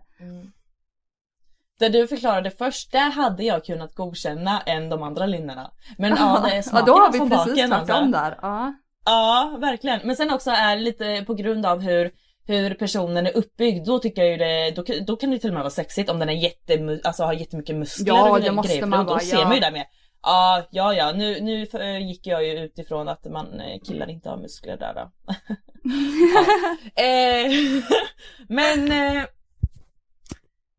Det 1.79 1.89
du 1.89 2.07
förklarade 2.07 2.51
först, 2.51 2.91
det 2.91 2.97
hade 2.97 3.43
jag 3.43 3.65
kunnat 3.65 3.95
godkänna 3.95 4.61
än 4.61 4.89
de 4.89 5.03
andra 5.03 5.25
linnena. 5.25 5.71
Men 5.97 6.15
ja, 6.17 6.41
det 6.45 6.51
är 6.51 6.55
ja 6.55 6.63
smaken 6.63 6.85
då 6.85 6.93
har 6.93 7.11
vi 7.11 7.19
precis 7.19 7.67
tvärtom 7.67 7.73
alltså. 7.73 8.11
där. 8.11 8.39
Ja. 8.41 8.73
Ja, 9.05 9.57
verkligen. 9.61 9.99
Men 10.03 10.15
sen 10.15 10.31
också 10.31 10.51
är 10.51 10.75
lite 10.75 11.23
på 11.27 11.33
grund 11.33 11.65
av 11.65 11.81
hur, 11.81 12.11
hur 12.47 12.73
personen 12.73 13.27
är 13.27 13.37
uppbyggd, 13.37 13.85
då 13.85 13.99
tycker 13.99 14.21
jag 14.21 14.31
ju 14.31 14.37
det, 14.37 14.71
då, 14.71 14.83
då 15.07 15.15
kan 15.15 15.31
det 15.31 15.39
till 15.39 15.49
och 15.49 15.53
med 15.53 15.63
vara 15.63 15.71
sexigt 15.71 16.09
om 16.09 16.19
den 16.19 16.29
är 16.29 16.33
jätte, 16.33 16.99
alltså 17.03 17.23
har 17.23 17.33
jättemycket 17.33 17.75
muskler 17.75 18.07
Ja, 18.07 18.31
och 18.31 18.41
det 18.41 18.51
måste 18.51 18.73
grejer, 18.73 18.85
man 18.85 19.05
då, 19.05 19.13
då 19.13 19.19
ser 19.19 19.37
ja. 19.37 19.43
man 19.43 19.53
ju 19.53 19.59
det 19.59 19.71
med. 19.71 19.85
Ja, 20.23 20.63
ja, 20.71 20.93
ja, 20.93 21.11
nu, 21.11 21.41
nu 21.41 21.67
eh, 21.73 22.07
gick 22.07 22.27
jag 22.27 22.45
ju 22.45 22.51
utifrån 22.51 23.07
att 23.07 23.25
man 23.25 23.59
eh, 23.59 23.79
killar 23.87 24.09
inte 24.09 24.29
har 24.29 24.37
muskler 24.37 24.77
där 24.77 24.93
då. 24.93 25.11
ja. 26.35 27.03
eh, 27.03 27.51
men... 28.47 28.91
Eh, 28.91 29.23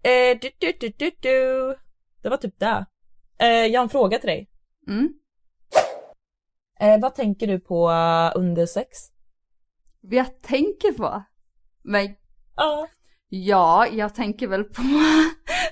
eh, 0.03 0.39
du, 0.41 0.51
du, 0.59 0.73
du, 0.81 0.89
du, 0.99 1.11
du. 1.21 1.77
Det 2.23 2.29
var 2.29 2.37
typ 2.37 2.59
det. 2.59 2.87
Eh, 3.41 3.67
jag 3.67 3.81
har 3.81 3.85
en 3.85 3.89
fråga 3.89 4.19
till 4.19 4.29
dig. 4.29 4.51
Mm. 4.89 5.09
Eh, 6.81 7.01
vad 7.01 7.15
tänker 7.15 7.47
du 7.47 7.61
på 7.61 7.91
eh, 7.91 8.33
under 8.41 8.67
sex? 8.67 8.99
Vad 10.01 10.15
jag 10.15 10.43
tänker 10.43 10.93
på? 10.93 11.23
Men 11.85 12.09
Ja. 12.57 12.89
ja, 13.29 13.87
jag 13.87 14.15
tänker 14.15 14.47
väl 14.47 14.65
på... 14.65 14.83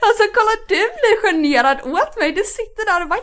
Alltså 0.00 0.22
kolla 0.34 0.50
du 0.68 0.74
blir 0.74 1.22
generad 1.22 1.80
åt 1.80 2.16
mig, 2.20 2.32
du 2.32 2.44
sitter 2.44 2.86
där 2.92 3.02
och 3.02 3.08
bara 3.08 3.20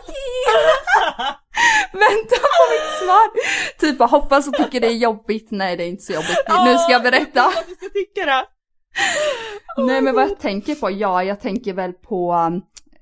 Vänta 1.92 2.36
på 2.36 2.62
mitt 2.72 2.98
svar! 3.02 3.30
Typ 3.78 3.98
bara 3.98 4.08
hoppas 4.08 4.48
och 4.48 4.54
tycker 4.54 4.80
det 4.80 4.86
är 4.86 4.92
jobbigt, 4.96 5.48
nej 5.50 5.76
det 5.76 5.84
är 5.84 5.88
inte 5.88 6.02
så 6.02 6.12
jobbigt, 6.12 6.36
nu 6.64 6.78
ska 6.78 6.92
jag 6.92 7.02
berätta. 7.02 7.52
Du 7.68 7.74
ska 7.74 7.88
tycka 7.88 8.24
det. 8.26 8.46
Nej 9.76 10.02
men 10.02 10.14
vad 10.14 10.24
jag 10.24 10.38
tänker 10.40 10.74
på, 10.74 10.90
ja 10.90 11.24
jag 11.24 11.40
tänker 11.40 11.72
väl 11.72 11.92
på 11.92 12.50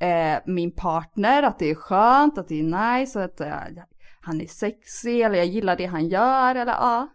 eh, 0.01 0.39
min 0.47 0.73
partner, 0.73 1.43
att 1.43 1.59
det 1.59 1.71
är 1.71 1.75
skönt, 1.75 2.39
att 2.39 2.49
det 2.49 2.61
är 2.61 2.99
nice, 2.99 3.25
att 3.25 3.41
eh, 3.41 3.55
han 4.21 4.41
är 4.41 4.47
sexig 4.47 5.21
eller 5.21 5.39
jag 5.39 5.47
gillar 5.47 5.77
det 5.77 5.87
han 5.87 6.09
gör 6.09 6.55
eller 6.55 6.73
ja. 6.73 7.09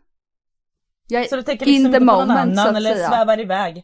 Jag 1.08 1.22
är 1.22 1.28
Så 1.28 1.36
du 1.36 1.44
tänker 1.44 1.66
in 1.66 1.72
liksom 1.72 1.92
the 1.92 1.98
inte 1.98 2.00
på 2.00 2.06
någon 2.06 2.28
moment 2.28 2.60
annan 2.60 2.76
eller 2.76 2.94
säga. 2.94 3.10
svävar 3.10 3.40
iväg? 3.40 3.84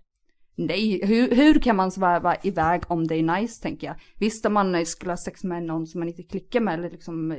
Nej, 0.56 1.06
hur, 1.06 1.36
hur 1.36 1.60
kan 1.60 1.76
man 1.76 1.92
sväva 1.92 2.36
iväg 2.44 2.82
om 2.88 3.08
det 3.08 3.16
är 3.16 3.24
nice 3.24 3.62
tänker 3.62 3.88
jag. 3.88 3.96
Visst 4.20 4.46
om 4.46 4.54
man 4.54 4.76
eh, 4.76 4.84
skulle 4.84 5.12
ha 5.12 5.18
sex 5.18 5.44
med 5.44 5.64
någon 5.64 5.88
som 5.88 6.00
man 6.00 6.08
inte 6.08 6.24
klickar 6.24 6.60
med 6.60 6.74
eller 6.74 6.90
liksom 6.90 7.32
eh, 7.32 7.38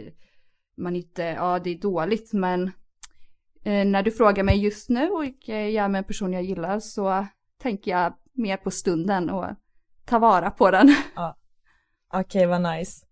man 0.76 0.96
inte, 0.96 1.22
ja 1.22 1.58
det 1.58 1.70
är 1.70 1.78
dåligt 1.78 2.32
men 2.32 2.62
eh, 3.64 3.84
när 3.84 4.02
du 4.02 4.10
frågar 4.10 4.44
mig 4.44 4.64
just 4.64 4.88
nu 4.88 5.08
och 5.10 5.48
eh, 5.48 5.68
jag 5.68 5.84
är 5.84 5.88
med 5.88 5.98
en 5.98 6.04
person 6.04 6.32
jag 6.32 6.42
gillar 6.42 6.80
så 6.80 7.26
tänker 7.64 7.90
jag 7.90 8.14
mer 8.32 8.56
på 8.56 8.70
stunden 8.70 9.30
och 9.30 9.46
ta 10.04 10.18
vara 10.18 10.50
på 10.50 10.70
den. 10.70 10.94
Okej, 12.14 12.46
vad 12.46 12.60
nice. 12.62 13.06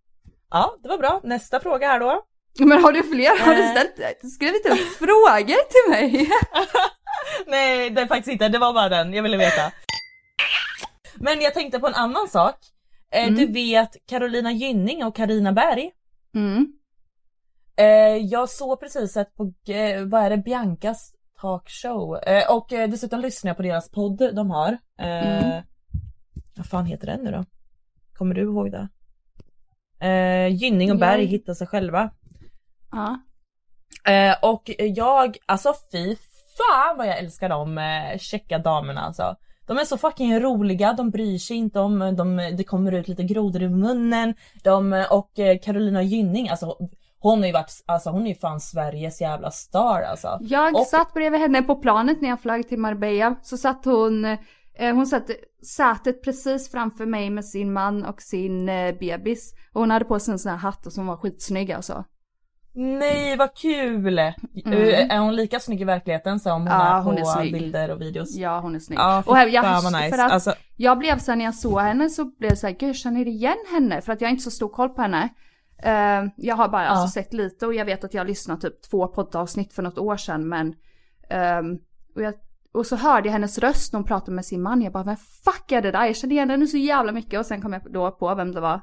Ja, 0.51 0.77
det 0.83 0.89
var 0.89 0.99
bra. 0.99 1.21
Nästa 1.25 1.61
fråga 1.61 1.87
här 1.89 2.01
då. 2.01 2.23
Men 2.59 2.85
har 2.85 2.93
du 2.93 3.03
fler? 3.03 3.45
Har 3.47 3.55
du 3.55 3.63
Eh. 3.63 3.71
ställt, 3.71 4.33
skrivit 4.33 4.67
upp 4.67 4.79
frågor 4.99 5.69
till 5.73 5.91
mig? 5.91 6.31
Nej, 7.47 7.91
det 7.91 8.01
är 8.01 8.07
faktiskt 8.07 8.33
inte. 8.33 8.49
Det 8.49 8.59
var 8.59 8.73
bara 8.73 8.89
den. 8.89 9.15
Jag 9.15 9.23
ville 9.23 9.37
veta. 9.37 9.73
Men 11.17 11.41
jag 11.41 11.55
tänkte 11.55 11.79
på 11.81 11.87
en 11.87 11.95
annan 11.95 12.29
sak. 12.29 12.57
Eh, 13.13 13.23
Mm. 13.29 13.35
Du 13.35 13.47
vet 13.53 14.07
Carolina 14.07 14.53
Gynning 14.53 15.05
och 15.05 15.17
Karina 15.17 15.53
Berg. 15.53 15.91
Mm. 16.35 16.67
Eh, 17.77 18.17
jag 18.27 18.49
såg 18.49 18.81
precis 18.81 19.17
ett 19.17 19.37
på, 19.37 19.53
vad 20.07 20.23
är 20.25 20.31
det, 20.31 20.37
Biancas 20.39 21.13
talkshow. 21.43 22.17
Eh, 22.27 22.51
och 22.57 22.73
eh, 22.73 22.89
dessutom 22.91 23.21
lyssnar 23.21 23.49
jag 23.49 23.57
på 23.57 23.63
deras 23.63 23.91
podd 23.91 24.35
de 24.35 24.51
har. 24.51 24.73
Eh, 24.99 25.43
Mm. 25.53 25.63
Vad 26.57 26.67
fan 26.67 26.87
heter 26.87 27.07
den 27.07 27.21
nu 27.25 27.31
då? 27.31 27.45
Kommer 28.13 28.35
du 28.35 28.43
ihåg 28.43 28.71
det? 28.73 28.89
Eh, 30.07 30.49
Gynning 30.55 30.93
och 30.93 30.99
Berg 30.99 31.23
Jag- 31.23 31.29
hittar 31.31 31.55
sig 31.55 31.67
själva. 31.67 32.11
Ja. 32.93 33.19
Eh, 34.13 34.35
och 34.43 34.71
jag, 34.79 35.37
alltså 35.47 35.75
fy 35.93 36.17
fan 36.59 36.97
vad 36.97 37.07
jag 37.07 37.19
älskar 37.19 37.49
de 37.49 37.79
eh, 37.79 38.19
checka 38.19 38.59
damerna 38.59 39.01
alltså. 39.01 39.37
De 39.67 39.79
är 39.79 39.85
så 39.85 39.99
fucking 39.99 40.41
roliga, 40.41 40.93
de 40.93 41.11
bryr 41.11 41.39
sig 41.39 41.57
inte 41.57 41.81
om, 41.81 41.99
de, 42.17 42.37
det 42.37 42.65
kommer 42.65 42.93
ut 42.93 43.09
lite 43.09 43.23
grodor 43.23 43.63
i 43.63 43.69
munnen. 43.69 44.35
De, 44.65 45.07
och 45.11 45.39
eh, 45.39 45.59
Carolina 45.59 46.03
Gynning, 46.03 46.49
alltså 46.49 46.77
hon 47.23 47.39
har 47.39 47.47
ju 47.47 47.53
varit, 47.53 47.73
alltså 47.87 48.11
hon 48.11 48.23
är 48.23 48.29
ju 48.29 48.35
fan 48.35 48.61
Sveriges 48.61 49.21
jävla 49.21 49.51
star 49.51 50.03
alltså. 50.03 50.39
Jag 50.41 50.75
Och- 50.77 50.87
satt 50.87 51.15
bredvid 51.15 51.41
henne 51.41 51.63
på 51.63 51.75
planet 51.77 52.21
när 52.21 52.29
jag 52.29 52.41
flög 52.41 52.69
till 52.69 52.79
Marbella. 52.79 53.37
Så 53.43 53.57
satt 53.57 53.85
hon, 53.85 54.25
eh, 54.25 54.39
hon 54.95 55.07
satt 55.07 55.31
sätet 55.77 56.23
precis 56.25 56.71
framför 56.71 57.07
mig 57.07 57.31
med 57.31 57.45
sin 57.45 57.73
man 57.73 58.05
och 58.05 58.23
sin 58.23 58.69
eh, 58.69 58.95
bebis. 59.01 59.55
Och 59.73 59.81
hon 59.81 59.91
hade 59.91 60.05
på 60.05 60.19
sig 60.19 60.33
en 60.33 60.39
sån 60.39 60.51
här 60.51 60.59
hatt 60.59 60.87
och 60.87 60.93
som 60.93 61.07
var 61.07 61.17
skitsnygg 61.17 61.73
alltså. 61.73 62.05
Nej 62.75 63.37
vad 63.37 63.55
kul! 63.57 64.19
Eh, 64.19 64.33
Är 65.11 65.19
hon 65.19 65.37
lika 65.37 65.61
snygg 65.61 65.81
i 65.81 65.85
verkligheten 65.85 66.41
som 66.41 66.53
hon 66.53 66.61
Mm. 66.63 66.73
Ja, 66.73 66.87
är 66.99 67.03
på 67.03 67.09
hon 67.09 67.19
är 67.19 67.25
snygg. 67.25 67.53
bilder 67.53 67.91
och 67.91 68.01
videos? 68.01 68.37
Ja 68.37 68.61
hon 68.61 68.75
är 68.75 68.79
snygg. 68.79 68.99
Ja, 68.99 69.23
och 69.27 69.39
jag, 69.39 69.65
fan 69.65 69.85
vad 69.85 69.93
nice. 70.03 70.17
för 70.17 70.25
att 70.25 70.33
Alltså- 70.33 70.55
jag 70.77 70.99
blev 70.99 71.19
så 71.19 71.31
här, 71.33 71.37
när 71.37 71.45
jag 71.45 71.55
såg 71.55 71.81
henne 71.81 72.11
så 72.11 72.25
blev 72.25 72.51
jag 72.51 72.59
så 72.59 72.67
här, 72.67 72.75
gud 72.75 72.89
jag 72.89 72.97
känner 72.97 73.29
igen 73.29 73.57
henne. 73.73 74.01
För 74.01 74.13
att 74.13 74.21
jag 74.21 74.29
har 74.29 74.31
inte 74.31 74.43
så 74.43 74.51
stor 74.51 74.69
koll 74.69 74.89
på 74.89 75.03
henne. 75.03 75.29
Eh, 75.83 76.25
jag 76.37 76.57
har 76.57 76.69
bara 76.69 76.89
alltså 76.89 77.21
sett 77.21 77.33
lite 77.33 77.67
och 77.67 77.75
jag 77.75 77.85
vet 77.85 78.05
att 78.05 78.15
jag 78.15 78.27
lyssnade 78.27 78.61
typ 78.61 78.83
två 78.91 79.09
poddavsnitt 79.09 79.73
för 79.73 79.83
något 79.83 79.99
år 79.99 80.17
sedan 80.17 80.49
men 80.49 80.75
ehm, 81.31 81.79
och, 82.17 82.23
jag, 82.23 82.35
och 82.75 82.87
så 82.87 82.97
hörde 82.97 83.29
jag 83.29 83.33
hennes 83.33 83.59
röst 83.59 83.93
när 83.93 83.99
hon 83.99 84.07
pratade 84.07 84.33
med 84.33 84.45
sin 84.45 84.63
man. 84.63 84.83
Jag 84.83 84.93
bara, 84.93 85.05
vem 85.05 85.17
fuck 85.17 85.73
är 85.73 85.83
det 85.83 85.91
där? 85.91 86.07
Jag 86.07 86.17
kände 86.17 86.35
igen 86.35 86.51
henne 86.51 86.67
så 86.67 86.77
jävla 86.77 87.13
mycket 87.13 87.41
och 87.41 87.47
sen 87.47 87.63
kom 87.63 87.73
jag 87.73 87.83
då 87.93 88.11
på 88.11 88.35
vem 88.35 88.53
det 88.53 88.61
var. 88.61 88.81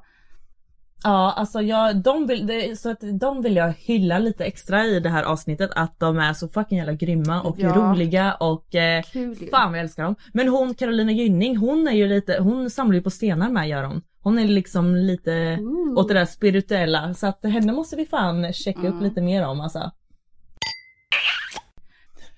Ja, 1.03 1.33
alltså 1.37 1.61
jag, 1.61 2.03
de 2.03 2.27
vill, 2.27 2.47
det, 2.47 2.79
så 2.79 2.89
att 2.89 3.03
de 3.19 3.41
vill 3.41 3.55
jag 3.55 3.73
hylla 3.77 4.19
lite 4.19 4.45
extra 4.45 4.85
i 4.85 4.99
det 4.99 5.09
här 5.09 5.23
avsnittet 5.23 5.71
att 5.75 5.99
de 5.99 6.17
är 6.17 6.33
så 6.33 6.47
fucking 6.47 6.77
jävla 6.77 6.93
grymma 6.93 7.41
och 7.41 7.55
Ja. 7.59 7.69
roliga 7.75 8.33
och 8.33 8.75
eh, 8.75 9.03
Kul 9.03 9.35
fan 9.51 9.73
jag 9.73 9.81
älskar 9.81 10.03
dem. 10.03 10.15
Men 10.33 10.47
hon 10.47 10.73
Carolina 10.73 11.11
Gynning, 11.11 11.57
hon 11.57 11.87
är 11.87 11.91
ju 11.91 12.07
lite, 12.07 12.39
hon 12.41 12.69
samlar 12.69 12.95
ju 12.95 13.01
på 13.01 13.09
stenar 13.09 13.49
med 13.49 13.69
gör 13.69 13.83
hon. 13.83 14.01
Hon 14.21 14.39
är 14.39 14.47
liksom 14.47 14.95
lite 14.95 15.57
Ooh. 15.61 15.97
åt 15.97 16.07
det 16.07 16.13
där 16.13 16.25
spirituella 16.25 17.13
så 17.13 17.27
att 17.27 17.43
henne 17.43 17.73
måste 17.73 17.95
vi 17.95 18.05
fan 18.05 18.53
checka 18.53 18.79
Mm. 18.79 18.93
upp 18.95 19.01
lite 19.03 19.21
mer 19.21 19.47
om 19.47 19.61
alltså. 19.61 19.91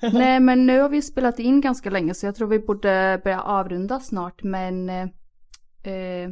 Nej 0.14 0.40
men 0.40 0.66
nu 0.66 0.80
har 0.80 0.90
vi 0.90 1.02
spelat 1.02 1.40
in 1.40 1.62
ganska 1.62 1.90
länge 1.90 2.14
så 2.14 2.26
jag 2.26 2.36
tror 2.36 2.48
vi 2.48 2.60
borde 2.60 3.22
börja 3.24 3.42
avrunda 3.42 4.00
snart 4.00 4.44
men 4.44 4.90
eh, 4.90 5.04
eh, 5.94 6.30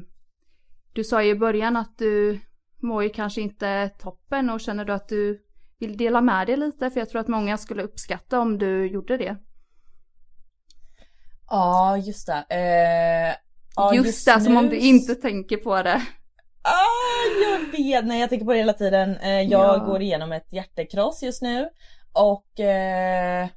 Du 0.94 1.04
sa 1.04 1.24
ju 1.24 1.30
i 1.30 1.36
början 1.36 1.76
att 1.78 1.98
du 1.98 2.40
mår 2.82 3.04
ju 3.04 3.10
kanske 3.10 3.42
inte 3.42 3.90
toppen 3.90 4.50
och 4.50 4.60
känner 4.60 4.86
du 4.86 4.94
att 4.94 5.08
du 5.10 5.42
vill 5.80 5.98
dela 5.98 6.22
med 6.22 6.48
dig 6.48 6.58
lite 6.58 6.90
för 6.90 7.00
jag 7.00 7.10
tror 7.10 7.22
att 7.22 7.28
många 7.28 7.58
skulle 7.58 7.84
uppskatta 7.84 8.40
om 8.40 8.58
du 8.58 8.88
gjorde 8.88 9.18
det. 9.18 9.38
Ja, 11.50 11.98
just 11.98 12.28
det. 12.28 12.46
Eh, 12.56 13.36
ja, 13.80 13.94
just, 13.96 14.26
det, 14.26 14.42
som 14.42 14.58
om 14.58 14.70
du 14.70 14.78
inte 14.78 15.16
tänker 15.16 15.58
på 15.58 15.84
det. 15.84 16.02
Ah, 16.62 17.52
jag 17.52 17.78
vet, 17.78 18.06
nej 18.06 18.20
jag 18.20 18.30
tänker 18.30 18.46
på 18.46 18.52
det 18.54 18.58
hela 18.60 18.74
tiden. 18.74 19.18
Eh, 19.18 19.42
jag 19.42 19.78
Ja. 19.80 19.84
går 19.86 20.02
igenom 20.02 20.32
ett 20.32 20.54
hjärtekross 20.54 21.24
just 21.24 21.42
nu. 21.42 21.70
Och 22.14 22.60
eh, 22.60 23.48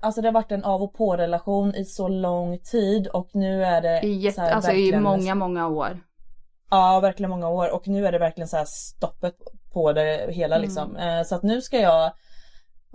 alltså 0.00 0.20
det 0.22 0.28
har 0.28 0.32
varit 0.32 0.52
en 0.52 0.64
av 0.64 0.82
och 0.82 0.94
på 0.94 1.16
relation 1.16 1.74
i 1.74 1.84
så 1.84 2.08
lång 2.08 2.58
tid 2.58 3.06
och 3.06 3.28
nu 3.32 3.64
är 3.64 3.80
det 3.80 4.00
I, 4.06 4.12
jätte, 4.14 4.40
här 4.40 4.50
alltså 4.52 4.72
i 4.72 5.00
många, 5.00 5.34
många 5.34 5.68
år. 5.68 6.00
Ja, 6.70 7.00
verkligen 7.00 7.30
många 7.30 7.48
år 7.48 7.74
och 7.74 7.88
nu 7.88 8.06
är 8.06 8.12
det 8.12 8.18
verkligen 8.18 8.48
så 8.48 8.56
här 8.56 8.64
stoppet 8.68 9.34
på 9.72 9.92
det 9.92 10.26
hela 10.30 10.56
Mm. 10.56 10.66
liksom. 10.68 10.96
Eh, 10.96 11.22
så 11.22 11.34
att 11.34 11.42
nu 11.42 11.60
ska 11.62 11.78
jag 11.80 12.12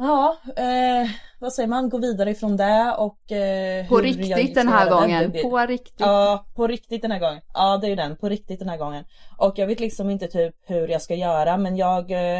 Ja, 0.01 0.37
eh, 0.57 1.09
vad 1.39 1.53
säger 1.53 1.69
man, 1.69 1.89
gå 1.89 1.97
vidare 1.97 2.31
ifrån 2.31 2.57
det 2.57 2.95
och 2.97 3.31
eh, 3.31 3.87
På 3.87 3.97
riktigt 3.97 4.27
jag 4.27 4.53
den 4.53 4.67
här 4.67 4.89
gången. 4.89 5.31
Det 5.31 5.41
På 5.41 5.57
riktigt. 5.57 5.99
Ja, 5.99 6.45
på 6.55 6.67
riktigt 6.67 7.01
den 7.01 7.11
här 7.11 7.19
gången. 7.19 7.41
Ja, 7.53 7.77
det 7.77 7.87
är 7.87 7.89
ju 7.89 7.95
den. 7.95 8.15
På 8.15 8.29
riktigt 8.29 8.59
den 8.59 8.69
här 8.69 8.77
gången. 8.77 9.05
Och 9.37 9.53
jag 9.57 9.67
vet 9.67 9.79
liksom 9.79 10.09
inte 10.09 10.27
typ 10.27 10.55
hur 10.65 10.87
jag 10.87 11.01
ska 11.01 11.15
göra 11.15 11.57
men 11.57 11.77
jag 11.77 12.11
eh, 12.11 12.39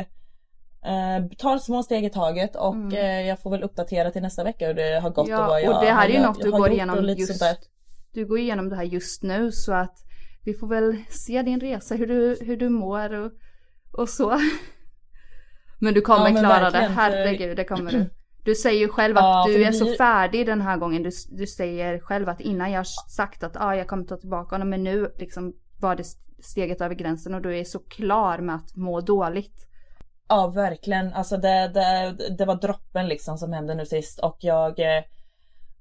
eh, 0.85 1.25
tar 1.37 1.57
små 1.57 1.83
steg 1.83 2.05
i 2.05 2.09
taget 2.09 2.55
och 2.55 2.73
Mm. 2.75 2.93
eh, 2.93 3.27
jag 3.27 3.39
får 3.39 3.51
väl 3.51 3.63
uppdatera 3.63 4.11
till 4.11 4.21
nästa 4.21 4.43
vecka 4.43 4.67
hur 4.67 4.73
det 4.73 4.99
har 4.99 5.09
gått 5.09 5.27
Ja, 5.27 5.41
och 5.41 5.47
vad 5.47 5.61
jag 5.61 5.75
och 5.75 5.83
det 5.85 5.91
här 5.91 6.09
är 6.09 6.13
ju 6.13 6.19
något 6.19 6.41
du 6.41 6.51
har 6.51 6.59
går 6.59 6.71
igenom 6.71 7.05
just, 7.05 7.43
du 8.13 8.25
går 8.25 8.39
igenom 8.39 8.69
det 8.69 8.75
här 8.75 8.83
just 8.83 9.23
nu 9.23 9.51
så 9.51 9.73
att 9.73 9.97
vi 10.43 10.53
får 10.53 10.67
väl 10.67 10.95
se 11.09 11.41
din 11.41 11.59
resa, 11.59 11.95
hur 11.95 12.07
du, 12.07 12.37
hur 12.41 12.57
du 12.57 12.69
mår 12.69 13.13
och, 13.13 13.31
och 13.91 14.09
så. 14.09 14.39
Men 15.81 15.93
du 15.93 16.01
kommer 16.01 16.27
Ja, 16.27 16.33
men 16.33 16.43
klara 16.43 16.69
det, 16.69 16.77
herregud 16.77 17.57
det 17.57 17.63
kommer 17.63 17.91
du. 17.91 18.09
Du 18.43 18.55
säger 18.55 18.79
ju 18.79 18.87
själv 18.87 19.17
att 19.17 19.23
Ja, 19.23 19.45
du 19.47 19.63
är 19.63 19.71
så 19.71 19.85
blir- 19.85 19.97
färdig 19.97 20.45
den 20.45 20.61
här 20.61 20.77
gången. 20.77 21.03
Du, 21.03 21.09
du 21.31 21.47
säger 21.47 21.99
själv 21.99 22.29
att 22.29 22.41
innan 22.41 22.71
jag 22.71 22.87
sagt 22.87 23.43
att 23.43 23.57
ah, 23.59 23.75
jag 23.75 23.87
kommer 23.87 24.03
ta 24.03 24.17
tillbaka 24.17 24.55
honom 24.55 24.69
men 24.69 24.83
nu 24.83 25.13
liksom 25.17 25.53
var 25.81 25.95
det 25.95 26.03
steget 26.39 26.81
över 26.81 26.95
gränsen 26.95 27.33
och 27.35 27.41
du 27.41 27.57
är 27.59 27.63
så 27.63 27.79
klar 27.79 28.37
med 28.37 28.55
att 28.55 28.75
må 28.75 29.01
dåligt. 29.01 29.67
Ja 30.29 30.47
verkligen, 30.47 31.13
alltså 31.13 31.37
det, 31.37 31.67
det, 31.73 32.15
det 32.37 32.45
var 32.45 32.55
droppen 32.55 33.07
liksom 33.07 33.37
som 33.37 33.53
hände 33.53 33.75
nu 33.75 33.85
sist 33.85 34.19
och 34.19 34.37
jag 34.39 34.79
eh, 34.79 35.03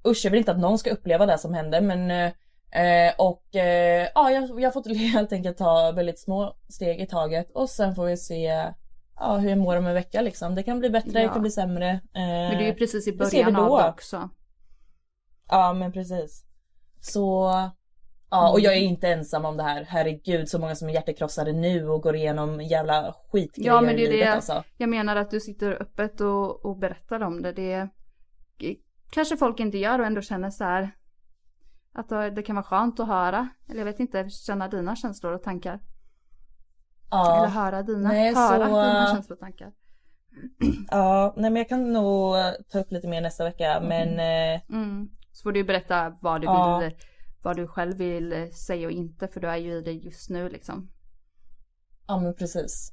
Usch 0.08 0.24
jag 0.24 0.30
vill 0.30 0.38
inte 0.38 0.52
att 0.52 0.58
någon 0.58 0.78
ska 0.78 0.90
uppleva 0.90 1.26
det 1.26 1.38
som 1.38 1.54
hände 1.54 1.80
men 1.80 2.10
eh, 2.10 3.12
och 3.18 3.56
eh, 3.56 4.08
ja 4.14 4.30
jag, 4.30 4.60
jag 4.60 4.66
har 4.68 4.72
fått 4.72 4.96
helt 5.12 5.32
enkelt 5.32 5.58
ta 5.58 5.92
väldigt 5.92 6.20
små 6.20 6.54
steg 6.68 7.00
i 7.00 7.06
taget 7.06 7.50
och 7.54 7.70
sen 7.70 7.94
får 7.94 8.06
vi 8.06 8.16
se 8.16 8.66
ja, 9.20 9.36
hur 9.36 9.48
jag 9.48 9.58
mår 9.58 9.76
om 9.76 9.86
en 9.86 9.94
vecka 9.94 10.20
liksom. 10.22 10.54
Det 10.54 10.62
kan 10.62 10.78
bli 10.78 10.90
bättre, 10.90 11.10
det 11.10 11.22
Ja. 11.22 11.32
kan 11.32 11.42
bli 11.42 11.50
sämre. 11.50 11.88
Eh, 11.90 12.00
Men 12.14 12.50
du 12.58 12.64
är 12.64 12.68
ju 12.68 12.74
precis 12.74 13.08
i 13.08 13.10
det 13.10 13.16
början 13.16 13.56
av 13.56 13.78
det 13.78 13.88
också. 13.88 14.28
Ja 15.48 15.72
men 15.72 15.92
precis. 15.92 16.44
Så 17.00 17.50
Ja 18.32 18.52
och 18.52 18.60
jag 18.60 18.74
är 18.74 18.80
inte 18.80 19.08
ensam 19.08 19.44
om 19.44 19.56
det 19.56 19.62
här. 19.62 19.84
Herregud 19.84 20.48
så 20.48 20.58
många 20.58 20.74
som 20.74 20.88
är 20.88 20.92
hjärtekrossade 20.92 21.52
nu 21.52 21.88
och 21.88 22.02
går 22.02 22.16
igenom 22.16 22.60
jävla 22.60 23.14
skitgrejer 23.32 23.72
Ja 23.72 23.80
men 23.80 23.96
det 23.96 24.02
i 24.02 24.06
är 24.06 24.10
livet 24.10 24.26
det 24.26 24.32
alltså. 24.34 24.62
jag 24.76 24.88
menar 24.88 25.16
att 25.16 25.30
du 25.30 25.40
sitter 25.40 25.82
öppet 25.82 26.20
och, 26.20 26.64
och 26.66 26.76
berättar 26.78 27.22
om 27.22 27.42
det. 27.42 27.52
Det 27.52 27.88
kanske 29.10 29.36
folk 29.36 29.60
inte 29.60 29.78
gör 29.78 29.98
och 29.98 30.06
ändå 30.06 30.20
känner 30.22 30.50
så 30.50 30.64
här 30.64 30.90
att 31.92 32.08
det 32.08 32.30
det 32.30 32.42
kan 32.42 32.56
vara 32.56 32.64
skönt 32.66 33.00
att 33.00 33.06
höra. 33.06 33.48
Eller 33.68 33.78
jag 33.78 33.84
vet 33.84 34.00
inte, 34.00 34.30
känna 34.30 34.68
dina 34.68 34.96
känslor 34.96 35.32
och 35.32 35.42
tankar. 35.42 35.80
Ja. 37.10 37.36
Eller 37.38 37.48
höra 37.48 37.82
dina, 37.82 38.08
Nej, 38.08 38.34
höra 38.34 38.58
så- 38.68 38.74
dina 38.76 39.06
känslor 39.14 39.36
och 39.36 39.40
tankar. 39.40 39.72
Ja, 40.90 41.34
nej 41.36 41.50
men 41.50 41.56
jag 41.60 41.68
kan 41.68 41.92
nog 41.92 42.34
ta 42.72 42.78
upp 42.80 42.90
lite 42.92 43.08
mer 43.08 43.20
nästa 43.20 43.44
vecka 43.44 43.80
men 43.82 44.08
eh, 44.08 44.60
Mm. 44.70 45.08
Så 45.32 45.42
får 45.42 45.52
du 45.52 45.64
berätta 45.64 46.16
vad 46.20 46.40
du 46.40 46.44
Ja. 46.44 46.78
vill, 46.78 46.94
vad 47.42 47.56
du 47.56 47.66
själv 47.66 47.96
vill 47.96 48.32
eh, 48.32 48.48
säga 48.48 48.86
och 48.86 48.92
inte 48.92 49.28
för 49.28 49.40
du 49.40 49.48
är 49.48 49.56
ju 49.56 49.72
i 49.78 49.82
det 49.82 49.92
just 49.92 50.30
nu 50.30 50.48
liksom. 50.48 50.90
ja 52.06 52.20
men 52.20 52.34
precis. 52.34 52.92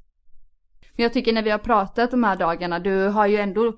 Men 0.95 1.03
jag 1.03 1.13
tycker 1.13 1.33
när 1.33 1.43
vi 1.43 1.49
har 1.49 1.57
pratat 1.59 2.11
de 2.11 2.23
här 2.23 2.35
dagarna, 2.35 2.79
du 2.79 3.07
har 3.07 3.27
ju 3.27 3.37
ändå 3.37 3.73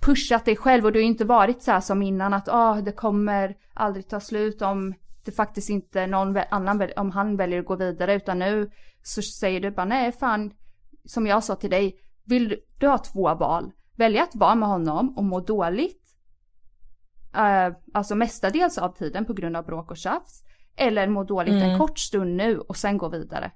pushat 0.00 0.44
dig 0.44 0.56
själv 0.56 0.84
och 0.86 0.92
du 0.92 0.98
har 0.98 1.02
ju 1.02 1.08
inte 1.08 1.24
varit 1.24 1.62
så 1.62 1.70
här 1.72 1.80
som 1.80 2.02
innan 2.02 2.34
att 2.34 2.48
ah, 2.48 2.74
det 2.80 2.92
kommer 2.92 3.56
aldrig 3.74 4.08
ta 4.08 4.20
slut 4.20 4.62
om 4.62 4.94
det 5.24 5.32
faktiskt 5.32 5.70
inte 5.70 6.06
någon 6.06 6.36
annan, 6.50 6.88
om 6.96 7.10
han 7.10 7.36
väljer 7.36 7.60
att 7.60 7.66
gå 7.66 7.76
vidare 7.76 8.14
utan 8.14 8.38
nu 8.38 8.70
så 9.02 9.22
säger 9.22 9.60
du 9.60 9.70
bara 9.70 9.84
nej 9.86 10.12
fan, 10.12 10.52
som 11.04 11.26
jag 11.26 11.44
sa 11.44 11.56
till 11.56 11.70
dig, 11.70 11.96
vill 12.24 12.56
du, 12.78 12.86
har 12.88 12.98
två 12.98 13.34
val. 13.34 13.70
Välja 13.96 14.22
att 14.22 14.34
vara 14.36 14.54
med 14.54 14.68
honom 14.68 15.18
och 15.18 15.24
må 15.24 15.40
dåligt, 15.40 16.02
eh, 17.34 17.74
alltså 17.94 18.14
mestadels 18.14 18.78
av 18.78 18.88
tiden 18.96 19.24
på 19.24 19.32
grund 19.32 19.56
av 19.56 19.64
bråk 19.66 19.90
och 19.90 19.96
tjafs, 19.96 20.42
eller 20.76 21.08
må 21.08 21.24
dåligt 21.24 21.54
en 21.54 21.62
Mm. 21.62 21.78
kort 21.78 21.98
stund 21.98 22.36
nu 22.36 22.58
och 22.58 22.76
sen 22.76 22.98
gå 22.98 23.08
vidare. 23.08 23.50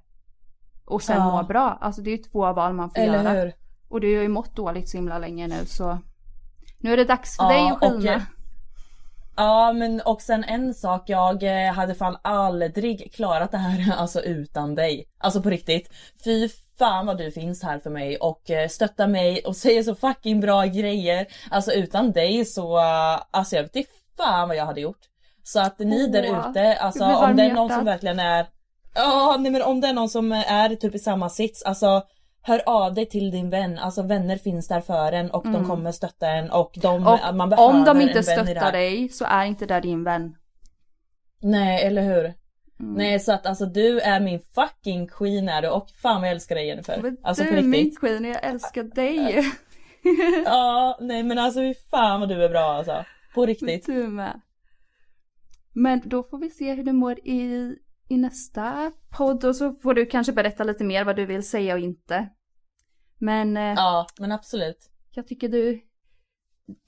Och 0.85 1.01
sen 1.03 1.17
Ja. 1.17 1.31
må 1.41 1.43
bra. 1.47 1.77
Alltså 1.81 2.01
det 2.01 2.09
är 2.09 2.17
ju 2.17 2.23
två 2.23 2.53
val 2.53 2.73
man 2.73 2.89
får 2.89 2.99
Eller 3.01 3.23
göra. 3.23 3.41
hur? 3.41 3.53
Och 3.89 4.01
du 4.01 4.15
har 4.15 4.21
ju 4.21 4.27
mått 4.29 4.55
dåligt 4.55 4.89
så 4.89 4.97
himla 4.97 5.19
länge 5.19 5.47
nu 5.47 5.65
så 5.65 5.97
nu 6.79 6.93
är 6.93 6.97
det 6.97 7.03
dags 7.05 7.35
för 7.37 7.43
Ja, 7.43 7.49
dig 7.49 7.69
att 7.69 7.83
och, 7.83 8.01
skina. 8.01 8.21
Ja 9.39 9.73
men 9.73 10.01
och 10.01 10.21
sen 10.21 10.43
en 10.43 10.73
sak, 10.73 11.03
jag 11.05 11.43
eh, 11.43 11.73
hade 11.73 11.95
fan 11.95 12.17
aldrig 12.21 13.13
klarat 13.13 13.51
det 13.51 13.57
här 13.57 13.93
alltså 13.97 14.21
utan 14.21 14.75
dig. 14.75 15.05
Alltså 15.17 15.41
på 15.41 15.49
riktigt. 15.49 15.89
Fy 16.23 16.49
fan 16.79 17.05
vad 17.05 17.17
du 17.17 17.31
finns 17.31 17.63
här 17.63 17.79
för 17.79 17.89
mig 17.89 18.17
och 18.17 18.49
eh, 18.49 18.67
stöttar 18.67 19.07
mig 19.07 19.41
och 19.45 19.55
säger 19.65 19.83
så 19.83 19.95
fucking 19.95 20.39
bra 20.39 20.65
grejer. 20.65 21.27
Alltså 21.51 21.71
utan 21.71 22.11
dig 22.11 22.45
så, 22.45 22.77
eh, 22.77 23.21
alltså 23.31 23.55
jag 23.55 23.63
vet 23.63 23.75
inte 23.75 23.91
fan 24.17 24.47
vad 24.47 24.57
jag 24.57 24.65
hade 24.65 24.81
gjort. 24.81 25.01
Så 25.43 25.59
att 25.59 25.79
ni 25.79 26.05
Åh, 26.05 26.11
där 26.11 26.23
ute, 26.23 26.75
alltså 26.75 27.05
om 27.05 27.35
det 27.35 27.43
är 27.43 27.53
någon 27.53 27.69
som 27.69 27.85
verkligen 27.85 28.19
är 28.19 28.47
Ja 28.95 29.37
nej 29.39 29.51
men 29.51 29.61
om 29.61 29.81
det 29.81 29.87
är 29.87 29.93
någon 29.93 30.09
som 30.09 30.31
är 30.31 30.75
typ 30.75 30.95
i 30.95 30.99
samma 30.99 31.29
sits, 31.29 31.63
alltså 31.63 32.03
Hör 32.41 32.61
av 32.65 32.93
dig 32.93 33.05
till 33.05 33.31
din 33.31 33.49
vän, 33.49 33.77
alltså 33.77 34.01
vänner 34.01 34.37
finns 34.37 34.67
där 34.67 34.81
för 34.81 35.11
en 35.11 35.31
och 35.31 35.43
de 35.43 35.67
kommer 35.67 35.91
stötta 35.91 36.27
en 36.27 36.51
och 36.51 36.71
de, 36.81 37.07
Och 37.07 37.35
man 37.35 37.49
behöver 37.49 37.69
om 37.69 37.83
de 37.83 38.01
inte 38.01 38.23
stöttar 38.23 38.71
dig 38.71 39.09
så 39.09 39.25
är 39.25 39.45
inte 39.45 39.65
det 39.65 39.79
din 39.79 40.03
vän. 40.03 40.35
Nej, 41.41 41.85
eller 41.85 42.01
hur? 42.01 42.25
Mm. 42.79 42.93
Nej, 42.93 43.19
så 43.19 43.31
att 43.31 43.45
alltså 43.45 43.65
du 43.65 43.99
är 43.99 44.19
min 44.19 44.39
fucking 44.39 45.07
queen 45.07 45.49
är 45.49 45.61
du 45.61 45.69
och 45.69 45.89
fan 45.89 46.21
vad 46.21 46.27
jag 46.27 46.31
älskar 46.35 46.55
dig 46.55 46.67
Jennifer. 46.67 46.99
Men 47.01 47.17
Alltså 47.23 47.43
du 47.43 47.57
är 47.57 47.63
min 47.63 47.95
queen 47.95 48.25
och 48.25 48.31
jag 48.31 48.43
älskar 48.43 48.83
dig. 48.83 49.45
Ja, 50.45 50.97
nej 51.01 51.23
men 51.23 51.37
alltså 51.37 51.59
fy 51.59 51.73
fan 51.91 52.19
vad 52.19 52.29
du 52.29 52.43
är 52.43 52.49
bra 52.49 52.73
alltså. 52.73 53.05
På 53.33 53.45
riktigt. 53.45 53.85
Du 53.85 54.07
med. 54.07 54.41
Men 55.73 56.01
då 56.05 56.23
får 56.23 56.37
vi 56.37 56.49
se 56.49 56.73
hur 56.73 56.83
du 56.83 56.91
mår 56.91 57.19
i, 57.19 57.75
i 58.09 58.17
nästa 58.17 58.91
podd 59.17 59.43
och 59.45 59.55
så 59.55 59.73
får 59.73 59.93
du 59.93 60.05
kanske 60.05 60.33
berätta 60.33 60.63
lite 60.63 60.83
mer 60.83 61.03
vad 61.03 61.15
du 61.15 61.25
vill 61.25 61.49
säga 61.49 61.73
och 61.73 61.79
inte. 61.79 62.29
Men 63.19 63.57
eh, 63.57 63.73
Ja, 63.75 64.07
men 64.19 64.31
absolut. 64.31 64.89
jag 65.11 65.27
tycker 65.27 65.49
du, 65.49 65.79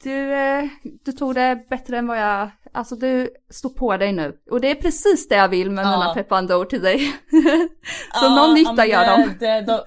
du, 0.04 0.34
eh, 0.34 0.64
du 1.06 1.12
tog 1.12 1.36
det 1.36 1.66
bättre 1.70 1.98
än 1.98 2.08
vad 2.08 2.20
jag, 2.22 2.50
alltså 2.74 2.96
du 2.96 3.30
stod 3.50 3.76
på 3.76 3.98
dig 3.98 4.12
nu. 4.14 4.38
Och 4.52 4.62
det 4.62 4.72
är 4.72 4.76
precis 4.76 5.28
det 5.28 5.36
jag 5.36 5.50
vill 5.50 5.72
med 5.72 5.86
Ja. 5.86 5.92
mina 6.00 6.14
peppande 6.14 6.56
ord 6.56 6.70
till 6.70 6.82
dig. 6.82 7.00
så 8.14 8.26
Ja, 8.26 8.36
någon 8.36 8.54
nytta 8.54 8.74
men 8.74 8.90
gör 8.90 9.18
det- 9.18 9.36
de. 9.40 9.46
Det, 9.46 9.62
då, 9.62 9.86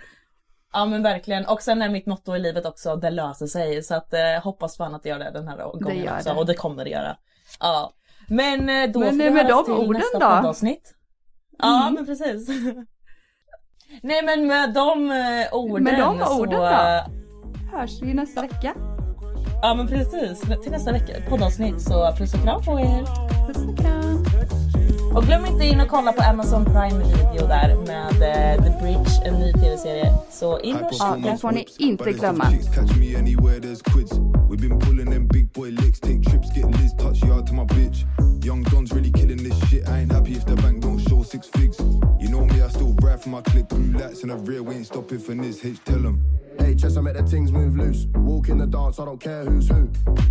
ja 0.73 0.87
men 0.87 1.03
verkligen. 1.03 1.47
Och 1.47 1.63
sen 1.63 1.83
är 1.83 1.89
mitt 1.89 2.07
motto 2.07 2.37
i 2.37 2.39
livet 2.39 2.67
också, 2.67 2.97
det 2.97 3.11
löser 3.11 3.47
sig. 3.47 3.83
Så 3.83 3.95
att 3.95 4.13
eh, 4.15 4.43
hoppas 4.43 4.77
fan 4.77 4.95
att 4.95 5.03
det 5.03 5.09
gör 5.09 5.19
det 5.19 5.31
den 5.31 5.49
här 5.49 5.57
gången 5.57 6.05
gör 6.05 6.17
också. 6.17 6.29
det. 6.29 6.35
Och 6.41 6.47
det 6.47 6.55
kommer 6.55 6.85
det 6.85 6.91
göra. 6.91 7.17
Ja. 7.61 7.93
Men 8.29 8.69
eh, 8.69 8.91
då 8.93 9.01
Men, 9.01 9.09
får 9.09 9.17
vi 9.25 9.31
med 9.31 9.33
höras 9.47 9.49
de 9.49 9.65
till 9.65 9.75
orden 9.89 10.01
nästa 10.01 10.19
då? 10.19 10.37
Poddavsnitt. 10.37 10.94
Ja 11.59 11.91
men 11.95 12.07
precis. 12.07 12.49
Nej 14.03 14.23
men 14.25 14.47
med 14.47 14.75
de 14.75 15.11
eh, 15.11 15.55
orden 15.55 15.85
Med 15.85 15.99
de 15.99 16.23
orden 16.23 16.27
så, 16.27 16.45
då? 16.47 16.63
Hörs 17.77 18.03
vi 18.03 18.15
nästa 18.15 18.43
vecka. 18.43 18.75
Ja 19.63 19.75
men 19.75 19.87
precis, 19.89 20.41
till 20.63 20.73
nästa 20.73 20.93
vecka 20.93 21.13
poddavsnitt 21.29 21.81
så 21.81 22.13
puss 22.19 22.35
och 22.35 22.41
kram 22.43 22.63
på 22.63 22.81
er. 22.81 23.05
Puss 23.47 23.57
och 23.69 23.79
kram. 23.79 24.25
Och 25.15 25.25
glöm 25.25 25.47
inte 25.47 25.65
in 25.65 25.81
och 25.81 25.89
kolla 25.89 26.13
på 26.13 26.23
Amazon 26.23 26.65
Prime 26.65 26.99
video 27.05 27.47
där 27.47 27.77
med 27.87 28.13
eh, 28.13 28.65
The 28.65 28.71
Bridge, 28.83 29.11
en 29.25 29.35
ny 29.35 29.53
tv-serie. 29.53 30.13
Så 30.31 30.61
in 30.61 30.77
och 30.77 30.83
Ja, 30.99 31.17
kika. 31.17 31.31
det 31.31 31.39
får 31.39 31.53
ni 31.53 31.67
inte 31.79 32.13
glömma. 32.13 32.45
Catch 32.75 32.97
me 32.97 33.17
anywhere 33.19 33.59
there's 33.61 33.93
quids. 33.93 34.13
We've 34.51 34.61
been 34.69 34.79
pulling 34.81 35.11
them 35.11 35.29
big 35.29 35.53
boy 35.53 35.71
licks, 35.71 36.01
take 36.01 36.23
trips, 36.31 36.49
get 36.57 36.67
Liz, 36.67 36.93
touch 36.99 37.25
yard 37.25 37.47
to 37.47 37.55
my 37.55 37.65
bitch. 37.65 38.05
Young 38.45 38.63
Don's 38.65 38.93
really 38.95 39.13
killing 39.13 39.39
this 39.39 39.64
bank 41.25 41.43
six 41.43 41.49
figs. 41.49 41.79
You 42.21 42.29
know 42.29 42.45
me, 42.47 42.61
I 42.61 42.69
still 42.69 42.95
ride 43.03 43.23
for 43.23 43.29
my 43.31 43.41
click. 43.43 43.69
Blue 43.69 43.99
lights 43.99 44.23
in 44.23 44.29
the 44.29 44.37
rear, 44.37 44.63
we 44.63 44.77
ain't 44.77 44.87
stopping 44.87 45.19
for 45.19 45.35
this. 45.35 45.65
H, 45.65 45.79
tell 45.85 46.07
'em. 46.07 46.23
Hey, 46.59 46.75
chest, 46.75 46.97
I 46.97 47.01
make 47.01 47.15
the 47.15 47.23
things 47.23 47.51
move 47.51 47.77
loose. 47.77 48.07
Walk 48.15 48.49
in 48.49 48.59
the 48.59 48.67
dance, 48.67 48.99
I 49.01 49.05
don't 49.05 49.21
care 49.21 49.45
who's 49.45 49.69
who. 49.69 49.89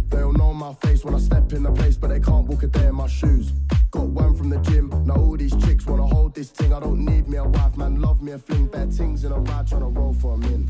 They'll 0.09 0.31
know 0.31 0.53
my 0.53 0.73
face 0.75 1.03
when 1.03 1.15
I 1.15 1.19
step 1.19 1.51
in 1.53 1.63
the 1.63 1.71
place, 1.71 1.97
but 1.97 2.09
they 2.09 2.19
can't 2.19 2.47
walk 2.47 2.63
a 2.63 2.67
day 2.67 2.87
in 2.87 2.95
my 2.95 3.07
shoes. 3.07 3.51
Got 3.91 4.07
one 4.07 4.35
from 4.35 4.49
the 4.49 4.57
gym, 4.59 4.89
now 5.05 5.15
all 5.15 5.37
these 5.37 5.55
chicks 5.65 5.85
wanna 5.85 6.07
hold 6.07 6.33
this 6.33 6.49
thing. 6.49 6.73
I 6.73 6.79
don't 6.79 7.03
need 7.03 7.27
me 7.27 7.37
a 7.37 7.43
wife, 7.43 7.75
man, 7.77 8.01
love 8.01 8.21
me 8.21 8.31
a 8.31 8.39
fling. 8.39 8.67
Bad 8.67 8.93
things 8.93 9.23
in 9.23 9.31
a 9.31 9.39
ride, 9.39 9.67
tryna 9.67 9.95
roll 9.95 10.13
for 10.13 10.33
a 10.33 10.37
min. 10.37 10.69